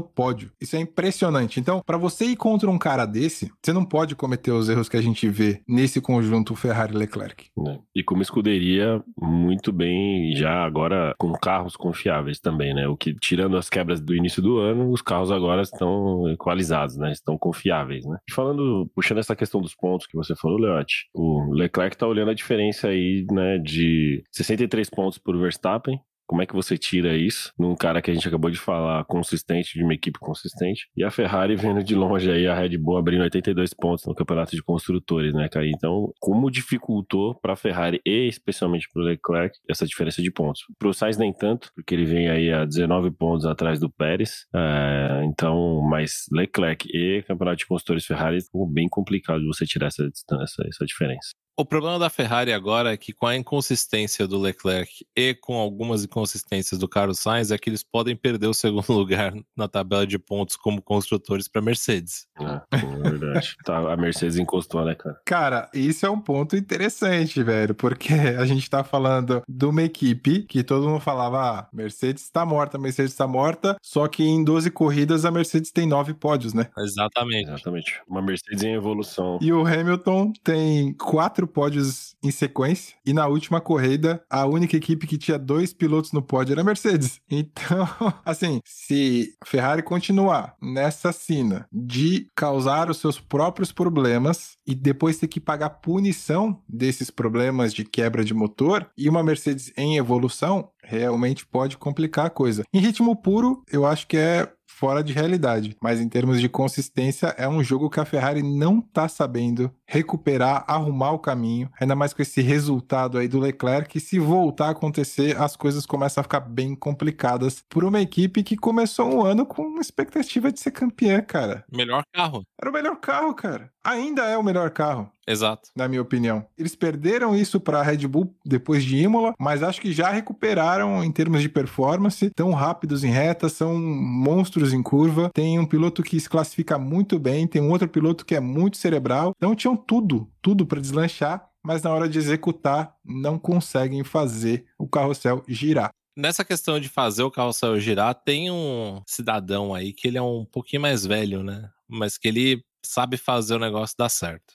pódio. 0.00 0.52
Isso 0.60 0.76
é 0.76 0.80
impressionante. 0.80 1.58
Então, 1.58 1.82
para 1.84 1.96
você 1.96 2.26
ir 2.26 2.36
contra 2.36 2.70
um 2.70 2.78
cara 2.78 3.04
desse, 3.04 3.50
você 3.60 3.72
não 3.72 3.84
pode 3.84 4.14
cometer 4.14 4.52
os 4.52 4.68
erros 4.68 4.83
que 4.88 4.96
a 4.96 5.02
gente 5.02 5.28
vê 5.28 5.62
nesse 5.68 6.00
conjunto 6.00 6.56
Ferrari-Leclerc. 6.56 7.46
É. 7.66 7.78
E 7.94 8.02
como 8.02 8.22
escuderia, 8.22 9.02
muito 9.18 9.72
bem, 9.72 10.34
já 10.36 10.64
agora 10.64 11.14
com 11.18 11.32
carros 11.32 11.76
confiáveis 11.76 12.40
também, 12.40 12.74
né? 12.74 12.88
O 12.88 12.96
que, 12.96 13.14
tirando 13.14 13.56
as 13.56 13.68
quebras 13.68 14.00
do 14.00 14.14
início 14.14 14.42
do 14.42 14.58
ano, 14.58 14.90
os 14.90 15.02
carros 15.02 15.30
agora 15.30 15.62
estão 15.62 16.28
equalizados, 16.30 16.96
né? 16.96 17.12
Estão 17.12 17.36
confiáveis, 17.38 18.04
né? 18.04 18.18
E 18.28 18.32
falando, 18.32 18.90
puxando 18.94 19.18
essa 19.18 19.36
questão 19.36 19.60
dos 19.60 19.74
pontos 19.74 20.06
que 20.06 20.16
você 20.16 20.34
falou, 20.36 20.58
Leote, 20.58 21.08
o 21.14 21.52
Leclerc 21.52 21.96
tá 21.96 22.06
olhando 22.06 22.30
a 22.30 22.34
diferença 22.34 22.88
aí, 22.88 23.26
né, 23.30 23.58
de 23.58 24.22
63 24.32 24.88
pontos 24.90 25.18
por 25.18 25.36
Verstappen 25.38 26.00
como 26.26 26.42
é 26.42 26.46
que 26.46 26.54
você 26.54 26.76
tira 26.76 27.16
isso 27.16 27.52
num 27.58 27.74
cara 27.74 28.00
que 28.00 28.10
a 28.10 28.14
gente 28.14 28.26
acabou 28.26 28.50
de 28.50 28.58
falar, 28.58 29.04
consistente, 29.04 29.78
de 29.78 29.84
uma 29.84 29.94
equipe 29.94 30.18
consistente? 30.18 30.88
E 30.96 31.04
a 31.04 31.10
Ferrari 31.10 31.56
vendo 31.56 31.82
de 31.82 31.94
longe 31.94 32.30
aí 32.30 32.46
a 32.46 32.54
Red 32.54 32.76
Bull 32.78 32.96
abrindo 32.96 33.22
82 33.22 33.74
pontos 33.74 34.06
no 34.06 34.14
campeonato 34.14 34.56
de 34.56 34.62
construtores, 34.62 35.34
né, 35.34 35.48
cara? 35.48 35.66
Então, 35.68 36.12
como 36.18 36.50
dificultou 36.50 37.34
para 37.34 37.52
a 37.52 37.56
Ferrari 37.56 38.00
e 38.04 38.28
especialmente 38.28 38.88
para 38.92 39.02
o 39.02 39.04
Leclerc 39.04 39.56
essa 39.68 39.86
diferença 39.86 40.22
de 40.22 40.30
pontos? 40.30 40.62
Para 40.78 40.88
o 40.88 40.94
Sainz 40.94 41.16
nem 41.16 41.32
tanto, 41.32 41.70
porque 41.74 41.94
ele 41.94 42.04
vem 42.04 42.28
aí 42.28 42.52
a 42.52 42.64
19 42.64 43.10
pontos 43.12 43.46
atrás 43.46 43.78
do 43.78 43.90
Pérez. 43.90 44.46
É, 44.54 45.24
então, 45.24 45.80
mas 45.82 46.24
Leclerc 46.32 46.88
e 46.92 47.22
campeonato 47.22 47.58
de 47.58 47.66
construtores 47.66 48.06
Ferrari 48.06 48.40
ficou 48.40 48.66
bem 48.66 48.88
complicado 48.88 49.40
de 49.40 49.46
você 49.46 49.66
tirar 49.66 49.88
essa, 49.88 50.04
essa, 50.04 50.66
essa 50.66 50.84
diferença. 50.86 51.30
O 51.56 51.64
problema 51.64 52.00
da 52.00 52.10
Ferrari 52.10 52.52
agora 52.52 52.92
é 52.92 52.96
que 52.96 53.12
com 53.12 53.28
a 53.28 53.36
inconsistência 53.36 54.26
do 54.26 54.40
Leclerc 54.40 55.06
e 55.16 55.34
com 55.34 55.54
algumas 55.54 56.02
inconsistências 56.02 56.80
do 56.80 56.88
Carlos 56.88 57.20
Sainz 57.20 57.52
é 57.52 57.58
que 57.58 57.70
eles 57.70 57.84
podem 57.84 58.16
perder 58.16 58.48
o 58.48 58.54
segundo 58.54 58.86
lugar 58.92 59.32
na 59.56 59.68
tabela 59.68 60.04
de 60.04 60.18
pontos 60.18 60.56
como 60.56 60.82
construtores 60.82 61.46
para 61.46 61.62
Mercedes. 61.62 62.26
É, 62.40 62.76
é 62.76 63.10
verdade. 63.10 63.56
tá, 63.64 63.92
a 63.92 63.96
Mercedes 63.96 64.36
encostou, 64.36 64.84
né, 64.84 64.96
cara? 64.96 65.20
Cara, 65.24 65.70
isso 65.72 66.04
é 66.04 66.10
um 66.10 66.20
ponto 66.20 66.56
interessante, 66.56 67.40
velho, 67.40 67.72
porque 67.72 68.12
a 68.36 68.44
gente 68.46 68.68
tá 68.68 68.82
falando 68.82 69.40
de 69.48 69.64
uma 69.64 69.82
equipe 69.82 70.42
que 70.42 70.64
todo 70.64 70.88
mundo 70.88 71.00
falava, 71.00 71.38
ah, 71.40 71.68
Mercedes 71.72 72.24
está 72.24 72.44
morta, 72.44 72.78
Mercedes 72.78 73.12
está 73.12 73.28
morta, 73.28 73.76
só 73.80 74.08
que 74.08 74.24
em 74.24 74.42
12 74.42 74.72
corridas 74.72 75.24
a 75.24 75.30
Mercedes 75.30 75.70
tem 75.70 75.86
9 75.86 76.14
pódios, 76.14 76.52
né? 76.52 76.66
Exatamente. 76.76 77.48
Exatamente. 77.48 78.02
Uma 78.08 78.20
Mercedes 78.20 78.64
em 78.64 78.74
evolução. 78.74 79.38
E 79.40 79.52
o 79.52 79.64
Hamilton 79.64 80.32
tem 80.42 80.92
4 80.94 81.43
quatro 81.44 81.46
pódios 81.46 82.16
em 82.22 82.30
sequência. 82.30 82.96
E 83.04 83.12
na 83.12 83.26
última 83.26 83.60
corrida, 83.60 84.22
a 84.30 84.46
única 84.46 84.76
equipe 84.76 85.06
que 85.06 85.18
tinha 85.18 85.38
dois 85.38 85.72
pilotos 85.72 86.12
no 86.12 86.22
pódio 86.22 86.52
era 86.52 86.62
a 86.62 86.64
Mercedes. 86.64 87.20
Então, 87.44 87.88
assim, 88.24 88.60
se 88.64 89.34
Ferrari 89.44 89.82
continuar 89.82 90.54
nessa 90.62 91.12
cena 91.12 91.66
de 91.72 92.28
causar 92.34 92.88
os 92.88 92.98
seus 92.98 93.18
próprios 93.18 93.72
problemas 93.72 94.56
e 94.66 94.74
depois 94.74 95.18
ter 95.18 95.26
que 95.26 95.40
pagar 95.40 95.68
punição 95.70 96.62
desses 96.68 97.10
problemas 97.10 97.74
de 97.74 97.84
quebra 97.84 98.24
de 98.24 98.32
motor 98.32 98.88
e 98.96 99.08
uma 99.08 99.22
Mercedes 99.22 99.72
em 99.76 99.96
evolução, 99.96 100.70
realmente 100.82 101.44
pode 101.44 101.76
complicar 101.76 102.26
a 102.26 102.30
coisa. 102.30 102.64
Em 102.72 102.78
ritmo 102.78 103.16
puro, 103.16 103.62
eu 103.70 103.84
acho 103.84 104.06
que 104.06 104.16
é 104.16 104.48
fora 104.74 105.04
de 105.04 105.12
realidade. 105.12 105.76
Mas 105.80 106.00
em 106.00 106.08
termos 106.08 106.40
de 106.40 106.48
consistência, 106.48 107.34
é 107.38 107.48
um 107.48 107.62
jogo 107.62 107.88
que 107.88 108.00
a 108.00 108.04
Ferrari 108.04 108.42
não 108.42 108.80
tá 108.80 109.08
sabendo 109.08 109.72
recuperar, 109.86 110.64
arrumar 110.66 111.12
o 111.12 111.18
caminho. 111.18 111.70
Ainda 111.80 111.94
mais 111.94 112.12
com 112.12 112.22
esse 112.22 112.42
resultado 112.42 113.16
aí 113.16 113.28
do 113.28 113.38
Leclerc, 113.38 113.88
que 113.88 114.00
se 114.00 114.18
voltar 114.18 114.66
a 114.66 114.70
acontecer, 114.70 115.40
as 115.40 115.54
coisas 115.54 115.86
começam 115.86 116.20
a 116.20 116.24
ficar 116.24 116.40
bem 116.40 116.74
complicadas 116.74 117.64
por 117.68 117.84
uma 117.84 118.00
equipe 118.00 118.42
que 118.42 118.56
começou 118.56 119.06
um 119.06 119.22
ano 119.24 119.46
com 119.46 119.62
uma 119.62 119.80
expectativa 119.80 120.50
de 120.50 120.58
ser 120.58 120.72
campeã, 120.72 121.20
cara. 121.20 121.64
Melhor 121.70 122.02
carro. 122.12 122.42
Era 122.60 122.70
o 122.70 122.74
melhor 122.74 122.96
carro, 122.96 123.34
cara. 123.34 123.70
Ainda 123.84 124.24
é 124.24 124.36
o 124.36 124.42
melhor 124.42 124.70
carro. 124.70 125.10
Exato. 125.26 125.70
Na 125.74 125.88
minha 125.88 126.02
opinião. 126.02 126.46
Eles 126.56 126.74
perderam 126.74 127.34
isso 127.34 127.60
para 127.60 127.80
a 127.80 127.82
Red 127.82 128.06
Bull 128.06 128.34
depois 128.44 128.84
de 128.84 128.96
Imola, 128.96 129.34
mas 129.38 129.62
acho 129.62 129.80
que 129.80 129.92
já 129.92 130.10
recuperaram 130.10 131.02
em 131.02 131.10
termos 131.10 131.42
de 131.42 131.48
performance. 131.48 132.30
Tão 132.30 132.52
rápidos 132.52 133.04
em 133.04 133.10
reta, 133.10 133.48
são 133.48 133.78
monstros 133.78 134.72
em 134.72 134.82
curva. 134.82 135.30
Tem 135.32 135.58
um 135.58 135.66
piloto 135.66 136.02
que 136.02 136.18
se 136.20 136.28
classifica 136.28 136.78
muito 136.78 137.18
bem, 137.18 137.46
tem 137.46 137.62
um 137.62 137.70
outro 137.70 137.88
piloto 137.88 138.24
que 138.24 138.34
é 138.34 138.40
muito 138.40 138.76
cerebral. 138.76 139.32
Então 139.36 139.54
tinham 139.54 139.76
tudo, 139.76 140.28
tudo 140.42 140.66
para 140.66 140.80
deslanchar, 140.80 141.48
mas 141.62 141.82
na 141.82 141.90
hora 141.90 142.08
de 142.08 142.18
executar 142.18 142.94
não 143.04 143.38
conseguem 143.38 144.04
fazer 144.04 144.66
o 144.78 144.86
carrossel 144.86 145.42
girar. 145.48 145.90
Nessa 146.16 146.44
questão 146.44 146.78
de 146.78 146.88
fazer 146.88 147.24
o 147.24 147.30
carrossel 147.30 147.80
girar, 147.80 148.14
tem 148.14 148.50
um 148.50 149.02
cidadão 149.04 149.74
aí 149.74 149.92
que 149.92 150.06
ele 150.06 150.18
é 150.18 150.22
um 150.22 150.44
pouquinho 150.44 150.82
mais 150.82 151.04
velho, 151.04 151.42
né? 151.42 151.68
Mas 151.88 152.16
que 152.16 152.28
ele 152.28 152.62
sabe 152.84 153.16
fazer 153.16 153.54
o 153.54 153.58
negócio 153.58 153.96
dar 153.98 154.08
certo. 154.08 154.54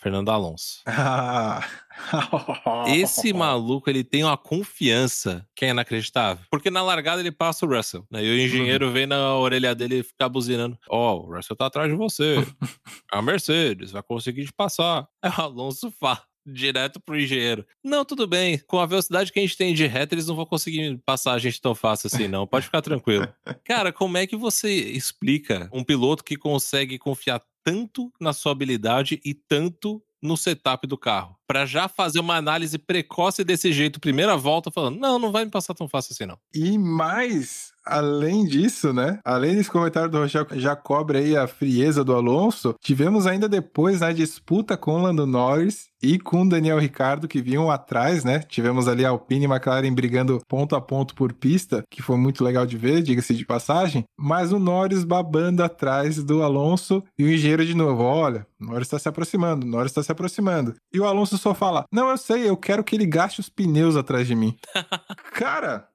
Fernando 0.00 0.30
Alonso. 0.30 0.82
Esse 2.88 3.32
maluco, 3.34 3.90
ele 3.90 4.02
tem 4.02 4.24
uma 4.24 4.36
confiança 4.36 5.46
que 5.54 5.66
é 5.66 5.68
inacreditável. 5.68 6.44
Porque 6.50 6.70
na 6.70 6.82
largada 6.82 7.20
ele 7.20 7.30
passa 7.30 7.66
o 7.66 7.68
Russell, 7.68 8.06
né? 8.10 8.24
E 8.24 8.30
o 8.30 8.40
engenheiro 8.40 8.86
uhum. 8.86 8.92
vem 8.92 9.06
na 9.06 9.36
orelha 9.36 9.74
dele 9.74 9.98
e 9.98 10.02
fica 10.02 10.26
buzinando. 10.26 10.78
Ó, 10.88 11.16
oh, 11.16 11.26
o 11.26 11.36
Russell 11.36 11.54
tá 11.54 11.66
atrás 11.66 11.90
de 11.90 11.96
você. 11.96 12.36
É 13.12 13.18
a 13.18 13.22
Mercedes 13.22 13.90
vai 13.90 14.02
conseguir 14.02 14.46
te 14.46 14.52
passar. 14.52 15.06
Aí 15.20 15.30
o 15.30 15.40
Alonso 15.40 15.90
fala 15.90 16.22
direto 16.46 17.00
pro 17.00 17.18
engenheiro. 17.18 17.66
Não, 17.82 18.04
tudo 18.04 18.26
bem. 18.26 18.58
Com 18.66 18.78
a 18.78 18.86
velocidade 18.86 19.32
que 19.32 19.38
a 19.38 19.42
gente 19.42 19.56
tem 19.56 19.74
de 19.74 19.86
reta, 19.86 20.14
eles 20.14 20.26
não 20.26 20.36
vão 20.36 20.46
conseguir 20.46 20.98
passar 21.04 21.32
a 21.32 21.38
gente 21.38 21.60
tão 21.60 21.74
fácil 21.74 22.06
assim, 22.06 22.28
não. 22.28 22.46
Pode 22.46 22.66
ficar 22.66 22.82
tranquilo. 22.82 23.28
Cara, 23.64 23.92
como 23.92 24.16
é 24.16 24.26
que 24.26 24.36
você 24.36 24.72
explica 24.72 25.68
um 25.72 25.84
piloto 25.84 26.24
que 26.24 26.36
consegue 26.36 26.98
confiar 26.98 27.42
tanto 27.64 28.12
na 28.20 28.32
sua 28.32 28.52
habilidade 28.52 29.20
e 29.24 29.34
tanto 29.34 30.02
no 30.22 30.36
setup 30.36 30.86
do 30.86 30.98
carro. 30.98 31.39
Para 31.50 31.66
já 31.66 31.88
fazer 31.88 32.20
uma 32.20 32.36
análise 32.36 32.78
precoce 32.78 33.42
desse 33.42 33.72
jeito, 33.72 33.98
primeira 33.98 34.36
volta, 34.36 34.70
falando: 34.70 35.00
não, 35.00 35.18
não 35.18 35.32
vai 35.32 35.44
me 35.44 35.50
passar 35.50 35.74
tão 35.74 35.88
fácil 35.88 36.12
assim, 36.12 36.24
não. 36.24 36.38
E 36.54 36.78
mais, 36.78 37.72
além 37.84 38.44
disso, 38.44 38.92
né? 38.92 39.18
Além 39.24 39.56
desse 39.56 39.68
comentário 39.68 40.08
do 40.08 40.18
Rochel 40.18 40.46
já 40.52 40.76
cobre 40.76 41.18
aí 41.18 41.36
a 41.36 41.48
frieza 41.48 42.04
do 42.04 42.14
Alonso, 42.14 42.76
tivemos 42.80 43.26
ainda 43.26 43.48
depois 43.48 43.98
na 43.98 44.08
né, 44.08 44.14
disputa 44.14 44.76
com 44.76 44.92
o 44.92 45.02
Lando 45.02 45.26
Norris 45.26 45.90
e 46.02 46.18
com 46.18 46.42
o 46.42 46.48
Daniel 46.48 46.78
Ricardo 46.78 47.28
que 47.28 47.42
vinham 47.42 47.70
atrás, 47.70 48.24
né? 48.24 48.40
Tivemos 48.40 48.88
ali 48.88 49.04
a 49.04 49.10
Alpine 49.10 49.44
e 49.44 49.48
McLaren 49.48 49.92
brigando 49.92 50.40
ponto 50.48 50.74
a 50.74 50.80
ponto 50.80 51.14
por 51.14 51.32
pista, 51.32 51.82
que 51.90 52.00
foi 52.00 52.16
muito 52.16 52.42
legal 52.44 52.64
de 52.64 52.76
ver, 52.76 53.02
diga-se 53.02 53.34
de 53.34 53.44
passagem, 53.44 54.04
mas 54.18 54.52
o 54.52 54.58
Norris 54.58 55.04
babando 55.04 55.62
atrás 55.62 56.22
do 56.22 56.42
Alonso 56.42 57.02
e 57.18 57.24
o 57.24 57.30
engenheiro 57.30 57.66
de 57.66 57.74
novo, 57.74 58.02
olha, 58.02 58.46
o 58.60 58.66
Norris 58.66 58.86
está 58.86 58.98
se 58.98 59.08
aproximando, 59.08 59.66
o 59.66 59.68
Norris 59.68 59.90
está 59.90 60.02
se 60.02 60.12
aproximando. 60.12 60.74
E 60.92 61.00
o 61.00 61.04
Alonso 61.04 61.36
só 61.40 61.54
fala: 61.54 61.84
"Não, 61.90 62.08
eu 62.10 62.16
sei, 62.16 62.48
eu 62.48 62.56
quero 62.56 62.84
que 62.84 62.94
ele 62.94 63.06
gaste 63.06 63.40
os 63.40 63.48
pneus 63.48 63.96
atrás 63.96 64.26
de 64.26 64.34
mim". 64.34 64.56
Cara, 65.32 65.88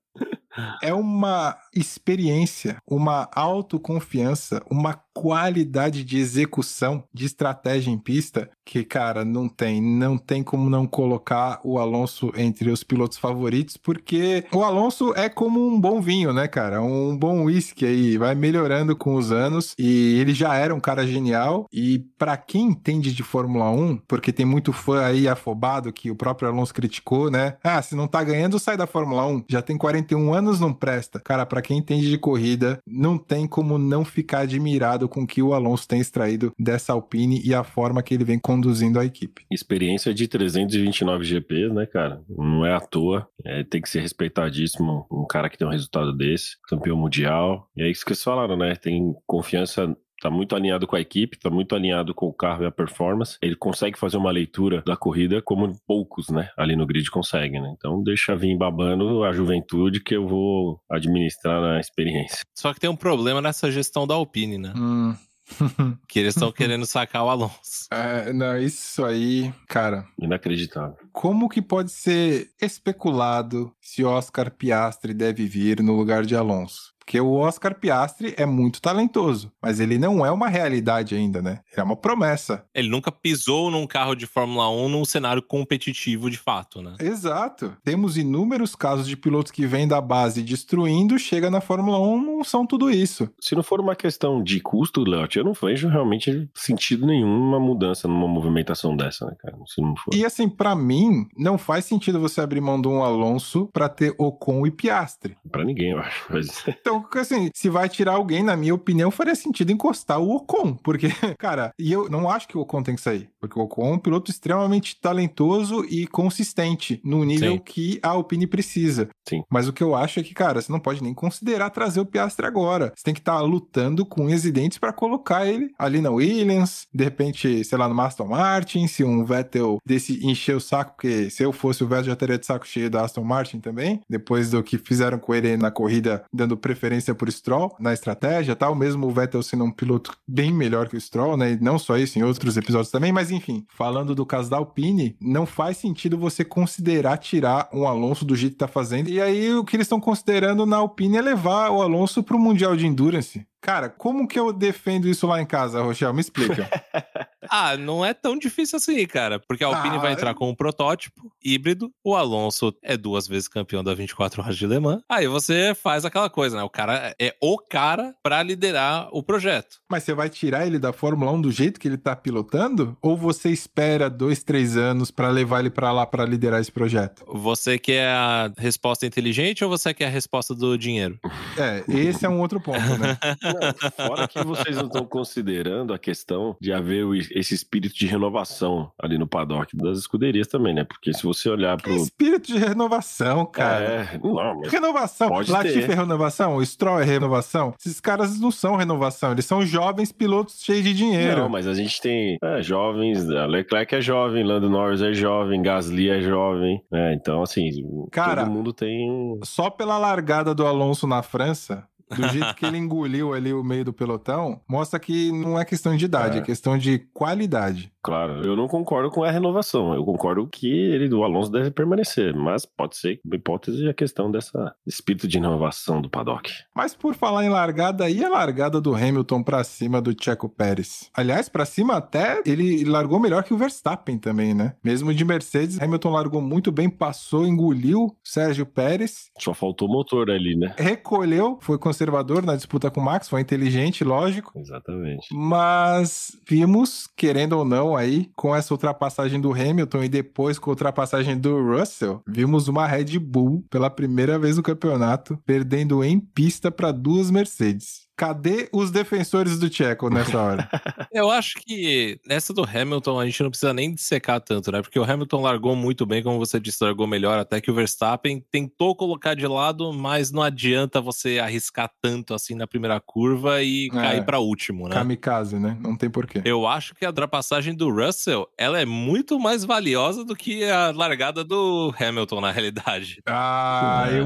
é 0.81 0.93
uma 0.93 1.57
experiência, 1.73 2.77
uma 2.87 3.29
autoconfiança, 3.33 4.63
uma 4.69 4.99
qualidade 5.15 6.03
de 6.03 6.17
execução 6.17 7.05
de 7.13 7.25
estratégia 7.25 7.89
em 7.89 7.97
pista 7.97 8.49
que, 8.65 8.83
cara, 8.83 9.23
não 9.23 9.47
tem, 9.47 9.81
não 9.81 10.17
tem 10.17 10.43
como 10.43 10.69
não 10.69 10.85
colocar 10.85 11.61
o 11.63 11.79
Alonso 11.79 12.33
entre 12.35 12.69
os 12.69 12.83
pilotos 12.83 13.17
favoritos, 13.17 13.77
porque 13.77 14.43
o 14.51 14.61
Alonso 14.61 15.13
é 15.15 15.29
como 15.29 15.65
um 15.65 15.79
bom 15.79 16.01
vinho, 16.01 16.33
né, 16.33 16.47
cara? 16.47 16.81
Um 16.81 17.15
bom 17.15 17.45
whisky 17.45 17.85
aí, 17.85 18.17
vai 18.17 18.35
melhorando 18.35 18.95
com 18.95 19.15
os 19.15 19.31
anos 19.31 19.73
e 19.79 20.19
ele 20.19 20.33
já 20.33 20.55
era 20.55 20.75
um 20.75 20.79
cara 20.81 21.07
genial 21.07 21.65
e 21.71 21.99
para 22.17 22.35
quem 22.35 22.63
entende 22.63 23.13
de 23.13 23.23
Fórmula 23.23 23.69
1, 23.69 23.97
porque 24.07 24.33
tem 24.33 24.45
muito 24.45 24.73
fã 24.73 25.05
aí 25.05 25.27
afobado 25.27 25.93
que 25.93 26.11
o 26.11 26.15
próprio 26.15 26.49
Alonso 26.49 26.73
criticou, 26.73 27.31
né? 27.31 27.55
Ah, 27.63 27.81
se 27.81 27.95
não 27.95 28.07
tá 28.07 28.21
ganhando, 28.21 28.59
sai 28.59 28.75
da 28.75 28.87
Fórmula 28.87 29.25
1. 29.25 29.45
Já 29.47 29.61
tem 29.61 29.77
41 29.77 30.33
anos, 30.33 30.44
não 30.59 30.73
presta. 30.73 31.19
Cara, 31.19 31.45
para 31.45 31.61
quem 31.61 31.77
entende 31.77 32.09
de 32.09 32.17
corrida, 32.17 32.79
não 32.85 33.17
tem 33.17 33.47
como 33.47 33.77
não 33.77 34.03
ficar 34.05 34.39
admirado 34.39 35.07
com 35.07 35.23
o 35.23 35.27
que 35.27 35.41
o 35.41 35.53
Alonso 35.53 35.87
tem 35.87 35.99
extraído 35.99 36.53
dessa 36.57 36.93
Alpine 36.93 37.41
e 37.43 37.53
a 37.53 37.63
forma 37.63 38.01
que 38.03 38.13
ele 38.13 38.23
vem 38.23 38.39
conduzindo 38.39 38.99
a 38.99 39.05
equipe. 39.05 39.45
Experiência 39.51 40.13
de 40.13 40.27
329 40.27 41.23
GPs, 41.23 41.73
né, 41.73 41.85
cara? 41.85 42.21
Não 42.29 42.65
é 42.65 42.73
à 42.73 42.79
toa. 42.79 43.27
É, 43.43 43.63
tem 43.63 43.81
que 43.81 43.89
ser 43.89 44.01
respeitadíssimo 44.01 45.05
um 45.11 45.25
cara 45.25 45.49
que 45.49 45.57
tem 45.57 45.67
um 45.67 45.71
resultado 45.71 46.15
desse, 46.15 46.57
campeão 46.67 46.97
mundial. 46.97 47.69
E 47.75 47.83
é 47.83 47.89
isso 47.89 48.05
que 48.05 48.13
vocês 48.13 48.23
falaram, 48.23 48.57
né? 48.57 48.75
Tem 48.75 49.13
confiança 49.25 49.95
tá 50.21 50.29
muito 50.29 50.55
alinhado 50.55 50.87
com 50.87 50.95
a 50.95 51.01
equipe, 51.01 51.39
tá 51.39 51.49
muito 51.49 51.75
alinhado 51.75 52.13
com 52.13 52.27
o 52.27 52.33
carro 52.33 52.63
e 52.63 52.65
a 52.65 52.71
performance. 52.71 53.37
Ele 53.41 53.55
consegue 53.55 53.97
fazer 53.97 54.17
uma 54.17 54.31
leitura 54.31 54.81
da 54.85 54.95
corrida 54.95 55.41
como 55.41 55.75
poucos, 55.87 56.29
né, 56.29 56.49
ali 56.57 56.75
no 56.75 56.85
grid 56.85 57.09
conseguem, 57.09 57.61
né? 57.61 57.73
Então 57.77 58.03
deixa 58.03 58.35
vir 58.35 58.57
babando 58.57 59.23
a 59.23 59.31
juventude 59.31 60.01
que 60.01 60.15
eu 60.15 60.27
vou 60.27 60.79
administrar 60.89 61.61
na 61.61 61.79
experiência. 61.79 62.39
Só 62.55 62.73
que 62.73 62.79
tem 62.79 62.89
um 62.89 62.95
problema 62.95 63.41
nessa 63.41 63.71
gestão 63.71 64.07
da 64.07 64.15
Alpine, 64.15 64.57
né? 64.57 64.73
Hum. 64.75 65.15
que 66.07 66.19
eles 66.19 66.35
estão 66.35 66.51
querendo 66.51 66.85
sacar 66.85 67.23
o 67.23 67.29
Alonso. 67.29 67.87
É, 67.91 68.33
não, 68.33 68.57
isso 68.57 69.05
aí, 69.05 69.53
cara. 69.67 70.05
Inacreditável. 70.19 70.97
Como 71.11 71.49
que 71.49 71.61
pode 71.61 71.91
ser 71.91 72.49
especulado 72.61 73.71
se 73.79 74.03
Oscar 74.03 74.51
Piastri 74.51 75.13
deve 75.13 75.45
vir 75.45 75.81
no 75.81 75.95
lugar 75.95 76.25
de 76.25 76.35
Alonso? 76.35 76.94
Porque 77.05 77.21
o 77.21 77.33
Oscar 77.33 77.75
Piastri 77.75 78.33
é 78.35 78.47
muito 78.47 78.81
talentoso, 78.81 79.51
mas 79.61 79.79
ele 79.79 79.99
não 79.99 80.25
é 80.25 80.31
uma 80.31 80.49
realidade 80.49 81.13
ainda, 81.13 81.39
né? 81.39 81.59
Ele 81.71 81.81
é 81.81 81.83
uma 81.83 81.95
promessa. 81.95 82.65
Ele 82.73 82.89
nunca 82.89 83.11
pisou 83.11 83.69
num 83.69 83.85
carro 83.85 84.15
de 84.15 84.25
Fórmula 84.25 84.69
1 84.71 84.89
num 84.89 85.05
cenário 85.05 85.43
competitivo 85.43 86.31
de 86.31 86.37
fato, 86.37 86.81
né? 86.81 86.95
Exato. 86.99 87.77
Temos 87.83 88.17
inúmeros 88.17 88.75
casos 88.75 89.07
de 89.07 89.15
pilotos 89.15 89.51
que 89.51 89.67
vêm 89.67 89.87
da 89.87 90.01
base 90.01 90.41
destruindo, 90.41 91.19
chega 91.19 91.51
na 91.51 91.61
Fórmula 91.61 91.99
1, 91.99 92.21
não 92.21 92.43
são 92.43 92.65
tudo 92.65 92.89
isso. 92.89 93.29
Se 93.39 93.53
não 93.53 93.61
for 93.61 93.79
uma 93.79 93.95
questão 93.95 94.41
de 94.41 94.59
custo, 94.59 95.03
Léo, 95.07 95.27
eu 95.35 95.43
não 95.43 95.53
vejo 95.53 95.87
realmente 95.87 96.49
sentido 96.55 97.05
nenhum 97.05 97.37
uma 97.37 97.59
mudança 97.59 98.07
numa 98.07 98.27
movimentação 98.27 98.95
dessa, 98.95 99.27
né, 99.27 99.35
cara? 99.39 99.55
Se 99.67 99.79
não 99.79 99.95
for. 99.95 100.11
E 100.13 100.25
assim, 100.25 100.49
para 100.49 100.75
mim, 100.75 101.27
não 101.37 101.57
faz 101.57 101.85
sentido 101.85 102.19
você 102.19 102.41
abrir 102.41 102.61
mão 102.61 102.81
de 102.81 102.87
um 102.87 103.03
Alonso 103.03 103.69
para 103.71 103.87
ter 103.87 104.15
Ocon 104.17 104.65
e 104.65 104.71
Piastri. 104.71 105.37
Para 105.51 105.63
ninguém, 105.63 105.91
eu 105.91 105.99
acho. 105.99 106.25
Mas... 106.31 106.63
Então, 106.67 106.94
assim, 107.15 107.49
se 107.53 107.69
vai 107.69 107.89
tirar 107.89 108.13
alguém, 108.13 108.43
na 108.43 108.55
minha 108.55 108.75
opinião, 108.75 109.11
faria 109.11 109.35
sentido 109.35 109.71
encostar 109.71 110.19
o 110.19 110.35
Ocon, 110.35 110.73
porque, 110.75 111.07
cara, 111.37 111.71
e 111.79 111.91
eu 111.91 112.09
não 112.09 112.29
acho 112.29 112.47
que 112.47 112.57
o 112.57 112.61
Ocon 112.61 112.83
tem 112.83 112.95
que 112.95 113.01
sair, 113.01 113.29
porque 113.39 113.57
o 113.57 113.63
Ocon 113.63 113.87
é 113.87 113.93
um 113.93 113.99
piloto 113.99 114.31
extremamente 114.31 114.99
talentoso 114.99 115.85
e 115.85 116.07
consistente 116.07 116.99
no 117.03 117.23
nível 117.23 117.53
Sim. 117.53 117.61
que 117.65 117.99
a 118.01 118.09
Alpine 118.09 118.47
precisa. 118.47 119.09
Sim. 119.27 119.43
Mas 119.49 119.67
o 119.67 119.73
que 119.73 119.83
eu 119.83 119.95
acho 119.95 120.19
é 120.19 120.23
que, 120.23 120.33
cara, 120.33 120.61
você 120.61 120.71
não 120.71 120.79
pode 120.79 121.01
nem 121.01 121.13
considerar 121.13 121.69
trazer 121.69 121.99
o 121.99 122.05
Piastri 122.05 122.45
agora. 122.45 122.93
Você 122.95 123.03
tem 123.03 123.13
que 123.13 123.19
estar 123.19 123.37
tá 123.37 123.41
lutando 123.41 124.05
com 124.05 124.25
unhas 124.25 124.45
e 124.45 124.51
dentes 124.51 124.77
para 124.77 124.93
colocar 124.93 125.45
ele 125.45 125.71
ali 125.77 126.01
na 126.01 126.11
Williams, 126.11 126.87
de 126.93 127.03
repente, 127.03 127.63
sei 127.63 127.77
lá, 127.77 127.87
no 127.87 127.99
Aston 127.99 128.27
Martin, 128.27 128.87
se 128.87 129.03
um 129.03 129.23
Vettel 129.25 129.77
desse 129.85 130.25
encher 130.25 130.55
o 130.55 130.61
saco, 130.61 130.93
porque 130.95 131.29
se 131.29 131.43
eu 131.43 131.51
fosse 131.51 131.83
o 131.83 131.87
Vettel 131.87 132.05
já 132.05 132.15
teria 132.15 132.37
de 132.37 132.45
saco 132.45 132.67
cheio 132.67 132.89
da 132.89 133.03
Aston 133.03 133.23
Martin 133.23 133.59
também, 133.59 134.01
depois 134.09 134.51
do 134.51 134.63
que 134.63 134.77
fizeram 134.77 135.17
com 135.17 135.33
ele 135.33 135.57
na 135.57 135.71
corrida, 135.71 136.23
dando 136.33 136.57
preferência 136.57 136.84
preferência 136.85 137.15
por 137.15 137.31
Stroll 137.31 137.75
na 137.79 137.93
estratégia, 137.93 138.55
tal, 138.55 138.75
mesmo 138.75 139.07
o 139.07 139.11
Vettel 139.11 139.41
sendo 139.41 139.63
um 139.63 139.71
piloto 139.71 140.15
bem 140.27 140.53
melhor 140.53 140.87
que 140.87 140.95
o 140.95 141.01
Stroll, 141.01 141.35
né? 141.35 141.53
E 141.53 141.59
não 141.59 141.79
só 141.79 141.97
isso, 141.97 142.19
em 142.19 142.23
outros 142.23 142.57
episódios 142.57 142.91
também, 142.91 143.11
mas 143.11 143.31
enfim, 143.31 143.65
falando 143.69 144.13
do 144.13 144.25
caso 144.25 144.51
da 144.51 144.57
Alpine, 144.57 145.17
não 145.19 145.47
faz 145.47 145.77
sentido 145.77 146.15
você 146.15 146.45
considerar 146.45 147.17
tirar 147.17 147.69
um 147.73 147.87
Alonso 147.87 148.23
do 148.23 148.35
jeito 148.35 148.53
que 148.53 148.59
tá 148.59 148.67
fazendo. 148.67 149.09
E 149.09 149.19
aí 149.19 149.51
o 149.53 149.63
que 149.63 149.75
eles 149.75 149.85
estão 149.85 149.99
considerando 149.99 150.65
na 150.65 150.77
Alpine 150.77 151.17
é 151.17 151.21
levar 151.21 151.71
o 151.71 151.81
Alonso 151.81 152.21
pro 152.21 152.37
Mundial 152.37 152.75
de 152.75 152.85
Endurance. 152.85 153.45
Cara, 153.59 153.89
como 153.89 154.27
que 154.27 154.39
eu 154.39 154.53
defendo 154.53 155.07
isso 155.07 155.25
lá 155.25 155.41
em 155.41 155.45
casa, 155.45 155.81
Rochelle? 155.81 156.13
Me 156.13 156.21
explica. 156.21 156.69
ah, 157.49 157.77
não 157.77 158.05
é 158.05 158.13
tão 158.13 158.37
difícil 158.37 158.77
assim, 158.77 159.05
cara. 159.05 159.39
Porque 159.39 159.63
a 159.63 159.67
Alpine 159.67 159.97
ah, 159.97 159.99
vai 159.99 160.13
entrar 160.13 160.33
com 160.33 160.49
um 160.49 160.55
protótipo 160.55 161.31
híbrido. 161.43 161.91
O 162.03 162.15
Alonso 162.15 162.73
é 162.83 162.97
duas 162.97 163.27
vezes 163.27 163.47
campeão 163.47 163.83
da 163.83 163.93
24 163.93 164.41
Horas 164.41 164.57
de 164.57 164.67
Le 164.67 164.79
Mans. 164.79 165.01
Aí 165.09 165.27
você 165.27 165.73
faz 165.75 166.05
aquela 166.05 166.29
coisa, 166.29 166.57
né? 166.57 166.63
O 166.63 166.69
cara 166.69 167.15
é 167.19 167.35
o 167.41 167.57
cara 167.57 168.13
para 168.23 168.41
liderar 168.43 169.07
o 169.11 169.23
projeto. 169.23 169.79
Mas 169.89 170.03
você 170.03 170.13
vai 170.13 170.29
tirar 170.29 170.65
ele 170.65 170.79
da 170.79 170.91
Fórmula 170.91 171.31
1 171.31 171.41
do 171.41 171.51
jeito 171.51 171.79
que 171.79 171.87
ele 171.87 171.97
tá 171.97 172.15
pilotando? 172.15 172.97
Ou 173.01 173.15
você 173.15 173.49
espera 173.49 174.09
dois, 174.09 174.43
três 174.43 174.77
anos 174.77 175.11
para 175.11 175.29
levar 175.29 175.59
ele 175.59 175.69
para 175.69 175.91
lá 175.91 176.05
para 176.05 176.25
liderar 176.25 176.59
esse 176.59 176.71
projeto? 176.71 177.23
Você 177.27 177.77
quer 177.77 178.07
a 178.07 178.51
resposta 178.57 179.05
inteligente 179.05 179.63
ou 179.63 179.69
você 179.69 179.93
quer 179.93 180.07
a 180.07 180.09
resposta 180.09 180.53
do 180.53 180.77
dinheiro? 180.77 181.19
É, 181.57 181.83
esse 181.87 182.25
é 182.25 182.29
um 182.29 182.39
outro 182.39 182.59
ponto, 182.59 182.97
né? 182.97 183.17
fora 183.95 184.27
que 184.27 184.43
vocês 184.43 184.75
não 184.75 184.85
estão 184.85 185.05
considerando 185.05 185.93
a 185.93 185.99
questão 185.99 186.55
de 186.59 186.71
haver 186.71 187.05
esse 187.35 187.53
espírito 187.53 187.93
de 187.93 188.07
renovação 188.07 188.89
ali 188.97 189.17
no 189.17 189.27
paddock 189.27 189.75
das 189.75 189.99
escuderias 189.99 190.47
também, 190.47 190.73
né? 190.73 190.85
Porque 190.85 191.13
se 191.13 191.21
você 191.21 191.49
olhar 191.49 191.75
pro. 191.75 191.93
Que 191.93 192.01
espírito 192.01 192.47
de 192.47 192.57
renovação, 192.57 193.45
cara. 193.45 193.83
É, 193.83 194.19
não, 194.23 194.61
Renovação. 194.61 195.29
Ter. 195.43 195.91
é 195.91 195.95
renovação, 195.95 196.55
o 196.55 196.65
Stroll 196.65 197.01
é 197.01 197.03
renovação. 197.03 197.73
Esses 197.77 197.99
caras 197.99 198.39
não 198.39 198.51
são 198.51 198.77
renovação, 198.77 199.33
eles 199.33 199.45
são 199.45 199.65
jovens 199.65 200.13
pilotos 200.13 200.63
cheios 200.63 200.83
de 200.85 200.93
dinheiro. 200.93 201.41
Não, 201.41 201.49
mas 201.49 201.67
a 201.67 201.73
gente 201.73 202.01
tem 202.01 202.37
é, 202.41 202.61
jovens, 202.61 203.25
Leclerc 203.25 203.93
é 203.93 204.01
jovem, 204.01 204.43
Lando 204.43 204.69
Norris 204.69 205.01
é 205.01 205.13
jovem, 205.13 205.61
Gasly 205.61 206.09
é 206.09 206.21
jovem, 206.21 206.81
né? 206.89 207.13
Então, 207.13 207.43
assim, 207.43 207.69
cara, 208.11 208.43
todo 208.43 208.53
mundo 208.53 208.71
tem. 208.71 209.37
Só 209.43 209.69
pela 209.69 209.97
largada 209.97 210.55
do 210.55 210.65
Alonso 210.65 211.05
na 211.05 211.21
França, 211.21 211.85
do 212.09 212.27
jeito 212.29 212.53
que 212.55 212.65
ele 212.65 212.77
engoliu 212.79 213.33
ali 213.33 213.53
o 213.53 213.63
meio 213.63 213.85
do 213.85 213.93
pelotão, 213.93 214.61
mostra 214.67 214.99
que 214.99 215.31
não 215.31 215.59
é 215.59 215.65
questão 215.65 215.95
de 215.95 216.05
idade, 216.05 216.37
é, 216.37 216.41
é 216.41 216.43
questão 216.43 216.77
de 216.77 216.99
qualidade. 217.13 217.91
Claro, 218.05 218.45
eu 218.45 218.55
não 218.55 218.67
concordo 218.67 219.09
com 219.09 219.23
a 219.23 219.31
renovação. 219.31 219.95
Eu 219.95 220.05
concordo 220.05 220.47
que 220.47 220.67
ele, 220.67 221.11
o 221.11 221.23
Alonso 221.23 221.51
deve 221.51 221.71
permanecer, 221.71 222.35
mas 222.35 222.63
pode 222.63 222.95
ser, 222.95 223.19
uma 223.25 223.35
hipótese, 223.35 223.89
a 223.89 223.95
questão 223.95 224.29
dessa 224.29 224.75
espírito 224.85 225.27
de 225.27 225.39
inovação 225.39 225.99
do 225.99 226.07
paddock. 226.07 226.51
Mas 226.75 226.93
por 226.93 227.15
falar 227.15 227.43
em 227.43 227.49
largada, 227.49 228.07
e 228.07 228.23
a 228.23 228.29
largada 228.29 228.79
do 228.79 228.93
Hamilton 228.93 229.41
para 229.41 229.63
cima 229.63 229.99
do 229.99 230.15
Checo 230.15 230.47
Pérez? 230.47 231.09
Aliás, 231.15 231.49
para 231.49 231.65
cima 231.65 231.95
até 231.95 232.43
ele 232.45 232.85
largou 232.85 233.19
melhor 233.19 233.43
que 233.43 233.55
o 233.55 233.57
Verstappen 233.57 234.19
também, 234.19 234.53
né? 234.53 234.75
Mesmo 234.83 235.11
de 235.11 235.25
Mercedes, 235.25 235.81
Hamilton 235.81 236.11
largou 236.11 236.41
muito 236.41 236.71
bem, 236.71 236.87
passou, 236.87 237.47
engoliu 237.47 238.15
Sérgio 238.23 238.67
Pérez. 238.67 239.31
Só 239.39 239.51
faltou 239.51 239.87
o 239.87 239.91
motor 239.91 240.29
ali, 240.29 240.55
né? 240.55 240.75
Recolheu, 240.77 241.57
foi 241.59 241.79
conservador 241.79 242.45
na 242.45 242.55
disputa 242.55 242.91
com 242.91 243.01
o 243.01 243.03
Max, 243.03 243.27
foi 243.27 243.41
inteligente, 243.41 244.03
lógico. 244.03 244.53
Exatamente. 244.55 245.27
Mas 245.31 246.39
vimos, 246.47 247.07
querendo 247.07 247.53
ou 247.53 247.65
não, 247.65 247.94
aí, 247.95 248.29
com 248.35 248.55
essa 248.55 248.73
ultrapassagem 248.73 249.39
do 249.39 249.51
Hamilton 249.51 250.03
e 250.03 250.09
depois 250.09 250.59
com 250.59 250.69
a 250.69 250.73
ultrapassagem 250.73 251.37
do 251.37 251.61
Russell, 251.61 252.21
vimos 252.27 252.67
uma 252.67 252.87
Red 252.87 253.19
Bull 253.19 253.63
pela 253.69 253.89
primeira 253.89 254.37
vez 254.39 254.57
no 254.57 254.63
campeonato, 254.63 255.39
perdendo 255.45 256.03
em 256.03 256.19
pista 256.19 256.71
para 256.71 256.91
duas 256.91 257.31
Mercedes. 257.31 258.04
Cadê 258.17 258.69
os 258.71 258.91
defensores 258.91 259.59
do 259.59 259.71
Checo 259.71 260.09
nessa 260.09 260.39
hora? 260.39 260.69
Eu 261.11 261.29
acho 261.29 261.55
que 261.55 262.19
nessa 262.25 262.53
do 262.53 262.63
Hamilton 262.63 263.19
a 263.19 263.25
gente 263.25 263.43
não 263.43 263.49
precisa 263.49 263.73
nem 263.73 263.93
dissecar 263.93 264.39
tanto, 264.39 264.71
né? 264.71 264.81
Porque 264.81 264.97
o 264.97 265.03
Hamilton 265.03 265.41
largou 265.41 265.75
muito 265.75 266.05
bem, 266.05 266.23
como 266.23 266.37
você 266.37 266.59
disse, 266.59 266.83
largou 266.83 267.07
melhor 267.07 267.37
até 267.37 267.59
que 267.59 267.69
o 267.69 267.73
Verstappen 267.73 268.43
tentou 268.51 268.95
colocar 268.95 269.33
de 269.33 269.45
lado, 269.47 269.91
mas 269.93 270.31
não 270.31 270.41
adianta 270.41 271.01
você 271.01 271.39
arriscar 271.39 271.91
tanto 272.01 272.33
assim 272.33 272.55
na 272.55 272.65
primeira 272.65 272.99
curva 272.99 273.61
e 273.61 273.87
é, 273.87 273.89
cair 273.89 274.25
para 274.25 274.39
último, 274.39 274.87
né? 274.87 274.95
Kamikaze, 274.95 275.59
né? 275.59 275.77
Não 275.79 275.95
tem 275.95 276.09
porquê. 276.09 276.41
Eu 276.45 276.65
acho 276.65 276.95
que 276.95 277.05
a 277.05 277.09
ultrapassagem 277.09 277.75
do 277.75 277.89
Russell, 277.89 278.47
ela 278.57 278.79
é 278.79 278.85
muito 278.85 279.39
mais 279.39 279.65
valiosa 279.65 280.23
do 280.23 280.35
que 280.35 280.63
a 280.63 280.91
largada 280.91 281.43
do 281.43 281.93
Hamilton 281.99 282.41
na 282.41 282.51
realidade. 282.51 283.21
Ah, 283.25 284.07
é. 284.09 284.19
eu 284.19 284.25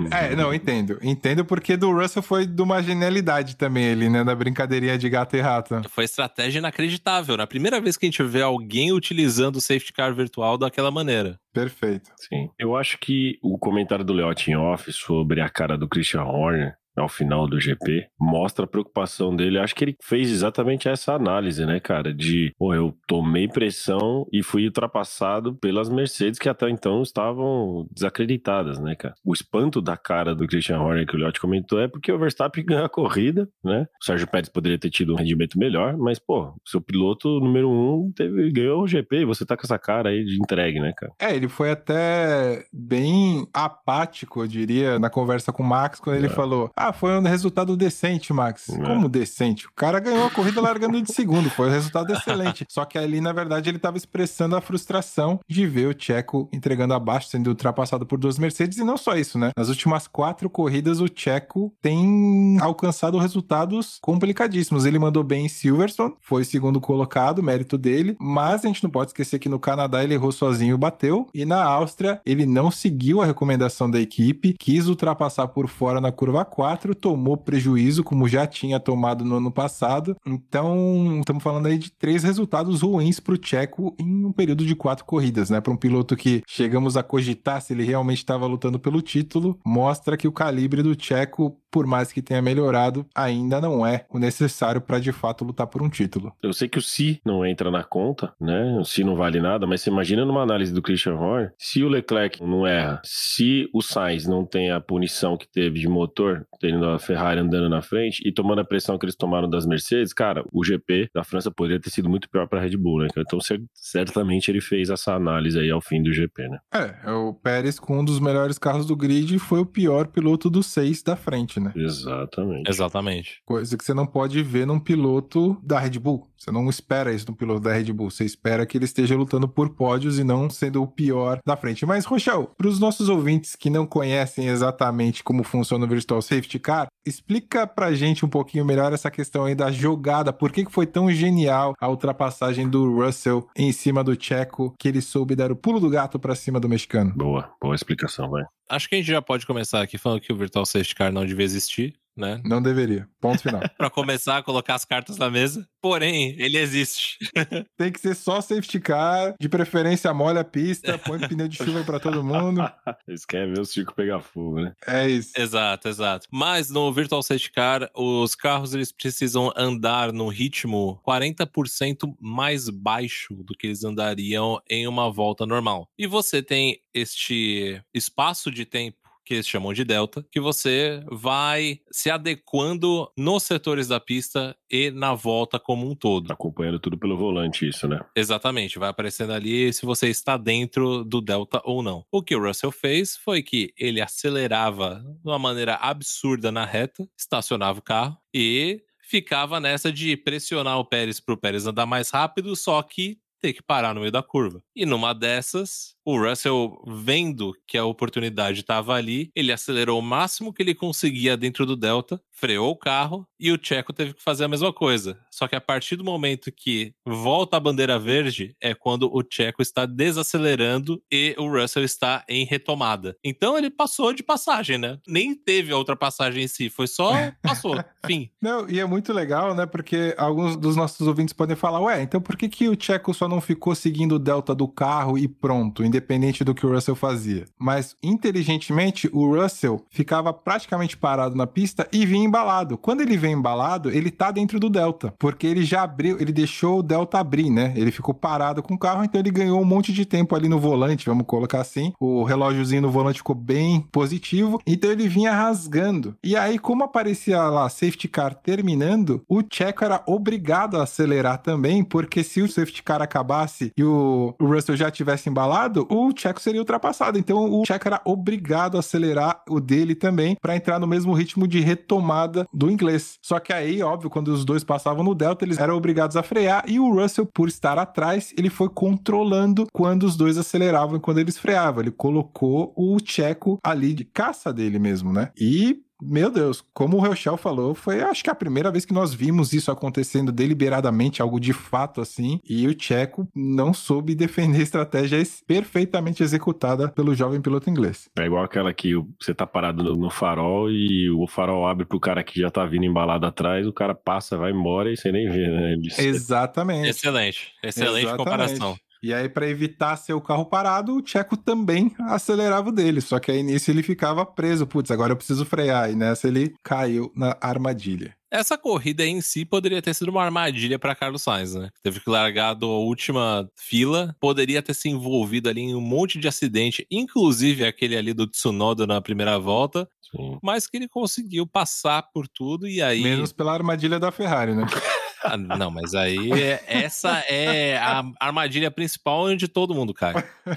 É, 0.10 0.34
não, 0.34 0.52
entendo. 0.52 0.98
Entendo 1.02 1.44
porque 1.44 1.76
do 1.76 1.92
Russell 1.92 2.22
foi 2.22 2.45
de 2.46 2.62
uma 2.62 2.82
genialidade 2.82 3.56
também 3.56 3.90
ali, 3.90 4.08
né? 4.08 4.24
Da 4.24 4.34
brincadeirinha 4.34 4.96
de 4.96 5.08
gato 5.08 5.36
e 5.36 5.40
rato. 5.40 5.82
Foi 5.88 6.04
estratégia 6.04 6.58
inacreditável. 6.58 7.36
Na 7.36 7.46
primeira 7.46 7.80
vez 7.80 7.96
que 7.96 8.06
a 8.06 8.08
gente 8.08 8.22
vê 8.22 8.42
alguém 8.42 8.92
utilizando 8.92 9.56
o 9.56 9.60
safety 9.60 9.92
car 9.92 10.14
virtual 10.14 10.56
daquela 10.56 10.90
maneira. 10.90 11.38
Perfeito. 11.52 12.10
Sim. 12.16 12.50
Eu 12.58 12.76
acho 12.76 12.98
que 12.98 13.38
o 13.42 13.58
comentário 13.58 14.04
do 14.04 14.12
Leotin 14.12 14.54
off 14.54 14.92
sobre 14.92 15.40
a 15.40 15.48
cara 15.48 15.76
do 15.76 15.88
Christian 15.88 16.22
Horner 16.22 16.76
ao 16.96 17.08
final 17.08 17.46
do 17.46 17.60
GP, 17.60 18.08
mostra 18.18 18.64
a 18.64 18.68
preocupação 18.68 19.34
dele. 19.34 19.58
Acho 19.58 19.74
que 19.74 19.84
ele 19.84 19.96
fez 20.02 20.30
exatamente 20.30 20.88
essa 20.88 21.14
análise, 21.14 21.64
né, 21.66 21.80
cara? 21.80 22.12
De, 22.12 22.52
pô, 22.58 22.74
eu 22.74 22.94
tomei 23.06 23.48
pressão 23.48 24.26
e 24.32 24.42
fui 24.42 24.64
ultrapassado 24.64 25.54
pelas 25.54 25.88
Mercedes 25.88 26.38
que 26.38 26.48
até 26.48 26.68
então 26.68 27.02
estavam 27.02 27.86
desacreditadas, 27.92 28.78
né, 28.78 28.94
cara? 28.94 29.14
O 29.24 29.32
espanto 29.32 29.80
da 29.80 29.96
cara 29.96 30.34
do 30.34 30.46
Christian 30.46 30.80
Horner 30.80 31.06
que 31.06 31.14
o 31.14 31.18
Liotti 31.18 31.40
comentou 31.40 31.80
é 31.80 31.88
porque 31.88 32.10
o 32.10 32.18
Verstappen 32.18 32.64
ganhou 32.64 32.84
a 32.84 32.88
corrida, 32.88 33.48
né? 33.64 33.86
O 34.00 34.04
Sérgio 34.04 34.26
Pérez 34.26 34.48
poderia 34.48 34.78
ter 34.78 34.90
tido 34.90 35.12
um 35.12 35.16
rendimento 35.16 35.58
melhor, 35.58 35.96
mas, 35.96 36.18
pô, 36.18 36.54
seu 36.66 36.80
piloto 36.80 37.40
número 37.40 37.70
um 37.70 38.12
teve, 38.14 38.50
ganhou 38.50 38.82
o 38.82 38.88
GP 38.88 39.20
e 39.20 39.24
você 39.24 39.44
tá 39.44 39.56
com 39.56 39.62
essa 39.64 39.78
cara 39.78 40.10
aí 40.10 40.24
de 40.24 40.36
entregue, 40.36 40.80
né, 40.80 40.92
cara? 40.96 41.12
É, 41.18 41.34
ele 41.34 41.48
foi 41.48 41.70
até 41.70 42.64
bem 42.72 43.46
apático, 43.52 44.42
eu 44.42 44.46
diria, 44.46 44.98
na 44.98 45.10
conversa 45.10 45.52
com 45.52 45.62
o 45.62 45.66
Max, 45.66 46.00
quando 46.00 46.16
ele 46.16 46.26
é. 46.26 46.30
falou: 46.30 46.70
Ah, 46.76 46.85
foi 46.92 47.18
um 47.18 47.22
resultado 47.22 47.76
decente, 47.76 48.32
Max. 48.32 48.68
É. 48.68 48.78
Como 48.78 49.08
decente? 49.08 49.66
O 49.66 49.70
cara 49.74 50.00
ganhou 50.00 50.26
a 50.26 50.30
corrida 50.30 50.60
largando 50.60 51.00
de 51.00 51.12
segundo, 51.12 51.50
foi 51.50 51.68
um 51.68 51.72
resultado 51.72 52.12
excelente. 52.12 52.66
Só 52.68 52.84
que 52.84 52.98
ali, 52.98 53.20
na 53.20 53.32
verdade, 53.32 53.68
ele 53.70 53.76
estava 53.76 53.96
expressando 53.96 54.56
a 54.56 54.60
frustração 54.60 55.40
de 55.48 55.66
ver 55.66 55.88
o 55.88 55.94
Checo 55.98 56.48
entregando 56.52 56.94
abaixo, 56.94 57.28
sendo 57.28 57.48
ultrapassado 57.48 58.06
por 58.06 58.18
duas 58.18 58.38
Mercedes. 58.38 58.78
E 58.78 58.84
não 58.84 58.96
só 58.96 59.16
isso, 59.16 59.38
né? 59.38 59.50
Nas 59.56 59.68
últimas 59.68 60.06
quatro 60.06 60.48
corridas, 60.48 61.00
o 61.00 61.08
Checo 61.12 61.72
tem 61.80 62.58
alcançado 62.60 63.18
resultados 63.18 63.98
complicadíssimos. 64.00 64.84
Ele 64.84 64.98
mandou 64.98 65.22
bem 65.22 65.46
em 65.46 65.48
Silverstone, 65.48 66.14
foi 66.20 66.44
segundo 66.44 66.80
colocado, 66.80 67.42
mérito 67.42 67.78
dele. 67.78 68.16
Mas 68.20 68.64
a 68.64 68.68
gente 68.68 68.82
não 68.82 68.90
pode 68.90 69.10
esquecer 69.10 69.38
que 69.38 69.48
no 69.48 69.58
Canadá 69.58 70.02
ele 70.02 70.14
errou 70.14 70.32
sozinho 70.32 70.74
e 70.74 70.78
bateu. 70.78 71.26
E 71.34 71.44
na 71.44 71.62
Áustria, 71.62 72.20
ele 72.24 72.46
não 72.46 72.70
seguiu 72.70 73.20
a 73.20 73.26
recomendação 73.26 73.90
da 73.90 74.00
equipe, 74.00 74.54
quis 74.58 74.88
ultrapassar 74.88 75.48
por 75.48 75.68
fora 75.68 76.00
na 76.00 76.12
curva 76.12 76.44
4, 76.44 76.75
tomou 76.94 77.36
prejuízo, 77.36 78.04
como 78.04 78.28
já 78.28 78.46
tinha 78.46 78.78
tomado 78.78 79.24
no 79.24 79.36
ano 79.36 79.50
passado. 79.50 80.16
Então, 80.26 81.18
estamos 81.20 81.42
falando 81.42 81.66
aí 81.66 81.78
de 81.78 81.90
três 81.90 82.22
resultados 82.22 82.82
ruins 82.82 83.20
para 83.20 83.34
o 83.34 83.38
Checo 83.40 83.94
em 83.98 84.24
um 84.24 84.32
período 84.32 84.64
de 84.64 84.74
quatro 84.74 85.04
corridas, 85.04 85.50
né? 85.50 85.60
Para 85.60 85.72
um 85.72 85.76
piloto 85.76 86.16
que 86.16 86.42
chegamos 86.46 86.96
a 86.96 87.02
cogitar 87.02 87.60
se 87.60 87.72
ele 87.72 87.84
realmente 87.84 88.18
estava 88.18 88.46
lutando 88.46 88.78
pelo 88.78 89.00
título, 89.02 89.58
mostra 89.64 90.16
que 90.16 90.28
o 90.28 90.32
calibre 90.32 90.82
do 90.82 90.96
Checo, 91.00 91.56
por 91.70 91.86
mais 91.86 92.12
que 92.12 92.22
tenha 92.22 92.42
melhorado, 92.42 93.06
ainda 93.14 93.60
não 93.60 93.86
é 93.86 94.04
o 94.10 94.18
necessário 94.18 94.80
para 94.80 94.98
de 94.98 95.12
fato 95.12 95.44
lutar 95.44 95.66
por 95.66 95.82
um 95.82 95.88
título. 95.88 96.32
Eu 96.42 96.52
sei 96.52 96.68
que 96.68 96.78
o 96.78 96.82
se 96.82 97.20
não 97.24 97.44
entra 97.44 97.70
na 97.70 97.84
conta, 97.84 98.32
né? 98.40 98.78
O 98.78 98.84
se 98.84 99.04
não 99.04 99.16
vale 99.16 99.40
nada, 99.40 99.66
mas 99.66 99.82
você 99.82 99.90
imagina 99.90 100.24
numa 100.24 100.42
análise 100.42 100.72
do 100.72 100.82
Christian 100.82 101.14
Horner, 101.14 101.52
se 101.58 101.82
o 101.82 101.88
Leclerc 101.88 102.42
não 102.42 102.66
erra, 102.66 103.00
se 103.04 103.68
o 103.72 103.82
Sainz 103.82 104.26
não 104.26 104.44
tem 104.44 104.70
a 104.70 104.80
punição 104.80 105.36
que 105.36 105.48
teve 105.48 105.80
de 105.80 105.88
motor, 105.88 106.46
tendo 106.66 106.84
a 106.88 106.98
Ferrari 106.98 107.40
andando 107.40 107.68
na 107.68 107.80
frente 107.82 108.20
e 108.26 108.32
tomando 108.32 108.60
a 108.60 108.64
pressão 108.64 108.98
que 108.98 109.04
eles 109.04 109.14
tomaram 109.16 109.48
das 109.48 109.64
Mercedes, 109.66 110.12
cara, 110.12 110.44
o 110.52 110.64
GP 110.64 111.08
da 111.14 111.22
França 111.22 111.50
poderia 111.50 111.80
ter 111.80 111.90
sido 111.90 112.08
muito 112.08 112.28
pior 112.28 112.48
para 112.48 112.58
a 112.58 112.62
Red 112.62 112.76
Bull, 112.76 113.00
né? 113.02 113.08
Então 113.16 113.40
cer- 113.40 113.62
certamente 113.74 114.50
ele 114.50 114.60
fez 114.60 114.90
essa 114.90 115.14
análise 115.14 115.58
aí 115.58 115.70
ao 115.70 115.80
fim 115.80 116.02
do 116.02 116.12
GP, 116.12 116.48
né? 116.48 116.58
É, 116.72 117.10
o 117.12 117.32
Pérez 117.34 117.78
com 117.78 118.00
um 118.00 118.04
dos 118.04 118.18
melhores 118.20 118.58
carros 118.58 118.86
do 118.86 118.96
grid 118.96 119.38
foi 119.38 119.60
o 119.60 119.66
pior 119.66 120.08
piloto 120.08 120.50
dos 120.50 120.66
seis 120.66 121.02
da 121.02 121.14
frente, 121.16 121.60
né? 121.60 121.72
Exatamente. 121.76 122.68
Exatamente. 122.70 123.40
Coisa 123.44 123.76
que 123.76 123.84
você 123.84 123.94
não 123.94 124.06
pode 124.06 124.42
ver 124.42 124.66
num 124.66 124.78
piloto 124.80 125.56
da 125.62 125.78
Red 125.78 125.98
Bull. 125.98 126.26
Você 126.36 126.50
não 126.50 126.68
espera 126.68 127.12
isso 127.12 127.26
num 127.28 127.34
piloto 127.34 127.60
da 127.60 127.72
Red 127.72 127.92
Bull. 127.92 128.10
Você 128.10 128.24
espera 128.24 128.66
que 128.66 128.76
ele 128.76 128.84
esteja 128.84 129.16
lutando 129.16 129.48
por 129.48 129.70
pódios 129.70 130.18
e 130.18 130.24
não 130.24 130.50
sendo 130.50 130.82
o 130.82 130.86
pior 130.86 131.40
da 131.46 131.56
frente. 131.56 131.86
Mas, 131.86 132.04
Rochel, 132.04 132.52
para 132.58 132.68
os 132.68 132.78
nossos 132.78 133.08
ouvintes 133.08 133.56
que 133.56 133.70
não 133.70 133.86
conhecem 133.86 134.48
exatamente 134.48 135.24
como 135.24 135.42
funciona 135.42 135.84
o 135.86 135.88
Virtual 135.88 136.20
Safety 136.20 136.55
Car, 136.58 136.86
explica 137.06 137.66
pra 137.66 137.94
gente 137.94 138.24
um 138.24 138.28
pouquinho 138.28 138.64
melhor 138.64 138.92
essa 138.92 139.10
questão 139.10 139.44
aí 139.44 139.54
da 139.54 139.70
jogada. 139.70 140.32
Por 140.32 140.52
que 140.52 140.64
que 140.64 140.72
foi 140.72 140.86
tão 140.86 141.10
genial 141.10 141.74
a 141.80 141.88
ultrapassagem 141.88 142.68
do 142.68 142.94
Russell 142.94 143.46
em 143.56 143.72
cima 143.72 144.02
do 144.02 144.20
Checo 144.20 144.74
que 144.78 144.88
ele 144.88 145.00
soube 145.00 145.36
dar 145.36 145.52
o 145.52 145.56
pulo 145.56 145.80
do 145.80 145.90
gato 145.90 146.18
para 146.18 146.34
cima 146.34 146.58
do 146.58 146.68
mexicano? 146.68 147.12
Boa, 147.14 147.50
boa 147.60 147.74
explicação, 147.74 148.28
vai. 148.30 148.44
Acho 148.68 148.88
que 148.88 148.96
a 148.96 148.98
gente 148.98 149.06
já 149.06 149.22
pode 149.22 149.46
começar 149.46 149.80
aqui 149.80 149.96
falando 149.96 150.20
que 150.20 150.32
o 150.32 150.36
Virtual 150.36 150.66
Safety 150.66 150.94
Car 150.94 151.12
não 151.12 151.24
devia 151.24 151.44
existir, 151.44 151.94
né? 152.16 152.40
Não 152.44 152.62
deveria. 152.62 153.08
Ponto 153.20 153.42
final. 153.42 153.60
Pra 153.76 153.90
começar 153.90 154.38
a 154.38 154.42
colocar 154.42 154.74
as 154.74 154.84
cartas 154.84 155.18
na 155.18 155.30
mesa. 155.30 155.68
Porém, 155.80 156.34
ele 156.38 156.58
existe. 156.58 157.18
Tem 157.76 157.92
que 157.92 158.00
ser 158.00 158.14
só 158.14 158.40
safety 158.40 158.80
car, 158.80 159.34
de 159.38 159.48
preferência 159.48 160.12
molha 160.14 160.40
a 160.40 160.44
pista, 160.44 160.98
põe 160.98 161.18
pneu 161.20 161.48
de 161.48 161.56
chuva 161.56 161.84
pra 161.84 162.00
todo 162.00 162.24
mundo. 162.24 162.60
Eles 163.06 163.24
querem 163.24 163.52
ver 163.52 163.60
o 163.60 163.64
circo 163.64 163.94
pegar 163.94 164.20
fogo, 164.20 164.60
né? 164.60 164.72
É 164.86 165.08
isso. 165.08 165.32
Exato, 165.36 165.88
exato. 165.88 166.26
Mas 166.30 166.70
no 166.70 166.92
Virtual 166.92 167.22
Safety 167.22 167.52
Car, 167.52 167.90
os 167.94 168.34
carros 168.34 168.74
eles 168.74 168.92
precisam 168.92 169.52
andar 169.56 170.12
num 170.12 170.28
ritmo 170.28 171.00
40% 171.06 172.14
mais 172.20 172.68
baixo 172.68 173.34
do 173.34 173.54
que 173.54 173.68
eles 173.68 173.84
andariam 173.84 174.60
em 174.68 174.86
uma 174.86 175.10
volta 175.10 175.46
normal. 175.46 175.88
E 175.98 176.06
você 176.06 176.42
tem 176.42 176.80
este 176.92 177.80
espaço 177.94 178.50
de 178.50 178.64
tempo 178.64 179.05
que 179.26 179.34
eles 179.34 179.48
chamam 179.48 179.72
de 179.72 179.84
delta, 179.84 180.24
que 180.30 180.40
você 180.40 181.02
vai 181.10 181.80
se 181.90 182.08
adequando 182.08 183.10
nos 183.18 183.42
setores 183.42 183.88
da 183.88 183.98
pista 183.98 184.56
e 184.70 184.90
na 184.92 185.14
volta 185.14 185.58
como 185.58 185.90
um 185.90 185.96
todo. 185.96 186.32
Acompanhando 186.32 186.78
tudo 186.78 186.96
pelo 186.96 187.16
volante, 187.16 187.68
isso, 187.68 187.88
né? 187.88 187.98
Exatamente, 188.14 188.78
vai 188.78 188.88
aparecendo 188.88 189.32
ali 189.32 189.72
se 189.72 189.84
você 189.84 190.08
está 190.08 190.36
dentro 190.36 191.04
do 191.04 191.20
delta 191.20 191.60
ou 191.64 191.82
não. 191.82 192.04
O 192.10 192.22
que 192.22 192.36
o 192.36 192.42
Russell 192.42 192.70
fez 192.70 193.16
foi 193.16 193.42
que 193.42 193.74
ele 193.76 194.00
acelerava 194.00 195.04
de 195.22 195.28
uma 195.28 195.38
maneira 195.38 195.74
absurda 195.74 196.52
na 196.52 196.64
reta, 196.64 197.08
estacionava 197.18 197.80
o 197.80 197.82
carro 197.82 198.16
e 198.32 198.80
ficava 199.02 199.58
nessa 199.58 199.92
de 199.92 200.16
pressionar 200.16 200.78
o 200.78 200.84
Pérez 200.84 201.18
para 201.18 201.34
o 201.34 201.38
Pérez 201.38 201.66
andar 201.66 201.86
mais 201.86 202.10
rápido, 202.10 202.54
só 202.54 202.80
que 202.82 203.18
ter 203.40 203.52
que 203.52 203.62
parar 203.62 203.94
no 203.94 204.00
meio 204.00 204.12
da 204.12 204.22
curva. 204.22 204.62
E 204.76 204.84
numa 204.84 205.14
dessas, 205.14 205.96
o 206.04 206.16
Russell, 206.16 206.80
vendo 206.86 207.52
que 207.66 207.78
a 207.78 207.84
oportunidade 207.84 208.60
estava 208.60 208.94
ali, 208.94 209.30
ele 209.34 209.50
acelerou 209.50 209.98
o 209.98 210.02
máximo 210.02 210.52
que 210.52 210.62
ele 210.62 210.74
conseguia 210.74 211.36
dentro 211.36 211.64
do 211.64 211.74
Delta, 211.74 212.20
freou 212.30 212.70
o 212.70 212.76
carro 212.76 213.26
e 213.40 213.50
o 213.50 213.58
Checo 213.60 213.92
teve 213.92 214.12
que 214.12 214.22
fazer 214.22 214.44
a 214.44 214.48
mesma 214.48 214.72
coisa. 214.72 215.18
Só 215.30 215.48
que 215.48 215.56
a 215.56 215.60
partir 215.60 215.96
do 215.96 216.04
momento 216.04 216.52
que 216.52 216.94
volta 217.04 217.56
a 217.56 217.60
bandeira 217.60 217.98
verde, 217.98 218.54
é 218.60 218.74
quando 218.74 219.10
o 219.10 219.22
Checo 219.28 219.62
está 219.62 219.86
desacelerando 219.86 221.02
e 221.10 221.34
o 221.38 221.48
Russell 221.48 221.82
está 221.82 222.22
em 222.28 222.44
retomada. 222.44 223.16
Então 223.24 223.56
ele 223.56 223.70
passou 223.70 224.12
de 224.12 224.22
passagem, 224.22 224.78
né? 224.78 224.98
Nem 225.08 225.34
teve 225.34 225.72
a 225.72 225.78
ultrapassagem 225.78 226.44
em 226.44 226.48
si, 226.48 226.68
foi 226.68 226.86
só 226.86 227.12
passou. 227.42 227.74
Fim. 228.06 228.30
Não, 228.40 228.68
e 228.68 228.78
é 228.78 228.84
muito 228.84 229.12
legal, 229.12 229.54
né? 229.54 229.66
Porque 229.66 230.14
alguns 230.18 230.56
dos 230.56 230.76
nossos 230.76 231.06
ouvintes 231.08 231.32
podem 231.32 231.56
falar, 231.56 231.80
ué, 231.80 232.02
então 232.02 232.20
por 232.20 232.36
que, 232.36 232.48
que 232.48 232.68
o 232.68 232.76
Checo 232.78 233.12
só 233.14 233.26
não 233.26 233.40
ficou 233.40 233.74
seguindo 233.74 234.16
o 234.16 234.18
delta 234.18 234.54
do 234.54 234.65
carro 234.68 235.18
e 235.18 235.28
pronto, 235.28 235.84
independente 235.84 236.44
do 236.44 236.54
que 236.54 236.66
o 236.66 236.72
Russell 236.72 236.94
fazia? 236.94 237.44
Mas, 237.58 237.96
inteligentemente, 238.02 239.08
o 239.12 239.34
Russell 239.34 239.84
ficava 239.90 240.32
praticamente 240.32 240.96
parado 240.96 241.34
na 241.34 241.46
pista 241.46 241.88
e 241.92 242.04
vinha 242.06 242.24
embalado. 242.24 242.76
Quando 242.78 243.00
ele 243.00 243.16
vem 243.16 243.32
embalado, 243.32 243.90
ele 243.90 244.10
tá 244.10 244.30
dentro 244.30 244.58
do 244.58 244.68
delta, 244.68 245.14
porque 245.18 245.46
ele 245.46 245.64
já 245.64 245.82
abriu, 245.82 246.16
ele 246.20 246.32
deixou 246.32 246.78
o 246.78 246.82
delta 246.82 247.18
abrir, 247.18 247.50
né? 247.50 247.72
Ele 247.76 247.90
ficou 247.90 248.14
parado 248.14 248.62
com 248.62 248.74
o 248.74 248.78
carro, 248.78 249.04
então 249.04 249.20
ele 249.20 249.30
ganhou 249.30 249.60
um 249.60 249.64
monte 249.64 249.92
de 249.92 250.04
tempo 250.04 250.34
ali 250.34 250.48
no 250.48 250.58
volante, 250.58 251.06
vamos 251.06 251.26
colocar 251.26 251.60
assim. 251.60 251.92
O 252.00 252.24
relógiozinho 252.24 252.82
no 252.82 252.90
volante 252.90 253.18
ficou 253.18 253.34
bem 253.34 253.80
positivo, 253.92 254.60
então 254.66 254.90
ele 254.90 255.08
vinha 255.08 255.32
rasgando. 255.32 256.16
E 256.22 256.36
aí, 256.36 256.58
como 256.58 256.84
aparecia 256.84 257.40
lá 257.42 257.68
safety 257.68 258.08
car 258.08 258.34
terminando, 258.34 259.22
o 259.28 259.42
Checo 259.48 259.84
era 259.84 260.02
obrigado 260.06 260.76
a 260.76 260.82
acelerar 260.82 261.38
também, 261.38 261.84
porque 261.84 262.22
se 262.22 262.42
o 262.42 262.48
safety 262.48 262.82
car 262.82 263.02
acabasse 263.02 263.72
e 263.76 263.82
o, 263.82 264.34
o 264.40 264.46
Russell 264.56 264.76
já 264.76 264.90
tivesse 264.90 265.28
embalado, 265.28 265.86
o 265.90 266.12
Checo 266.16 266.40
seria 266.40 266.60
ultrapassado. 266.60 267.18
Então 267.18 267.50
o 267.50 267.64
Checo 267.64 267.88
era 267.88 268.00
obrigado 268.04 268.76
a 268.76 268.80
acelerar 268.80 269.42
o 269.48 269.60
dele 269.60 269.94
também 269.94 270.36
para 270.40 270.56
entrar 270.56 270.78
no 270.78 270.86
mesmo 270.86 271.12
ritmo 271.12 271.46
de 271.46 271.60
retomada 271.60 272.46
do 272.52 272.70
inglês. 272.70 273.18
Só 273.22 273.38
que 273.38 273.52
aí, 273.52 273.82
óbvio, 273.82 274.10
quando 274.10 274.28
os 274.28 274.44
dois 274.44 274.64
passavam 274.64 275.04
no 275.04 275.14
delta, 275.14 275.44
eles 275.44 275.58
eram 275.58 275.76
obrigados 275.76 276.16
a 276.16 276.22
frear 276.22 276.64
e 276.66 276.80
o 276.80 276.92
Russell, 276.92 277.26
por 277.26 277.48
estar 277.48 277.78
atrás, 277.78 278.32
ele 278.36 278.50
foi 278.50 278.68
controlando 278.68 279.66
quando 279.72 280.04
os 280.04 280.16
dois 280.16 280.36
aceleravam 280.36 280.96
e 280.96 281.00
quando 281.00 281.18
eles 281.18 281.38
freavam. 281.38 281.82
Ele 281.82 281.90
colocou 281.90 282.72
o 282.76 282.98
Checo 283.04 283.58
ali 283.62 283.94
de 283.94 284.04
caça 284.04 284.52
dele 284.52 284.78
mesmo, 284.78 285.12
né? 285.12 285.30
E 285.38 285.85
meu 286.02 286.30
Deus, 286.30 286.62
como 286.74 286.96
o 286.96 287.00
Rochelle 287.00 287.38
falou, 287.38 287.74
foi 287.74 288.02
acho 288.02 288.22
que 288.22 288.30
a 288.30 288.34
primeira 288.34 288.70
vez 288.70 288.84
que 288.84 288.92
nós 288.92 289.14
vimos 289.14 289.52
isso 289.52 289.70
acontecendo 289.70 290.30
deliberadamente, 290.30 291.22
algo 291.22 291.40
de 291.40 291.52
fato 291.52 292.00
assim, 292.00 292.40
e 292.48 292.66
o 292.66 292.74
Checo 292.78 293.26
não 293.34 293.72
soube 293.72 294.14
defender 294.14 294.58
a 294.60 294.62
estratégia 294.62 295.22
perfeitamente 295.46 296.22
executada 296.22 296.88
pelo 296.88 297.14
jovem 297.14 297.40
piloto 297.40 297.70
inglês. 297.70 298.08
É 298.18 298.26
igual 298.26 298.44
aquela 298.44 298.72
que 298.74 298.92
você 299.20 299.34
tá 299.34 299.46
parado 299.46 299.82
no, 299.82 299.96
no 299.96 300.10
farol 300.10 300.70
e 300.70 301.10
o 301.10 301.26
farol 301.26 301.66
abre 301.66 301.84
pro 301.86 301.98
cara 302.00 302.22
que 302.22 302.40
já 302.40 302.50
tá 302.50 302.64
vindo 302.66 302.84
embalado 302.84 303.24
atrás, 303.26 303.66
o 303.66 303.72
cara 303.72 303.94
passa, 303.94 304.36
vai 304.36 304.52
embora 304.52 304.92
e 304.92 304.96
você 304.96 305.10
nem 305.10 305.28
vê, 305.30 305.48
né? 305.48 305.72
Ele- 305.72 305.88
Exatamente. 305.98 306.88
Excelente. 306.88 307.52
Excelente 307.62 308.06
Exatamente. 308.06 308.16
comparação. 308.18 308.76
E 309.06 309.14
aí, 309.14 309.28
para 309.28 309.48
evitar 309.48 309.96
ser 309.96 310.14
o 310.14 310.20
carro 310.20 310.44
parado, 310.46 310.96
o 310.96 311.06
Checo 311.06 311.36
também 311.36 311.94
acelerava 312.00 312.70
o 312.70 312.72
dele. 312.72 313.00
Só 313.00 313.20
que 313.20 313.30
aí 313.30 313.40
nisso 313.40 313.70
ele 313.70 313.80
ficava 313.80 314.26
preso. 314.26 314.66
Putz, 314.66 314.90
agora 314.90 315.12
eu 315.12 315.16
preciso 315.16 315.44
frear. 315.44 315.92
E 315.92 315.94
nessa 315.94 316.26
ele 316.26 316.54
caiu 316.60 317.12
na 317.14 317.36
armadilha. 317.40 318.16
Essa 318.28 318.58
corrida 318.58 319.06
em 319.06 319.20
si 319.20 319.44
poderia 319.44 319.80
ter 319.80 319.94
sido 319.94 320.08
uma 320.08 320.24
armadilha 320.24 320.76
para 320.76 320.96
Carlos 320.96 321.22
Sainz, 321.22 321.54
né? 321.54 321.70
Teve 321.84 322.00
que 322.00 322.10
largar 322.10 322.54
da 322.54 322.66
última 322.66 323.48
fila, 323.54 324.16
poderia 324.18 324.60
ter 324.60 324.74
se 324.74 324.88
envolvido 324.88 325.48
ali 325.48 325.60
em 325.60 325.74
um 325.76 325.80
monte 325.80 326.18
de 326.18 326.26
acidente, 326.26 326.84
inclusive 326.90 327.64
aquele 327.64 327.96
ali 327.96 328.12
do 328.12 328.26
Tsunoda 328.26 328.84
na 328.86 329.00
primeira 329.00 329.38
volta, 329.38 329.88
Sim. 330.10 330.38
mas 330.42 330.66
que 330.66 330.76
ele 330.76 330.88
conseguiu 330.88 331.46
passar 331.46 332.02
por 332.12 332.26
tudo 332.26 332.66
e 332.66 332.82
aí 332.82 333.00
Menos 333.00 333.32
pela 333.32 333.54
armadilha 333.54 334.00
da 334.00 334.10
Ferrari, 334.10 334.54
né? 334.54 334.66
Ah, 335.32 335.36
não, 335.36 335.70
mas 335.70 335.94
aí 335.94 336.32
é- 336.32 336.62
essa 336.66 337.18
é 337.28 337.76
a 337.78 338.04
armadilha 338.20 338.70
principal 338.70 339.24
onde 339.24 339.48
todo 339.48 339.74
mundo 339.74 339.92
cai. 339.94 340.14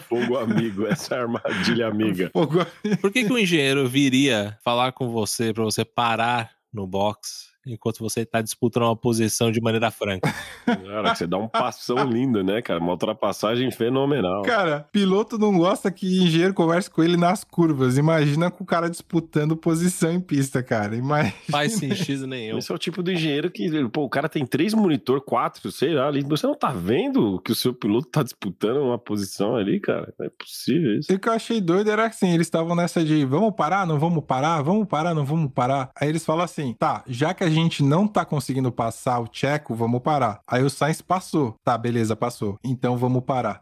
Fogo 0.07 0.37
amigo, 0.37 0.85
essa 0.87 1.15
é 1.15 1.17
a 1.17 1.21
armadilha 1.21 1.87
amiga. 1.87 2.29
Fogo- 2.31 2.65
Por 3.01 3.11
que, 3.11 3.23
que 3.25 3.33
o 3.33 3.37
engenheiro 3.37 3.87
viria 3.87 4.57
falar 4.63 4.91
com 4.91 5.09
você 5.09 5.53
pra 5.53 5.63
você 5.63 5.83
parar 5.83 6.51
no 6.73 6.85
box 6.87 7.48
enquanto 7.73 7.99
você 7.99 8.25
tá 8.25 8.41
disputando 8.41 8.83
uma 8.83 8.95
posição 8.95 9.51
de 9.51 9.61
maneira 9.61 9.91
franca? 9.91 10.33
Cara, 10.65 11.15
você 11.15 11.27
dá 11.27 11.37
um 11.37 11.47
passão 11.47 12.03
lindo, 12.03 12.43
né, 12.43 12.61
cara? 12.61 12.79
Uma 12.79 12.91
ultrapassagem 12.91 13.71
fenomenal. 13.71 14.43
Cara, 14.43 14.87
piloto 14.91 15.37
não 15.37 15.57
gosta 15.57 15.91
que 15.91 16.23
engenheiro 16.23 16.53
converse 16.53 16.89
com 16.89 17.03
ele 17.03 17.17
nas 17.17 17.43
curvas. 17.43 17.97
Imagina 17.97 18.51
com 18.51 18.63
o 18.63 18.67
cara 18.67 18.89
disputando 18.89 19.55
posição 19.55 20.11
em 20.11 20.19
pista, 20.19 20.61
cara. 20.63 20.95
Imagina. 20.95 21.33
Faz 21.49 21.73
sentido 21.73 22.27
nenhum. 22.27 22.57
Esse 22.57 22.71
é 22.71 22.75
o 22.75 22.77
tipo 22.77 23.01
do 23.03 23.11
engenheiro 23.11 23.49
que, 23.51 23.69
pô, 23.89 24.03
o 24.03 24.09
cara 24.09 24.29
tem 24.29 24.45
três 24.45 24.73
monitor, 24.73 25.21
quatro, 25.21 25.71
sei 25.71 25.93
lá, 25.93 26.07
ali. 26.07 26.23
Você 26.23 26.47
não 26.47 26.55
tá 26.55 26.69
vendo 26.69 27.39
que 27.39 27.51
o 27.51 27.55
seu 27.55 27.73
piloto 27.73 28.07
tá 28.07 28.23
disputando 28.23 28.77
uma 28.77 28.97
posição 28.97 29.55
ali, 29.55 29.79
cara? 29.79 30.13
Não 30.17 30.25
é 30.25 30.29
possível 30.29 30.99
isso. 30.99 31.11
E 31.11 31.15
o 31.15 31.19
que 31.19 31.27
eu 31.27 31.33
achei 31.33 31.61
doido 31.61 31.89
era 31.89 32.07
assim, 32.07 32.33
eles 32.33 32.47
estavam 32.47 32.75
nessa 32.75 33.03
de 33.03 33.25
vamos 33.25 33.53
parar, 33.55 33.85
não 33.85 33.99
vamos 33.99 34.23
parar, 34.23 34.61
vamos 34.61 34.87
parar, 34.87 35.13
não 35.13 35.25
vamos 35.25 35.51
parar. 35.51 35.91
Aí 35.99 36.09
eles 36.09 36.25
falam 36.25 36.43
assim, 36.43 36.75
tá, 36.77 37.03
já 37.07 37.33
que 37.33 37.43
a 37.43 37.49
gente 37.49 37.58
não 37.81 38.07
tá 38.07 38.25
conseguindo 38.25 38.71
passar 38.71 39.19
o 39.19 39.27
Tcheco, 39.27 39.75
vamos 39.75 40.01
parar. 40.01 40.41
Aí 40.47 40.63
o 40.63 40.69
Sainz 40.69 41.01
passou. 41.01 41.55
Tá, 41.63 41.77
beleza, 41.77 42.15
passou. 42.15 42.57
Então 42.63 42.97
vamos 42.97 43.23
parar. 43.23 43.59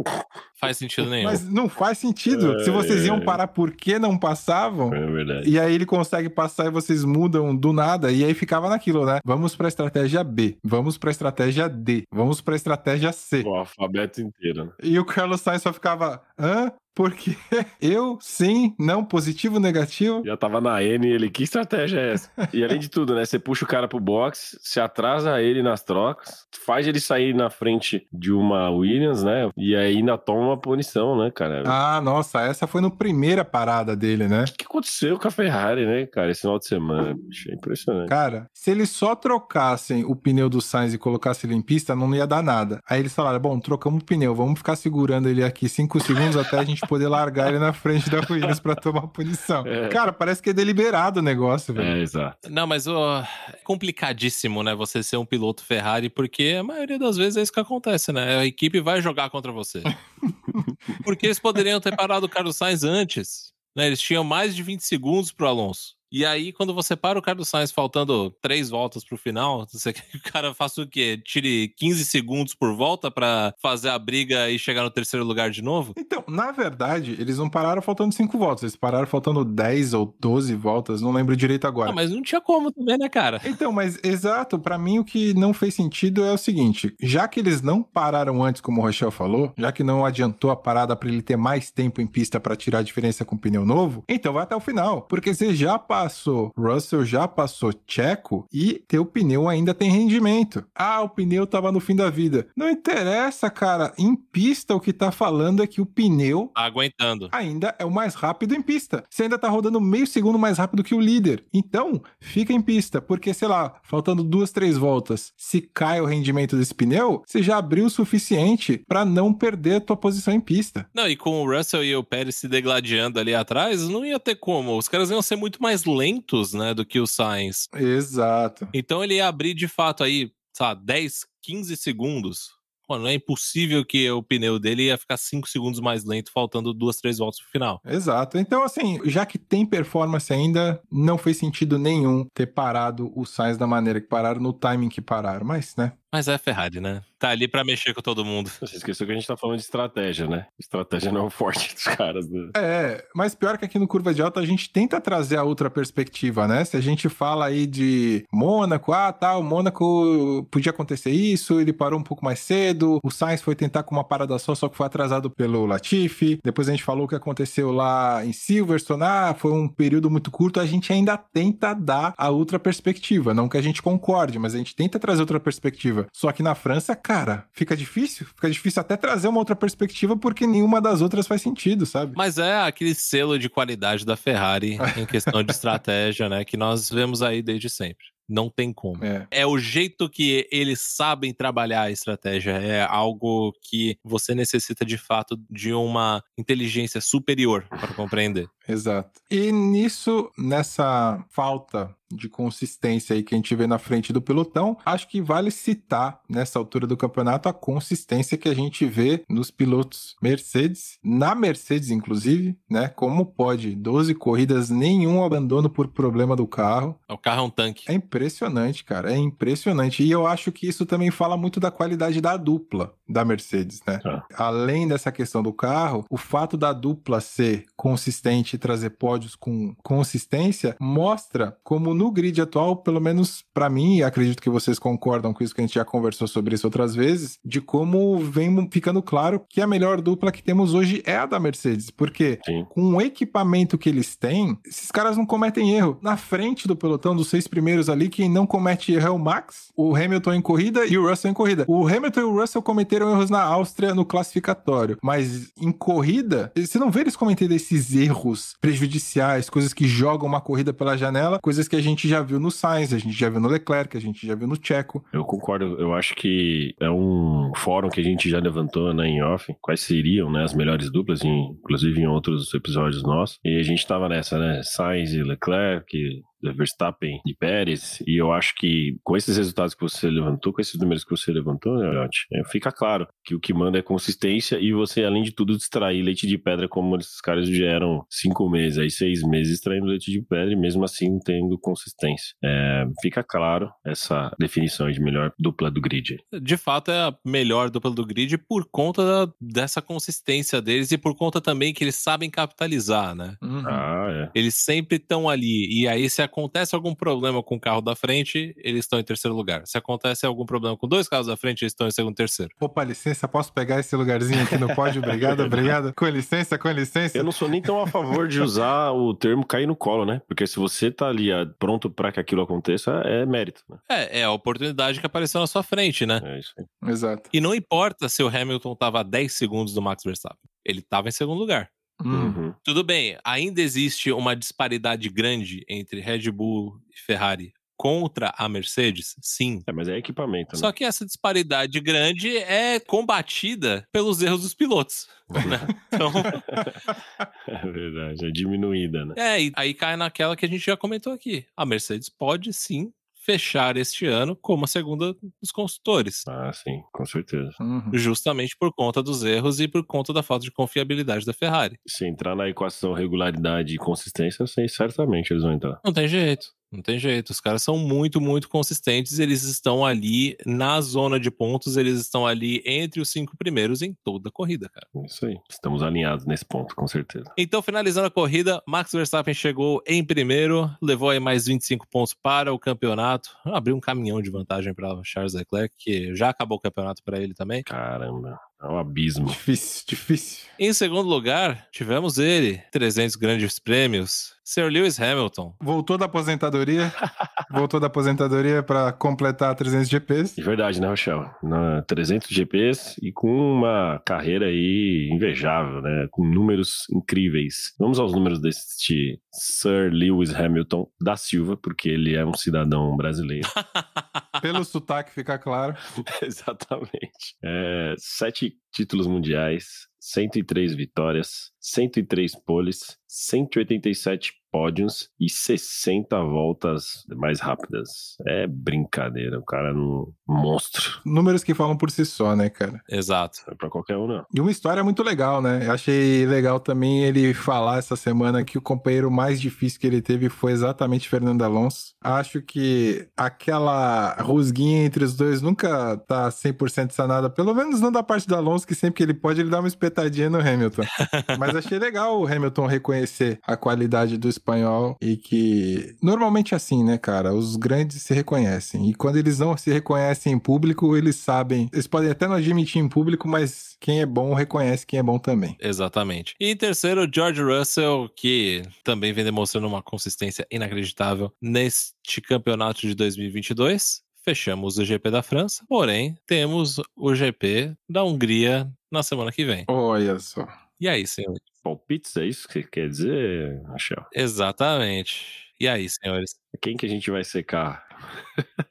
Faz 0.60 0.78
sentido 0.78 1.10
nenhum. 1.10 1.26
Mas 1.26 1.48
não 1.48 1.70
faz 1.70 2.00
sentido. 2.00 2.60
Se 2.64 2.72
vocês 2.72 3.06
iam 3.06 3.22
parar, 3.22 3.48
por 3.48 3.72
que 3.72 4.00
não 4.00 4.18
passavam? 4.18 4.94
É 4.94 5.06
verdade. 5.06 5.50
E 5.50 5.60
aí 5.60 5.74
ele 5.74 5.86
consegue 5.86 6.30
passar 6.30 6.66
e 6.66 6.72
vocês 6.72 7.06
mudam 7.06 7.56
do 7.56 7.72
nada. 7.72 8.12
E 8.12 8.24
aí 8.24 8.34
ficava 8.34 8.68
naquilo, 8.68 9.06
né? 9.06 9.20
Vamos 9.24 9.56
pra 9.56 9.68
estratégia 9.68 10.24
B. 10.24 10.58
Vamos 10.64 10.98
pra 10.98 11.12
estratégia 11.12 11.70
D. 11.70 12.04
Vamos 12.12 12.42
pra 12.42 12.56
estratégia 12.56 13.12
C. 13.12 13.44
O 13.46 13.56
alfabeto 13.56 14.22
inteiro, 14.22 14.66
né? 14.66 14.72
E 14.82 14.98
o 14.98 15.06
Carlos 15.06 15.42
Sainz 15.42 15.62
só 15.62 15.72
ficava, 15.72 16.22
hã? 16.40 16.72
Porque 16.98 17.38
eu, 17.80 18.18
sim, 18.20 18.74
não, 18.80 19.06
positivo, 19.06 19.60
negativo. 19.60 20.24
Já 20.26 20.36
tava 20.36 20.60
na 20.60 20.82
N 20.82 21.08
ele, 21.08 21.30
que 21.30 21.44
estratégia 21.44 22.00
é 22.00 22.14
essa? 22.14 22.32
E 22.52 22.64
além 22.64 22.80
de 22.80 22.90
tudo, 22.90 23.14
né? 23.14 23.24
Você 23.24 23.38
puxa 23.38 23.66
o 23.66 23.68
cara 23.68 23.88
pro 23.88 24.00
box, 24.00 24.58
se 24.64 24.80
atrasa 24.80 25.40
ele 25.40 25.62
nas 25.62 25.84
trocas, 25.84 26.48
faz 26.66 26.88
ele 26.88 27.00
sair 27.00 27.36
na 27.36 27.52
frente 27.52 28.08
de 28.12 28.34
uma 28.34 28.72
Williams, 28.72 29.24
né? 29.24 29.52
E 29.56 29.76
aí 29.76 29.98
ainda 29.98 30.18
toma 30.18 30.48
uma 30.48 30.58
punição, 30.58 31.16
né, 31.16 31.30
cara? 31.30 31.62
Ah, 31.68 32.02
nossa, 32.02 32.42
essa 32.42 32.66
foi 32.66 32.82
no 32.82 32.90
primeira 32.90 33.46
parada 33.46 33.96
dele, 33.96 34.28
né? 34.28 34.46
O 34.46 34.58
que 34.58 34.66
aconteceu 34.66 35.20
com 35.20 35.28
a 35.28 35.32
Ferrari, 35.32 35.86
né, 35.86 36.08
cara, 36.08 36.32
esse 36.32 36.42
final 36.42 36.58
de 36.58 36.66
semana? 36.66 37.14
Bicho, 37.14 37.52
é 37.52 37.54
impressionante. 37.54 38.10
Cara, 38.10 38.50
se 38.52 38.72
eles 38.72 38.90
só 38.90 39.14
trocassem 39.16 40.04
o 40.04 40.16
pneu 40.16 40.50
do 40.50 40.62
Sainz 40.62 40.96
e 40.96 40.98
colocassem 40.98 41.48
ele 41.48 41.60
em 41.60 41.62
pista, 41.62 41.96
não 41.96 42.16
ia 42.16 42.26
dar 42.26 42.42
nada. 42.42 42.82
Aí 42.90 43.00
eles 43.00 43.14
falaram: 43.14 43.40
bom, 43.40 43.60
trocamos 43.60 44.02
o 44.02 44.06
pneu, 44.06 44.34
vamos 44.34 44.58
ficar 44.58 44.76
segurando 44.76 45.30
ele 45.30 45.44
aqui 45.44 45.70
cinco 45.70 46.00
segundos 46.00 46.38
até 46.38 46.58
a 46.58 46.64
gente 46.64 46.87
poder 46.88 47.08
largar 47.08 47.50
ele 47.50 47.60
na 47.60 47.74
frente 47.74 48.10
da 48.10 48.20
Williams 48.30 48.60
pra 48.60 48.76
tomar 48.76 49.08
punição. 49.08 49.66
É. 49.66 49.90
Cara, 49.90 50.14
parece 50.14 50.42
que 50.42 50.50
é 50.50 50.54
deliberado 50.54 51.20
o 51.20 51.24
negócio, 51.24 51.74
velho. 51.74 51.98
É, 51.98 52.02
exato. 52.02 52.50
Não, 52.50 52.66
mas 52.66 52.88
ó, 52.88 53.22
é 53.22 53.58
complicadíssimo, 53.64 54.64
né? 54.64 54.74
Você 54.76 55.04
ser 55.04 55.18
um 55.18 55.26
piloto 55.26 55.64
Ferrari, 55.64 56.10
porque 56.10 56.58
a 56.60 56.64
maioria 56.64 56.98
das 56.98 57.18
vezes 57.18 57.38
é 57.38 57.42
isso 57.42 57.52
que 57.52 57.60
acontece, 57.60 58.12
né? 58.12 58.38
A 58.38 58.46
equipe 58.46 58.80
vai 58.80 59.02
jogar 59.02 59.30
contra 59.30 59.52
você. 59.52 59.84
porque 61.04 61.28
eles 61.28 61.40
poderiam 61.40 61.80
ter 61.80 61.96
parado 61.96 62.26
o 62.26 62.30
Carlos 62.30 62.56
Sainz 62.56 62.84
antes. 62.84 63.52
Né? 63.76 63.88
Eles 63.88 64.00
tinham 64.00 64.24
mais 64.24 64.56
de 64.56 64.64
20 64.64 64.82
segundos 64.82 65.32
pro 65.32 65.48
Alonso. 65.48 65.97
E 66.12 66.26
aí, 66.26 66.54
quando 66.54 66.74
você 66.74 66.96
para 66.96 67.20
o 67.20 67.22
Carlos 67.22 67.50
Sainz 67.50 67.72
faltando 67.72 68.32
três 68.42 68.70
voltas 68.70 69.04
pro 69.04 69.18
final, 69.18 69.66
você 69.72 69.92
quer 69.92 70.04
que 70.10 70.18
o 70.18 70.32
cara 70.32 70.54
faça 70.54 70.82
o 70.82 70.88
quê? 70.88 71.20
Tire 71.24 71.74
15 71.78 72.06
segundos 72.06 72.54
por 72.56 72.74
volta 72.74 73.12
pra 73.12 73.54
fazer 73.62 73.90
a 73.90 74.00
briga 74.00 74.50
e 74.50 74.58
chegar 74.58 74.84
no 74.84 74.90
terceiro 74.90 75.26
lugar 75.26 75.50
de 75.50 75.62
novo? 75.62 75.94
Então, 75.98 76.24
na 76.28 76.52
verdade, 76.52 77.16
eles 77.20 77.38
não 77.38 77.50
pararam 77.50 77.82
faltando 77.82 78.14
cinco 78.14 78.38
voltas, 78.38 78.64
eles 78.64 78.76
pararam 78.76 79.08
faltando 79.08 79.44
10 79.44 79.94
ou 79.94 80.16
12 80.20 80.56
voltas, 80.56 81.02
não 81.02 81.12
lembro 81.12 81.36
direito 81.36 81.68
agora. 81.68 81.92
Ah, 81.92 81.94
mas 81.94 82.10
não 82.12 82.22
tinha 82.22 82.42
como 82.42 82.72
também, 82.72 82.98
né, 82.98 83.10
cara? 83.10 83.42
Então, 83.58 83.72
mas 83.72 83.98
exato, 84.04 84.60
pra 84.60 84.78
mim 84.78 85.00
o 85.00 85.06
que 85.06 85.34
não 85.34 85.52
fez 85.52 85.74
sentido 85.74 86.24
é 86.24 86.32
o 86.32 86.38
seguinte: 86.38 86.94
já 87.02 87.28
que 87.28 87.40
eles 87.40 87.62
não 87.62 87.82
pararam 87.82 88.44
antes, 88.44 88.62
como 88.62 88.80
o 88.80 88.84
Rochelle 88.84 89.12
falou, 89.12 89.52
já 89.58 89.72
que 89.72 89.84
não 89.84 90.06
adiantou 90.06 90.52
a 90.52 90.56
parada 90.56 90.96
pra 90.96 91.10
ele 91.10 91.24
ter 91.24 91.38
mais 91.38 91.72
tempo 91.72 92.00
em 92.00 92.06
pista 92.06 92.40
pra 92.40 92.56
tirar 92.56 92.80
a 92.80 92.84
diferença 92.84 93.26
com 93.26 93.36
o 93.36 93.40
pneu 93.40 93.66
novo, 93.66 94.04
então 94.08 94.34
vai 94.34 94.44
até 94.44 94.56
o 94.56 94.60
final, 94.60 95.02
porque 95.02 95.34
você 95.34 95.56
já 95.56 95.80
passou, 96.04 96.52
Russell 96.56 97.04
já 97.04 97.28
passou 97.28 97.74
Checo 97.88 98.48
e 98.54 98.84
teu 98.88 99.04
pneu 99.06 99.50
ainda 99.50 99.74
tem 99.74 99.90
rendimento. 99.90 100.64
Ah, 100.76 101.02
o 101.02 101.10
pneu 101.10 101.48
tava 101.48 101.72
no 101.72 101.80
fim 101.80 101.96
da 101.96 102.10
vida. 102.10 102.48
Não 102.56 102.70
interessa, 102.70 103.50
cara. 103.50 103.94
Em 103.98 104.16
pista 104.16 104.76
o 104.76 104.80
que 104.80 104.94
tá 104.94 105.12
falando 105.12 105.64
é 105.64 105.68
que 105.68 105.82
o 105.82 105.86
pneu 105.86 106.52
Tá 106.54 106.62
aguentando. 106.62 107.30
ainda 107.32 107.76
é 107.80 107.86
o 107.86 107.90
mais 107.92 108.14
rápido 108.14 108.54
em 108.54 108.62
pista. 108.62 109.04
Você 109.10 109.24
ainda 109.24 109.40
tá 109.40 109.50
rodando 109.50 109.82
meio 109.82 110.06
segundo 110.06 110.38
mais 110.38 110.58
rápido 110.60 110.84
que 110.84 110.94
o 110.94 111.00
líder. 111.02 111.44
Então, 111.52 112.00
fica 112.20 112.54
em 112.54 112.62
pista, 112.62 113.02
porque, 113.02 113.34
sei 113.34 113.48
lá, 113.48 113.80
faltando 113.84 114.24
duas, 114.24 114.52
três 114.52 114.78
voltas, 114.78 115.34
se 115.36 115.62
cai 115.62 116.00
o 116.00 116.06
rendimento 116.06 116.56
desse 116.58 116.76
pneu, 116.76 117.24
você 117.26 117.42
já 117.42 117.58
abriu 117.58 117.86
o 117.86 117.90
suficiente 117.90 118.84
pra 118.88 119.04
não 119.04 119.34
perder 119.34 119.78
a 119.78 119.82
tua 119.82 119.98
posição 119.98 120.34
em 120.34 120.40
pista. 120.40 120.88
Não, 120.94 121.08
e 121.08 121.16
com 121.16 121.42
o 121.42 121.52
Russell 121.58 121.84
e 121.84 121.96
o 121.96 122.04
Pérez 122.04 122.36
se 122.36 122.48
degladiando 122.48 123.20
ali 123.20 123.34
atrás, 123.34 123.88
não 123.90 124.06
ia 124.06 124.20
ter 124.20 124.36
como. 124.36 124.78
Os 124.78 124.88
caras 124.88 125.10
iam 125.10 125.22
ser 125.22 125.36
muito 125.36 125.62
mais 125.62 125.84
lentos, 125.88 126.54
né, 126.54 126.74
do 126.74 126.86
que 126.86 127.00
o 127.00 127.08
Sainz. 127.08 127.68
Exato. 127.74 128.68
Então 128.74 129.04
ele 129.04 129.16
ia 129.16 129.28
abrir 129.28 129.54
de 129.54 129.68
fato 129.68 130.04
aí, 130.04 130.32
sabe, 130.56 130.86
10, 130.86 131.26
15 131.42 131.78
segundos. 131.78 132.58
Mano, 132.90 133.04
não 133.04 133.10
é 133.10 133.16
impossível 133.16 133.84
que 133.84 134.10
o 134.10 134.24
pneu 134.24 134.58
dele 134.58 134.84
ia 134.84 134.98
ficar 134.98 135.18
5 135.18 135.50
segundos 135.50 135.82
mais 135.82 136.06
lento, 136.06 136.32
faltando 136.32 136.74
duas, 136.74 136.98
três 136.98 137.18
voltas 137.18 137.42
pro 137.42 137.52
final. 137.52 137.82
Exato. 137.86 138.38
Então, 138.38 138.64
assim, 138.64 139.00
já 139.04 139.26
que 139.26 139.38
tem 139.38 139.66
performance 139.66 140.32
ainda, 140.32 140.82
não 140.90 141.18
fez 141.18 141.38
sentido 141.38 141.78
nenhum 141.78 142.26
ter 142.34 142.48
parado 142.48 143.12
o 143.14 143.26
Sainz 143.26 143.58
da 143.58 143.68
maneira 143.68 144.00
que 144.00 144.08
pararam, 144.08 144.40
no 144.40 144.54
timing 144.54 144.88
que 144.88 145.02
pararam. 145.02 145.46
Mas, 145.46 145.76
né? 145.76 145.92
Mas 146.12 146.28
é 146.28 146.38
Ferrari, 146.38 146.80
né? 146.80 147.02
Tá 147.20 147.30
ali 147.30 147.48
pra 147.48 147.64
mexer 147.64 147.94
com 147.94 148.02
todo 148.02 148.24
mundo. 148.24 148.50
Você 148.62 148.78
esqueceu 148.78 149.06
que 149.06 149.12
a 149.12 149.16
gente 149.16 149.28
tá 149.28 149.36
falando 149.36 149.58
de 149.58 149.64
estratégia, 149.64 150.28
né? 150.28 150.46
Estratégia 150.60 151.12
não 151.12 151.22
é 151.22 151.24
o 151.26 151.30
forte 151.30 151.74
dos 151.74 151.84
caras, 151.84 152.30
né? 152.30 152.50
É, 152.56 153.04
mas 153.16 153.34
pior 153.34 153.58
que 153.58 153.66
aqui 153.66 153.80
no 153.80 153.88
Curva 153.88 154.14
de 154.14 154.22
Alta 154.22 154.40
a 154.40 154.46
gente 154.46 154.70
tenta 154.70 155.02
trazer 155.02 155.38
a 155.38 155.44
outra 155.44 155.70
perspectiva, 155.70 156.48
né? 156.48 156.64
Se 156.64 156.78
a 156.78 156.82
gente 156.82 157.10
fala 157.10 157.46
aí 157.46 157.66
de 157.66 158.24
Mônaco, 158.32 158.94
ah, 158.94 159.12
tá, 159.12 159.36
o 159.36 159.44
Mônaco 159.44 160.48
podia 160.52 160.70
acontecer 160.70 161.10
isso, 161.10 161.60
ele 161.60 161.74
parou 161.74 162.00
um 162.00 162.04
pouco 162.04 162.24
mais 162.24 162.40
cedo, 162.40 163.00
o 163.04 163.10
Sainz 163.10 163.42
foi 163.42 163.56
tentar 163.56 163.84
com 163.84 163.96
uma 163.96 164.04
parada 164.04 164.38
só, 164.38 164.54
só 164.54 164.70
que 164.70 164.78
foi 164.78 164.86
atrasado 164.86 165.30
pelo 165.30 165.66
Latifi, 165.66 166.40
depois 166.44 166.70
a 166.70 166.72
gente 166.72 166.84
falou 166.84 167.06
o 167.06 167.08
que 167.08 167.16
aconteceu 167.16 167.72
lá 167.72 168.24
em 168.24 168.32
Silverstone, 168.32 169.04
ah, 169.04 169.36
foi 169.38 169.52
um 169.52 169.68
período 169.68 170.10
muito 170.10 170.30
curto, 170.30 170.60
a 170.60 170.66
gente 170.66 170.94
ainda 170.94 171.18
tenta 171.18 171.74
dar 171.74 172.14
a 172.16 172.30
outra 172.30 172.60
perspectiva, 172.60 173.34
não 173.34 173.50
que 173.50 173.58
a 173.58 173.62
gente 173.62 173.82
concorde, 173.82 174.38
mas 174.38 174.54
a 174.54 174.58
gente 174.58 174.76
tenta 174.76 175.00
trazer 175.00 175.22
outra 175.22 175.40
perspectiva. 175.40 175.97
Só 176.12 176.32
que 176.32 176.44
na 176.44 176.54
França, 176.56 176.96
cara, 176.96 177.48
fica 177.52 177.76
difícil, 177.76 178.26
fica 178.26 178.50
difícil 178.50 178.82
até 178.82 178.96
trazer 178.98 179.28
uma 179.28 179.40
outra 179.40 179.56
perspectiva 179.56 180.16
porque 180.18 180.46
nenhuma 180.46 180.82
das 180.82 181.02
outras 181.02 181.28
faz 181.28 181.42
sentido, 181.42 181.86
sabe? 181.86 182.14
Mas 182.16 182.38
é 182.38 182.62
aquele 182.62 182.94
selo 182.94 183.40
de 183.40 183.50
qualidade 183.50 184.06
da 184.06 184.16
Ferrari 184.16 184.78
em 184.98 185.06
questão 185.06 185.44
de 185.44 185.52
estratégia, 185.52 186.30
né? 186.30 186.44
Que 186.44 186.58
nós 186.58 186.90
vemos 186.90 187.22
aí 187.22 187.42
desde 187.42 187.70
sempre. 187.70 188.06
Não 188.30 188.50
tem 188.50 188.74
como. 188.74 189.04
É. 189.04 189.26
É 189.32 189.46
o 189.46 189.58
jeito 189.58 190.10
que 190.10 190.48
eles 190.52 190.82
sabem 190.82 191.34
trabalhar 191.34 191.84
a 191.84 191.92
estratégia. 191.92 192.52
É 192.52 192.84
algo 192.84 193.54
que 193.62 193.98
você 194.04 194.36
necessita 194.36 194.84
de 194.84 194.98
fato 194.98 195.40
de 195.50 195.72
uma 195.74 196.22
inteligência 196.38 197.00
superior 197.00 197.66
para 197.70 197.94
compreender. 197.94 198.48
Exato. 198.68 199.22
E 199.32 199.50
nisso, 199.52 200.30
nessa 200.38 201.24
falta 201.30 201.96
de 202.12 202.30
consistência 202.30 203.16
aí 203.16 203.24
que 203.24 203.34
a 203.34 203.38
gente 203.38 203.56
vê 203.56 203.68
na 203.68 203.78
frente 203.78 204.14
do 204.14 204.22
pelotão, 204.22 204.78
acho 204.86 205.08
que 205.08 205.22
vale 205.22 205.52
citar 205.52 206.22
nessa 206.30 206.60
altura 206.60 206.88
do 206.88 206.98
campeonato 206.98 207.50
a 207.50 207.54
consistência 207.54 208.38
que 208.38 208.50
a 208.50 208.54
gente 208.54 208.86
vê 208.86 209.24
nos 209.30 209.52
pilotos 209.52 210.16
Mercedes, 210.22 210.98
na 211.04 211.36
Mercedes 211.36 211.92
inclusive, 211.92 212.58
né? 212.70 212.88
Como 212.88 213.26
pode? 213.26 213.76
12 213.76 214.14
corridas, 214.16 214.70
nenhum 214.70 215.24
abandono 215.24 215.70
por 215.70 215.88
problema 215.88 216.36
do 216.36 216.48
carro. 216.48 217.00
O 217.10 217.18
carro 217.18 217.42
é 217.42 217.44
um 217.44 217.50
tanque. 217.50 217.86
É 217.88 217.94
impressionante, 217.94 218.84
cara, 218.84 219.12
é 219.12 219.18
impressionante. 219.18 220.04
E 220.04 220.12
eu 220.12 220.26
acho 220.26 220.52
que 220.52 220.68
isso 220.68 220.86
também 220.86 221.12
fala 221.12 221.38
muito 221.38 221.60
da 221.60 221.72
qualidade 221.72 222.22
da 222.22 222.38
dupla 222.38 222.94
da 223.08 223.24
Mercedes, 223.24 223.82
né? 223.86 224.00
Ah. 224.06 224.24
Além 224.36 224.88
dessa 224.88 225.12
questão 225.12 225.42
do 225.42 225.54
carro, 225.54 226.06
o 226.10 226.18
fato 226.18 226.58
da 226.58 226.74
dupla 226.74 227.22
ser 227.22 227.66
consistente 227.76 228.56
e 228.56 228.60
trazer 228.60 228.92
pódios 228.92 229.36
com 229.36 229.74
consistência 229.84 230.76
mostra 230.80 231.58
como 231.64 231.94
no 231.98 232.12
grid 232.12 232.40
atual, 232.40 232.78
pelo 232.78 233.02
menos 233.02 233.44
para 233.54 233.70
mim, 233.70 233.98
e 233.98 234.04
acredito 234.04 234.42
que 234.42 234.50
vocês 234.50 234.78
concordam 234.78 235.34
com 235.34 235.44
isso 235.44 235.54
que 235.54 235.62
a 235.62 235.66
gente 235.66 235.76
já 235.76 235.84
conversou 235.84 236.28
sobre 236.28 236.56
isso 236.56 236.68
outras 236.68 236.94
vezes, 236.96 237.40
de 237.44 237.60
como 237.60 238.18
vem 238.20 238.70
ficando 238.72 239.02
claro 239.02 239.44
que 239.50 239.60
a 239.60 239.68
melhor 239.68 240.00
dupla 240.02 240.32
que 240.32 240.44
temos 240.44 240.74
hoje 240.74 241.02
é 241.06 241.18
a 241.18 241.26
da 241.26 241.40
Mercedes. 241.40 241.90
Porque 241.90 242.40
Sim. 242.46 242.66
com 242.70 242.96
o 242.96 243.02
equipamento 243.02 243.78
que 243.78 243.90
eles 243.90 244.16
têm, 244.16 244.58
esses 244.66 244.92
caras 244.92 245.18
não 245.18 245.26
cometem 245.26 245.74
erro. 245.74 245.98
Na 246.02 246.16
frente 246.16 246.68
do 246.68 246.76
pelotão 246.76 247.16
dos 247.16 247.28
seis 247.28 247.48
primeiros 247.48 247.90
ali, 247.90 248.10
quem 248.10 248.30
não 248.30 248.46
comete 248.46 248.94
erro 248.94 249.08
é 249.08 249.12
o 249.12 249.20
Max, 249.20 249.72
o 249.76 249.96
Hamilton 249.96 250.34
em 250.34 250.42
corrida 250.42 250.86
e 250.86 250.98
o 250.98 251.10
Russell 251.10 251.32
em 251.32 251.34
corrida. 251.34 251.66
O 251.68 251.88
Hamilton 251.88 252.20
e 252.20 252.24
o 252.24 252.40
Russell 252.40 252.62
cometeram 252.62 253.12
erros 253.12 253.30
na 253.30 253.42
Áustria 253.42 253.96
no 253.96 254.06
classificatório, 254.06 254.98
mas 255.02 255.52
em 255.60 255.72
corrida, 255.72 256.52
você 256.56 256.78
não 256.78 256.92
vê 256.92 257.02
eles 257.02 257.16
cometendo 257.16 257.54
esses 257.54 257.96
erros 257.96 258.56
prejudiciais, 258.62 259.50
coisas 259.50 259.74
que 259.74 259.88
jogam 259.88 260.28
uma 260.28 260.42
corrida 260.42 260.74
pela 260.74 260.98
janela, 260.98 261.40
coisas 261.40 261.68
que 261.68 261.76
a 261.76 261.82
gente 261.82 261.87
já 262.08 262.22
viu 262.24 262.40
no 262.40 262.50
Sainz, 262.50 262.92
a 262.92 262.98
gente 262.98 263.14
já 263.18 263.30
viu 263.30 263.40
no 263.40 263.48
Leclerc, 263.48 263.96
a 263.96 264.02
gente 264.02 264.26
já 264.26 264.34
viu 264.34 264.48
no 264.48 264.58
Checo. 264.60 265.06
Eu 265.14 265.24
concordo, 265.24 265.80
eu 265.80 265.94
acho 265.94 266.16
que 266.16 266.74
é 266.82 266.90
um 266.90 267.52
fórum 267.56 267.90
que 267.90 268.02
a 268.02 268.04
gente 268.04 268.28
já 268.30 268.40
levantou 268.40 268.94
né, 268.94 269.08
em 269.08 269.22
off, 269.22 269.56
quais 269.62 269.82
seriam 269.82 270.32
né, 270.32 270.44
as 270.44 270.54
melhores 270.54 270.92
duplas, 270.92 271.24
em- 271.24 271.52
inclusive 271.60 272.02
em 272.02 272.08
outros 272.08 272.54
episódios 272.54 273.04
nossos, 273.04 273.40
e 273.46 273.58
a 273.60 273.64
gente 273.64 273.86
tava 273.86 274.10
nessa, 274.10 274.38
né, 274.40 274.62
Sainz 274.64 275.14
e 275.14 275.22
Leclerc, 275.24 276.22
Verstappen 276.42 277.20
e 277.26 277.34
Pérez, 277.36 278.00
e 278.08 278.20
eu 278.20 278.32
acho 278.32 278.54
que 278.56 278.96
com 279.04 279.16
esses 279.18 279.38
resultados 279.38 279.74
que 279.74 279.82
você 279.82 280.10
levantou, 280.10 280.54
com 280.54 280.62
esses 280.62 280.80
números 280.80 281.04
que 281.04 281.12
você 281.12 281.32
levantou, 281.32 281.78
né, 281.78 281.90
Leote, 281.90 282.26
é, 282.34 282.44
fica 282.50 282.72
claro 282.72 283.08
que 283.26 283.36
o 283.36 283.40
que 283.40 283.54
manda 283.54 283.78
é 283.78 283.82
consistência 283.82 284.60
e 284.60 284.72
você, 284.74 285.04
além 285.04 285.24
de 285.24 285.32
tudo, 285.32 285.56
distrair 285.58 286.02
leite 286.04 286.28
de 286.28 286.38
pedra 286.38 286.68
como 286.68 286.96
esses 286.98 287.20
caras 287.22 287.48
já 287.50 287.66
eram 287.66 288.06
cinco 288.10 288.50
meses, 288.50 288.78
aí 288.78 288.90
seis 288.92 289.22
meses 289.24 289.54
extraindo 289.56 289.86
leite 289.86 290.12
de 290.12 290.22
pedra 290.22 290.52
e 290.54 290.56
mesmo 290.56 290.84
assim 290.84 291.18
tendo 291.26 291.58
consistência. 291.60 292.34
É, 292.44 292.86
fica 293.02 293.24
claro 293.24 293.70
essa 293.86 294.32
definição 294.40 294.90
de 294.92 295.00
melhor 295.02 295.32
dupla 295.40 295.70
do 295.72 295.82
grid. 295.82 296.18
De 296.42 296.58
fato, 296.58 296.92
é 296.92 297.00
a 297.00 297.16
melhor 297.26 297.70
dupla 297.70 297.92
do 297.92 298.06
grid 298.06 298.38
por 298.48 298.68
conta 298.70 299.04
da- 299.06 299.34
dessa 299.42 299.82
consistência 299.82 300.62
deles 300.62 300.92
e 300.92 300.98
por 300.98 301.16
conta 301.16 301.42
também 301.42 301.74
que 301.74 301.84
eles 301.84 301.96
sabem 301.96 302.30
capitalizar, 302.30 303.16
né? 303.16 303.36
Uhum. 303.42 303.64
Ah, 303.68 304.08
é. 304.10 304.40
Eles 304.40 304.56
sempre 304.56 304.98
estão 304.98 305.30
ali. 305.30 305.68
E 305.82 305.88
aí, 305.88 306.10
se 306.10 306.22
acontece 306.28 306.76
algum 306.76 306.94
problema 306.94 307.42
com 307.42 307.56
o 307.56 307.60
carro 307.60 307.82
da 307.82 307.96
frente, 307.96 308.54
eles 308.58 308.82
estão 308.82 309.00
em 309.00 309.04
terceiro 309.04 309.36
lugar. 309.36 309.66
Se 309.66 309.78
acontece 309.78 310.26
algum 310.26 310.46
problema 310.46 310.78
com 310.78 310.88
dois 310.88 311.08
carros 311.08 311.28
da 311.28 311.36
frente, 311.36 311.64
eles 311.64 311.72
estão 311.72 311.88
em 311.88 311.92
segundo 311.92 312.14
e 312.14 312.16
terceiro. 312.16 312.52
Opa, 312.60 312.84
licença, 312.84 313.28
posso 313.28 313.52
pegar 313.52 313.80
esse 313.80 313.96
lugarzinho 313.96 314.44
aqui 314.44 314.58
no 314.58 314.74
pódio? 314.76 315.02
Obrigado, 315.02 315.42
obrigado. 315.44 315.94
Com 315.94 316.06
licença, 316.08 316.58
com 316.58 316.70
licença. 316.70 317.18
Eu 317.18 317.24
não 317.24 317.32
sou 317.32 317.48
nem 317.48 317.62
tão 317.62 317.82
a 317.82 317.88
favor 317.88 318.28
de 318.28 318.42
usar 318.42 318.92
o 318.92 319.14
termo 319.14 319.46
cair 319.46 319.66
no 319.66 319.76
colo, 319.76 320.06
né? 320.06 320.22
Porque 320.28 320.46
se 320.46 320.58
você 320.58 320.92
tá 320.92 321.08
ali 321.08 321.32
ah, 321.32 321.48
pronto 321.58 321.90
pra 321.90 322.12
que 322.12 322.20
aquilo 322.20 322.42
aconteça, 322.42 322.92
é 323.06 323.26
mérito, 323.26 323.64
né? 323.70 323.78
É, 323.90 324.20
é 324.20 324.24
a 324.24 324.32
oportunidade 324.32 325.00
que 325.00 325.06
apareceu 325.06 325.42
na 325.42 325.48
sua 325.48 325.64
frente, 325.64 326.06
né? 326.06 326.22
É 326.24 326.40
isso 326.40 326.54
aí. 326.58 326.92
Exato. 326.92 327.30
E 327.34 327.42
não 327.42 327.56
importa 327.56 328.10
se 328.10 328.22
o 328.22 328.28
Hamilton 328.28 328.76
tava 328.76 329.00
a 329.00 329.04
10 329.04 329.32
segundos 329.34 329.74
do 329.74 329.82
Max 329.82 330.04
Verstappen. 330.04 330.50
Ele 330.66 330.82
tava 330.82 331.08
em 331.08 331.12
segundo 331.12 331.40
lugar. 331.40 331.70
Hum. 332.04 332.26
Uhum. 332.28 332.54
Tudo 332.64 332.84
bem, 332.84 333.18
ainda 333.24 333.62
existe 333.62 334.12
uma 334.12 334.36
disparidade 334.36 335.10
grande 335.10 335.66
entre 335.68 336.00
Red 336.00 336.30
Bull 336.32 336.80
e 336.96 337.00
Ferrari 337.00 337.54
contra 337.76 338.34
a 338.36 338.50
Mercedes? 338.50 339.16
Sim. 339.22 339.62
É, 339.68 339.72
mas 339.72 339.88
é 339.88 339.98
equipamento, 339.98 340.56
né? 340.56 340.60
Só 340.60 340.72
que 340.72 340.84
essa 340.84 341.06
disparidade 341.06 341.80
grande 341.80 342.36
é 342.38 342.80
combatida 342.80 343.88
pelos 343.92 344.22
erros 344.22 344.42
dos 344.42 344.54
pilotos. 344.54 345.08
né? 345.30 345.60
Então, 345.94 346.12
É 347.48 347.72
verdade, 347.72 348.26
é 348.26 348.32
diminuída, 348.32 349.06
né? 349.06 349.14
é, 349.18 349.44
e 349.44 349.52
aí 349.56 349.74
cai 349.74 349.96
naquela 349.96 350.36
que 350.36 350.46
a 350.46 350.50
gente 350.50 350.66
já 350.66 350.76
comentou 350.78 351.14
aqui. 351.14 351.46
A 351.56 351.66
Mercedes 351.66 352.10
pode 352.10 352.52
sim 352.54 352.92
fechar 353.28 353.76
este 353.76 354.06
ano 354.06 354.38
como 354.38 354.64
a 354.64 354.68
segunda 354.68 355.14
dos 355.42 355.52
construtores. 355.52 356.22
Ah, 356.26 356.50
sim, 356.54 356.82
com 356.94 357.06
certeza. 357.06 357.52
Uhum. 357.60 357.92
Justamente 357.94 358.56
por 358.58 358.74
conta 358.74 359.04
dos 359.04 359.22
erros 359.22 359.60
e 359.60 359.68
por 359.68 359.86
conta 359.86 360.14
da 360.14 360.24
falta 360.24 360.46
de 360.46 360.52
confiabilidade 360.52 361.26
da 361.26 361.34
Ferrari. 361.34 361.78
Se 361.86 362.08
entrar 362.08 362.38
na 362.38 362.48
equação 362.48 362.94
regularidade 362.94 363.76
e 363.76 363.78
consistência, 363.78 364.48
sim, 364.48 364.66
certamente 364.70 365.34
eles 365.34 365.44
vão 365.44 365.52
entrar. 365.52 365.78
Não 365.84 365.92
tem 365.92 366.08
jeito. 366.08 366.48
Não 366.72 366.82
tem 366.82 367.00
jeito. 367.00 367.30
Os 367.30 367.40
caras 367.40 367.64
são 367.64 367.78
muito, 367.78 368.20
muito 368.20 368.50
consistentes. 368.50 369.20
Eles 369.20 369.44
estão 369.44 369.86
ali 369.86 370.36
na 370.46 370.80
zona 370.82 371.20
de 371.20 371.32
pontos. 371.32 371.78
Eles 371.78 372.00
estão 372.00 372.28
ali 372.28 372.62
entre 372.66 373.00
os 373.00 373.10
cinco 373.10 373.38
primeiros 373.38 373.82
em 373.82 373.94
toda 374.04 374.30
a 374.30 374.32
corrida, 374.32 374.70
cara. 374.70 374.88
Isso 375.06 375.26
aí. 375.26 375.40
Estamos 375.50 375.82
alinhados 375.82 376.26
nesse 376.26 376.46
ponto, 376.46 376.76
com 376.76 376.88
certeza. 376.88 377.32
Então, 377.38 377.62
finalizando 377.62 378.08
a 378.08 378.12
corrida, 378.12 378.62
Max 378.68 378.92
Verstappen 378.92 379.34
chegou 379.34 379.82
em 379.88 380.04
primeiro, 380.04 380.70
levou 380.82 381.10
aí 381.10 381.20
mais 381.20 381.46
25 381.46 381.88
pontos 381.88 382.14
para 382.14 382.54
o 382.54 382.60
campeonato. 382.60 383.30
Abriu 383.46 383.76
um 383.76 383.80
caminhão 383.80 384.22
de 384.22 384.30
vantagem 384.30 384.74
para 384.74 385.00
Charles 385.04 385.34
Leclerc, 385.34 385.74
que 385.78 386.16
já 386.16 386.30
acabou 386.30 386.58
o 386.58 386.62
campeonato 386.62 387.02
para 387.04 387.20
ele 387.22 387.34
também. 387.34 387.64
Caramba, 387.64 388.40
é 388.62 388.68
um 388.68 388.78
abismo. 388.78 389.28
Difícil, 389.28 389.84
difícil. 389.88 390.48
Em 390.60 390.74
segundo 390.74 391.08
lugar, 391.08 391.68
tivemos 391.72 392.18
ele, 392.18 392.62
300 392.72 393.16
grandes 393.16 393.60
prêmios, 393.60 394.36
Sir 394.44 394.72
Lewis 394.72 395.00
Hamilton. 395.00 395.54
Voltou 395.62 395.98
da 395.98 396.06
aposentadoria. 396.06 396.92
voltou 397.52 397.80
da 397.80 397.88
aposentadoria 397.88 398.64
para 398.64 398.92
completar 398.92 399.54
300 399.54 399.90
GPs. 399.90 400.36
De 400.36 400.42
verdade, 400.42 400.82
né, 400.82 400.88
Rochelle? 400.88 401.26
Na 401.44 401.82
300 401.84 402.30
GPs 402.30 402.96
e 403.02 403.12
com 403.12 403.30
uma 403.30 404.02
carreira 404.06 404.48
aí 404.48 405.10
invejável, 405.12 405.82
né? 405.82 406.08
Com 406.10 406.26
números 406.26 406.88
incríveis. 406.90 407.76
Vamos 407.78 408.00
aos 408.00 408.14
números 408.14 408.42
deste 408.42 409.20
Sir 409.38 409.92
Lewis 409.94 410.34
Hamilton 410.34 410.90
da 411.00 411.16
Silva, 411.16 411.56
porque 411.56 411.90
ele 411.90 412.16
é 412.16 412.26
um 412.26 412.34
cidadão 412.34 412.98
brasileiro. 412.98 413.48
Pelo 414.42 414.64
sotaque 414.64 415.12
fica 415.12 415.38
claro. 415.38 415.76
Exatamente. 416.22 417.36
É, 417.44 417.94
sete 417.98 418.56
títulos 418.74 419.06
mundiais, 419.08 419.88
103 420.00 420.76
vitórias, 420.76 421.52
103 421.60 422.36
poles, 422.44 422.98
187 423.18 424.34
pódios 424.52 425.10
e 425.20 425.30
60 425.30 426.18
voltas 426.24 427.06
mais 427.16 427.40
rápidas. 427.40 428.16
É 428.26 428.48
brincadeira, 428.48 429.40
o 429.40 429.46
cara 429.46 429.70
é 429.70 429.74
um 429.74 430.12
monstro. 430.28 431.02
Números 431.06 431.44
que 431.44 431.54
falam 431.54 431.76
por 431.76 431.92
si 431.92 432.06
só, 432.06 432.36
né, 432.36 432.50
cara? 432.50 432.82
Exato. 432.90 433.40
É 433.50 433.56
pra 433.56 433.70
qualquer 433.70 433.98
um, 433.98 434.08
não. 434.08 434.26
E 434.34 434.40
uma 434.40 434.52
história 434.52 434.84
muito 434.84 435.04
legal, 435.04 435.42
né? 435.42 435.66
Eu 435.66 435.74
achei 435.74 436.26
legal 436.26 436.60
também 436.60 437.04
ele 437.04 437.34
falar 437.34 437.78
essa 437.78 437.96
semana 437.96 438.44
que 438.44 438.58
o 438.58 438.62
companheiro 438.62 439.12
mais 439.12 439.40
difícil 439.40 439.80
que 439.80 439.88
ele 439.88 440.02
teve 440.02 440.30
foi 440.30 440.52
exatamente 440.52 441.10
Fernando 441.10 441.44
Alonso. 441.44 441.94
Acho 442.02 442.42
que 442.42 443.08
aquela 443.18 444.16
rusguinha 444.22 444.86
entre 444.86 445.04
os 445.04 445.16
dois 445.16 445.42
nunca 445.42 445.98
tá 446.08 446.30
100% 446.30 446.92
sanada, 446.92 447.30
pelo 447.30 447.54
menos 447.54 447.82
não 447.82 447.92
da 447.92 448.04
parte 448.04 448.28
do 448.28 448.36
Alonso, 448.36 448.66
que 448.66 448.76
sempre 448.76 448.98
que 448.98 449.04
ele 449.04 449.14
pode 449.14 449.42
ele 449.42 449.50
dá 449.50 449.60
uma 449.60 449.68
espetadinha 449.68 450.30
no 450.30 450.40
Hamilton. 450.40 450.84
Mas 451.38 451.56
achei 451.56 451.78
legal 451.78 452.20
o 452.20 452.28
Hamilton 452.28 452.66
reconhecer 452.66 453.07
a 453.44 453.56
qualidade 453.58 454.18
do 454.18 454.30
espanhol 454.30 454.98
e 455.02 455.18
que 455.18 455.96
normalmente 456.02 456.54
é 456.54 456.58
assim, 456.58 456.84
né, 456.84 456.98
cara? 456.98 457.34
Os 457.34 457.56
grandes 457.56 458.02
se 458.02 458.14
reconhecem. 458.14 458.90
E 458.90 458.94
quando 458.94 459.18
eles 459.18 459.40
não 459.40 459.56
se 459.58 459.72
reconhecem 459.72 460.34
em 460.34 460.40
público, 460.40 460.96
eles 460.96 461.16
sabem. 461.16 461.70
Eles 461.72 461.88
podem 461.88 462.10
até 462.10 462.28
não 462.28 462.36
admitir 462.36 462.82
em 462.82 462.90
público, 462.90 463.28
mas 463.28 463.76
quem 463.80 464.02
é 464.02 464.06
bom 464.06 464.34
reconhece 464.34 464.86
quem 464.86 465.00
é 465.00 465.04
bom 465.04 465.18
também. 465.18 465.56
Exatamente. 465.60 466.36
E 466.40 466.52
em 466.52 466.56
terceiro, 466.56 467.08
George 467.14 467.42
Russell, 467.42 468.10
que 468.16 468.64
também 468.84 469.14
vem 469.14 469.24
demonstrando 469.24 469.68
uma 469.68 469.82
consistência 469.82 470.46
inacreditável 470.52 471.32
neste 471.42 472.22
campeonato 472.22 472.82
de 472.82 472.94
2022. 472.96 474.02
Fechamos 474.24 474.78
o 474.78 474.84
GP 474.84 475.10
da 475.10 475.24
França, 475.24 475.64
porém, 475.70 476.18
temos 476.28 476.82
o 476.98 477.16
GP 477.16 477.74
da 477.90 478.04
Hungria 478.04 478.70
na 478.92 479.02
semana 479.02 479.32
que 479.32 479.46
vem. 479.46 479.64
Olha 479.70 480.20
só. 480.20 480.46
E 480.80 480.88
aí, 480.88 481.08
senhores? 481.08 481.42
Palpites, 481.64 482.16
é 482.18 482.26
isso 482.26 482.48
que 482.48 482.54
você 482.62 482.64
quer 482.64 482.88
dizer, 482.88 483.62
Rachel? 483.64 484.06
Exatamente. 484.14 485.54
E 485.60 485.68
aí, 485.68 485.88
senhores? 485.90 486.36
Quem 486.62 486.78
que 486.78 486.86
a 486.86 486.90
gente 486.90 487.10
vai 487.10 487.24
secar? 487.24 487.88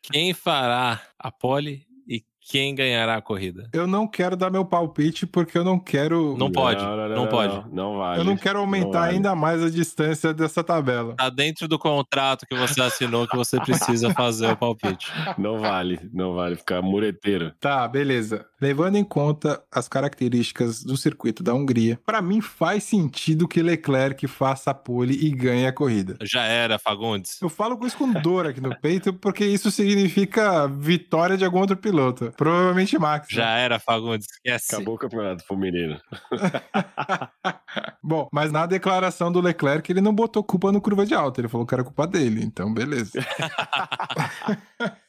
Quem 0.02 0.32
fará 0.32 1.02
a 1.18 1.30
pole 1.32 1.85
quem 2.48 2.76
ganhará 2.76 3.16
a 3.16 3.22
corrida? 3.22 3.68
Eu 3.72 3.88
não 3.88 4.06
quero 4.06 4.36
dar 4.36 4.50
meu 4.50 4.64
palpite 4.64 5.26
porque 5.26 5.58
eu 5.58 5.64
não 5.64 5.80
quero. 5.80 6.36
Não 6.38 6.50
pode, 6.50 6.80
não 7.14 7.26
pode. 7.26 7.54
Não, 7.72 7.92
não 7.92 7.98
vale. 7.98 8.20
eu 8.20 8.24
não 8.24 8.36
quero 8.36 8.60
aumentar 8.60 9.00
vale. 9.00 9.16
ainda 9.16 9.34
mais 9.34 9.62
a 9.62 9.68
distância 9.68 10.32
dessa 10.32 10.62
tabela. 10.62 11.14
Tá 11.16 11.28
dentro 11.28 11.66
do 11.66 11.76
contrato 11.76 12.46
que 12.46 12.54
você 12.54 12.80
assinou 12.80 13.26
que 13.26 13.36
você 13.36 13.58
precisa 13.58 14.14
fazer 14.14 14.52
o 14.52 14.56
palpite. 14.56 15.10
Não 15.36 15.58
vale, 15.58 15.98
não 16.12 16.34
vale 16.34 16.54
ficar 16.54 16.80
mureteiro. 16.80 17.52
Tá, 17.58 17.86
beleza. 17.88 18.46
Levando 18.60 18.96
em 18.96 19.04
conta 19.04 19.60
as 19.70 19.88
características 19.88 20.84
do 20.84 20.96
circuito 20.96 21.42
da 21.42 21.52
Hungria, 21.52 21.98
pra 22.06 22.22
mim 22.22 22.40
faz 22.40 22.84
sentido 22.84 23.48
que 23.48 23.60
Leclerc 23.60 24.26
faça 24.28 24.70
a 24.70 24.74
pole 24.74 25.14
e 25.14 25.30
ganhe 25.30 25.66
a 25.66 25.72
corrida. 25.72 26.16
Já 26.22 26.44
era, 26.44 26.78
Fagundes. 26.78 27.42
Eu 27.42 27.48
falo 27.48 27.76
com 27.76 27.86
isso 27.86 27.98
com 27.98 28.12
dor 28.12 28.46
aqui 28.46 28.60
no 28.60 28.74
peito 28.78 29.12
porque 29.12 29.44
isso 29.44 29.70
significa 29.70 30.68
vitória 30.68 31.36
de 31.36 31.44
algum 31.44 31.58
outro 31.58 31.76
piloto. 31.76 32.32
Provavelmente 32.36 32.98
Max. 32.98 33.28
Já 33.30 33.56
era, 33.56 33.78
Fagundes. 33.78 34.26
Esquece. 34.30 34.74
Acabou 34.74 34.94
o 34.94 34.98
campeonato 34.98 35.44
feminino. 35.46 36.00
Bom, 38.02 38.28
mas 38.32 38.52
na 38.52 38.66
declaração 38.66 39.32
do 39.32 39.40
Leclerc, 39.40 39.90
ele 39.90 40.00
não 40.00 40.14
botou 40.14 40.44
culpa 40.44 40.70
no 40.70 40.80
curva 40.80 41.04
de 41.04 41.14
alta. 41.14 41.40
Ele 41.40 41.48
falou 41.48 41.66
que 41.66 41.74
era 41.74 41.84
culpa 41.84 42.06
dele. 42.06 42.42
Então, 42.44 42.72
beleza. 42.72 43.18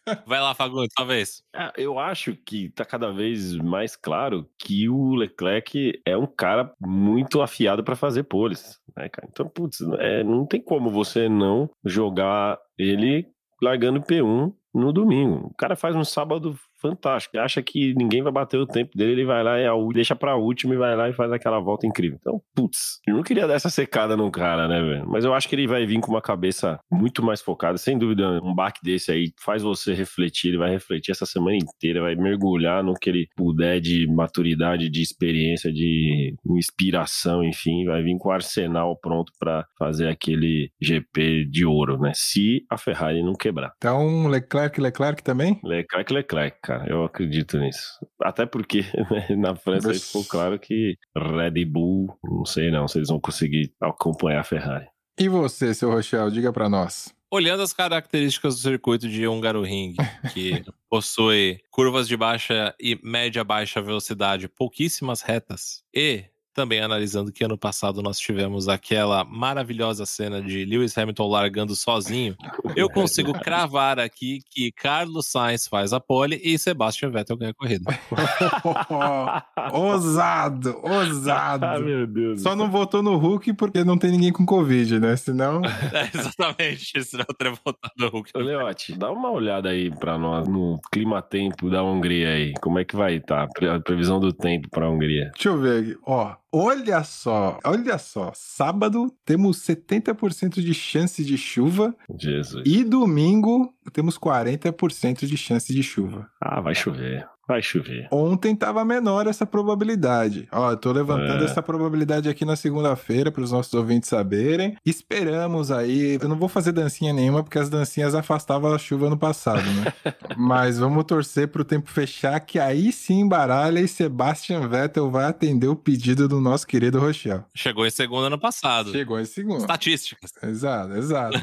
Vai 0.26 0.40
lá, 0.40 0.54
Fagundes, 0.54 0.94
talvez. 0.96 1.44
É, 1.54 1.72
eu 1.78 2.00
acho 2.00 2.36
que 2.36 2.70
tá 2.70 2.86
cada 2.86 3.12
vez 3.12 3.56
mais 3.56 3.96
claro 3.96 4.48
que 4.60 4.88
o 4.90 5.16
Leclerc 5.16 6.02
é 6.06 6.18
um 6.18 6.28
cara 6.28 6.72
muito 6.80 7.42
afiado 7.42 7.84
para 7.84 7.96
fazer 7.96 8.24
poles. 8.24 8.80
Né, 8.96 9.10
cara? 9.10 9.28
Então, 9.30 9.48
putz, 9.48 9.82
é, 10.00 10.24
não 10.24 10.46
tem 10.46 10.62
como 10.62 10.90
você 10.90 11.28
não 11.28 11.70
jogar 11.86 12.58
ele 12.78 13.28
largando 13.62 14.02
P1 14.02 14.54
no 14.74 14.94
domingo. 14.94 15.48
O 15.48 15.56
cara 15.56 15.76
faz 15.76 15.96
um 15.96 16.04
sábado 16.04 16.58
fantástico. 16.80 17.38
Acha 17.38 17.62
que 17.62 17.94
ninguém 17.96 18.22
vai 18.22 18.32
bater 18.32 18.58
o 18.58 18.66
tempo 18.66 18.92
dele, 18.96 19.12
ele 19.14 19.26
vai 19.26 19.44
lá 19.44 19.60
e 19.60 19.64
é 19.64 19.70
deixa 19.94 20.16
pra 20.16 20.36
última 20.36 20.74
e 20.74 20.78
vai 20.78 20.96
lá 20.96 21.10
e 21.10 21.14
faz 21.14 21.32
aquela 21.32 21.60
volta 21.60 21.88
incrível. 21.88 22.18
Então, 22.20 22.42
putz, 22.56 23.00
eu 23.08 23.16
não 23.16 23.24
queria 23.24 23.48
dar 23.48 23.56
essa 23.56 23.70
secada 23.70 24.16
no 24.16 24.30
cara, 24.32 24.68
né, 24.68 24.82
velho? 24.82 25.08
Mas 25.08 25.26
eu 25.26 25.34
acho 25.34 25.48
que 25.48 25.56
ele 25.56 25.68
vai 25.68 25.86
vir 25.86 26.00
com 26.00 26.12
uma 26.12 26.22
cabeça 26.22 26.80
muito 26.92 27.24
mais 27.24 27.42
focada. 27.42 27.78
Sem 27.78 27.98
dúvida, 27.98 28.40
um 28.44 28.54
baque 28.54 28.80
desse 28.84 29.12
aí 29.12 29.32
faz 29.44 29.64
você 29.64 29.94
refletir. 29.94 30.50
Ele 30.50 30.58
vai 30.58 30.72
refletir 30.72 31.12
essa 31.12 31.26
semana 31.26 31.58
inteira, 31.58 32.02
vai 32.02 32.16
mergulhar 32.16 32.84
no 32.84 32.94
que 32.94 33.10
ele 33.10 33.28
puder 33.36 33.80
de 33.80 34.08
maturidade, 34.08 34.90
de 34.90 35.02
experiência, 35.02 35.72
de 35.72 36.36
inspiração, 36.46 37.44
enfim. 37.44 37.86
Vai 37.86 38.04
vir 38.04 38.18
com 38.18 38.30
o 38.30 38.32
arsenal 38.32 38.98
pronto 39.00 39.32
para 39.40 39.66
fazer 39.78 40.08
aquele 40.08 40.70
GP 40.82 41.46
de 41.46 41.66
ouro, 41.66 42.00
né? 42.00 42.12
Se 42.14 42.66
a 42.70 42.78
Ferrari 42.78 43.24
não 43.24 43.34
quebrar. 43.34 43.74
Então, 43.78 44.28
Leclerc, 44.28 44.80
Leclerc 44.80 45.24
também? 45.24 45.60
Leclerc, 45.64 46.14
Leclerc 46.14 46.67
cara. 46.68 46.92
Eu 46.92 47.06
acredito 47.06 47.58
nisso. 47.58 48.06
Até 48.22 48.46
porque 48.46 48.82
né, 49.10 49.36
na 49.36 49.56
França 49.56 49.88
Mas... 49.88 50.06
ficou 50.06 50.26
claro 50.26 50.60
que 50.60 50.98
Red 51.16 51.64
Bull, 51.66 52.14
não 52.24 52.46
sei 52.46 52.70
não 52.70 52.88
se 52.88 53.00
eles 53.00 53.08
vão 53.08 53.22
conseguir 53.22 53.74
acompanhar 53.82 54.42
a 54.42 54.44
Ferrari. 54.44 54.88
E 55.18 55.30
você, 55.30 55.74
seu 55.74 55.90
Rochelle, 55.90 56.32
diga 56.32 56.52
para 56.52 56.70
nós. 56.70 57.16
Olhando 57.32 57.64
as 57.64 57.74
características 57.74 58.56
do 58.56 58.62
circuito 58.62 59.08
de 59.10 59.28
Hungaroring, 59.28 59.96
que 60.34 60.64
possui 60.90 61.60
curvas 61.72 62.08
de 62.08 62.16
baixa 62.16 62.76
e 62.80 63.00
média 63.04 63.44
baixa 63.44 63.82
velocidade, 63.82 64.48
pouquíssimas 64.48 65.22
retas 65.22 65.84
e 65.94 66.26
também 66.58 66.82
analisando 66.82 67.32
que 67.32 67.44
ano 67.46 67.56
passado 67.56 68.02
nós 68.02 68.18
tivemos 68.18 68.68
aquela 68.68 69.24
maravilhosa 69.24 70.08
cena 70.08 70.42
de 70.42 70.66
Lewis 70.66 70.98
Hamilton 70.98 71.28
largando 71.28 71.76
sozinho, 71.76 72.36
eu 72.76 72.90
consigo 72.90 73.32
cravar 73.32 74.00
aqui 74.00 74.40
que 74.50 74.72
Carlos 74.72 75.28
Sainz 75.28 75.68
faz 75.68 75.94
a 75.94 76.00
pole 76.00 76.42
e 76.44 76.58
Sebastian 76.58 77.12
Vettel 77.12 77.38
ganha 77.38 77.52
a 77.52 77.54
corrida. 77.54 77.86
ousado, 79.72 80.80
ousado. 80.82 81.64
Ah, 81.64 81.80
meu 81.80 82.08
Deus. 82.08 82.42
Só 82.42 82.56
não 82.56 82.72
votou 82.72 83.04
no 83.04 83.18
Hulk 83.18 83.54
porque 83.54 83.84
não 83.84 83.96
tem 83.96 84.10
ninguém 84.10 84.34
com 84.34 84.44
Covid, 84.44 85.00
né? 85.00 85.16
Senão. 85.16 85.62
É, 85.94 86.10
exatamente, 86.14 87.04
senão 87.04 87.26
eu 87.28 87.36
teria 87.36 87.54
votado 87.54 87.94
no 87.98 88.10
Hulk. 88.10 88.32
Leote, 88.36 88.98
dá 88.98 89.12
uma 89.12 89.32
olhada 89.32 89.70
aí 89.70 89.90
pra 89.90 90.18
nós 90.18 90.48
no 90.48 90.80
clima-tempo 90.92 91.70
da 91.70 91.84
Hungria 91.84 92.30
aí. 92.30 92.54
Como 92.62 92.80
é 92.80 92.84
que 92.84 92.96
vai 92.96 93.16
estar 93.16 93.48
tá? 93.48 93.76
a 93.76 93.80
previsão 93.80 94.20
do 94.20 94.34
tempo 94.34 94.70
pra 94.70 94.90
Hungria? 94.90 95.32
Deixa 95.34 95.50
eu 95.50 95.60
ver 95.60 95.82
aqui. 95.82 95.98
Ó, 96.06 96.36
Olha 96.60 97.04
só, 97.04 97.60
olha 97.64 98.00
só. 98.00 98.32
Sábado 98.34 99.14
temos 99.24 99.60
70% 99.60 100.60
de 100.60 100.74
chance 100.74 101.24
de 101.24 101.38
chuva. 101.38 101.96
Jesus. 102.20 102.64
E 102.66 102.84
domingo 102.84 103.72
temos 103.94 104.18
40% 104.18 105.28
de 105.28 105.38
chance 105.38 105.72
de 105.72 105.84
chuva. 105.84 106.28
Ah, 106.42 106.60
vai 106.60 106.74
chover. 106.74 107.30
Vai 107.48 107.62
chover. 107.62 108.10
Ontem 108.12 108.54
estava 108.54 108.84
menor 108.84 109.26
essa 109.26 109.46
probabilidade. 109.46 110.50
Ó, 110.52 110.72
eu 110.72 110.76
tô 110.76 110.92
levantando 110.92 111.44
é. 111.44 111.46
essa 111.46 111.64
probabilidade 111.64 112.28
aqui 112.28 112.44
na 112.44 112.58
segunda-feira 112.58 113.32
para 113.32 113.42
os 113.42 113.54
nossos 113.54 113.74
ouvintes 113.74 114.10
saberem. 114.10 114.76
Esperamos 114.86 115.72
aí. 115.72 116.18
Eu 116.22 116.28
não 116.28 116.36
vou 116.36 116.50
fazer 116.50 116.74
dancinha 116.74 117.14
nenhuma 117.14 117.42
porque 117.42 117.58
as 117.58 117.70
dancinhas 117.70 118.14
afastavam 118.14 118.74
a 118.74 118.78
chuva 118.78 119.10
no 119.10 119.18
passado, 119.18 119.64
né? 119.64 119.94
Mas 120.36 120.78
vamos 120.78 121.06
torcer 121.06 121.48
para 121.48 121.62
o 121.62 121.66
tempo 121.66 121.90
fechar 121.90 122.38
que 122.42 122.60
aí 122.60 122.92
sim 122.92 123.22
embaralha 123.22 123.80
e 123.80 123.88
Sebastian 123.88 124.68
Vettel 124.68 125.10
vai 125.10 125.24
atender 125.24 125.68
o 125.68 125.76
pedido 125.76 126.28
do 126.28 126.42
nosso 126.42 126.68
querido 126.68 127.00
Rochelle. 127.00 127.44
Chegou 127.56 127.88
em 127.88 127.92
segundo 127.92 128.26
ano 128.26 128.38
passado. 128.38 128.92
Chegou 128.92 129.22
em 129.22 129.26
segundo. 129.26 129.62
Estatísticas. 129.62 130.34
Exato, 130.44 130.96
exato. 130.96 131.40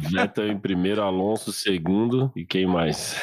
Vettel 0.10 0.48
em 0.48 0.58
primeiro, 0.58 1.02
Alonso 1.02 1.52
segundo 1.52 2.32
e 2.34 2.46
quem 2.46 2.66
mais? 2.66 3.20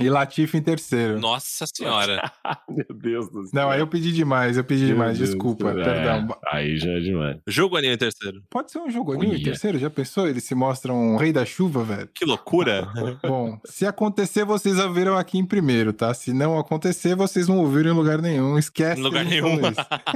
E 0.00 0.08
Latifi 0.08 0.56
em 0.56 0.62
terceiro 0.62 1.01
terceiro. 1.02 1.20
Nossa 1.20 1.64
senhora. 1.74 2.32
Meu 2.68 2.86
Deus 2.94 3.30
do 3.30 3.46
céu. 3.46 3.50
Não, 3.52 3.70
aí 3.70 3.80
eu 3.80 3.86
pedi 3.86 4.12
demais, 4.12 4.56
eu 4.56 4.64
pedi 4.64 4.84
Meu 4.84 4.94
demais, 4.94 5.18
Deus 5.18 5.30
desculpa, 5.30 5.72
Deus. 5.72 5.86
perdão. 5.86 6.28
É, 6.46 6.56
aí 6.56 6.76
já 6.78 6.90
é 6.90 7.00
demais. 7.00 7.36
Jogo 7.46 7.76
Aninho 7.76 7.94
em 7.94 7.98
terceiro. 7.98 8.42
Pode 8.48 8.70
ser 8.70 8.78
um 8.78 8.90
jogo 8.90 9.12
Aninho 9.12 9.34
em 9.34 9.42
terceiro? 9.42 9.78
Já 9.78 9.90
pensou? 9.90 10.28
Ele 10.28 10.40
se 10.40 10.54
mostra 10.54 10.92
um 10.92 11.16
rei 11.16 11.32
da 11.32 11.44
chuva, 11.44 11.82
velho? 11.82 12.08
Que 12.14 12.24
loucura. 12.24 12.88
Bom, 13.22 13.58
se 13.64 13.86
acontecer, 13.86 14.44
vocês 14.44 14.78
ouviram 14.78 15.16
aqui 15.16 15.38
em 15.38 15.44
primeiro, 15.44 15.92
tá? 15.92 16.12
Se 16.14 16.32
não 16.32 16.58
acontecer, 16.58 17.14
vocês 17.14 17.48
não 17.48 17.58
ouviram 17.58 17.92
em 17.92 17.94
lugar 17.94 18.20
nenhum. 18.20 18.58
Esquece. 18.58 19.00
Em 19.00 19.04
lugar 19.04 19.24
nenhum. 19.24 19.60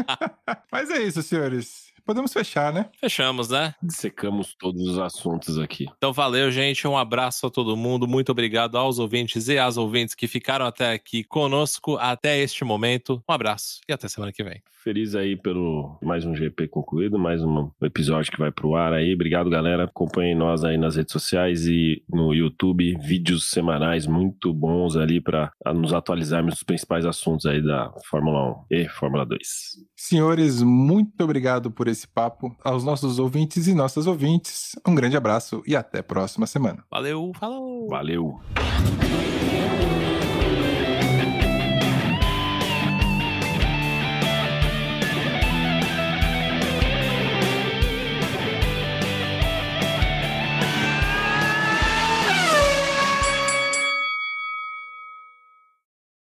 Mas 0.70 0.90
é 0.90 1.02
isso, 1.02 1.22
senhores 1.22 1.85
podemos 2.06 2.32
fechar, 2.32 2.72
né? 2.72 2.88
Fechamos, 3.00 3.50
né? 3.50 3.74
Secamos 3.88 4.54
todos 4.58 4.80
os 4.82 4.98
assuntos 4.98 5.58
aqui. 5.58 5.86
Então 5.96 6.12
valeu, 6.12 6.50
gente. 6.50 6.86
Um 6.86 6.96
abraço 6.96 7.48
a 7.48 7.50
todo 7.50 7.76
mundo. 7.76 8.06
Muito 8.06 8.30
obrigado 8.30 8.78
aos 8.78 8.98
ouvintes 8.98 9.48
e 9.48 9.58
às 9.58 9.76
ouvintes 9.76 10.14
que 10.14 10.28
ficaram 10.28 10.64
até 10.64 10.92
aqui 10.92 11.24
conosco 11.24 11.96
até 11.96 12.38
este 12.38 12.64
momento. 12.64 13.22
Um 13.28 13.32
abraço 13.32 13.80
e 13.88 13.92
até 13.92 14.06
semana 14.08 14.32
que 14.32 14.44
vem. 14.44 14.62
Feliz 14.86 15.16
aí 15.16 15.34
pelo 15.34 15.98
mais 16.00 16.24
um 16.24 16.32
GP 16.32 16.68
concluído, 16.68 17.18
mais 17.18 17.42
um 17.42 17.68
episódio 17.82 18.30
que 18.30 18.38
vai 18.38 18.52
pro 18.52 18.76
ar 18.76 18.92
aí. 18.92 19.14
Obrigado, 19.14 19.50
galera. 19.50 19.82
Acompanhem 19.82 20.36
nós 20.36 20.62
aí 20.62 20.78
nas 20.78 20.94
redes 20.94 21.12
sociais 21.12 21.66
e 21.66 22.04
no 22.08 22.32
YouTube. 22.32 22.96
Vídeos 23.00 23.50
semanais 23.50 24.06
muito 24.06 24.54
bons 24.54 24.94
ali 24.94 25.20
para 25.20 25.50
nos 25.74 25.92
atualizarmos 25.92 26.54
dos 26.54 26.62
principais 26.62 27.04
assuntos 27.04 27.46
aí 27.46 27.60
da 27.60 27.92
Fórmula 28.08 28.50
1 28.50 28.64
e 28.70 28.88
Fórmula 28.88 29.26
2. 29.26 29.40
Senhores, 29.96 30.62
muito 30.62 31.20
obrigado 31.24 31.68
por 31.68 31.88
esse 31.96 32.06
papo. 32.06 32.54
Aos 32.62 32.84
nossos 32.84 33.18
ouvintes 33.18 33.66
e 33.66 33.74
nossas 33.74 34.06
ouvintes, 34.06 34.76
um 34.86 34.94
grande 34.94 35.16
abraço 35.16 35.62
e 35.66 35.74
até 35.74 36.00
a 36.00 36.04
próxima 36.04 36.46
semana. 36.46 36.84
Valeu, 36.90 37.32
falou! 37.38 37.88
Valeu! 37.88 38.40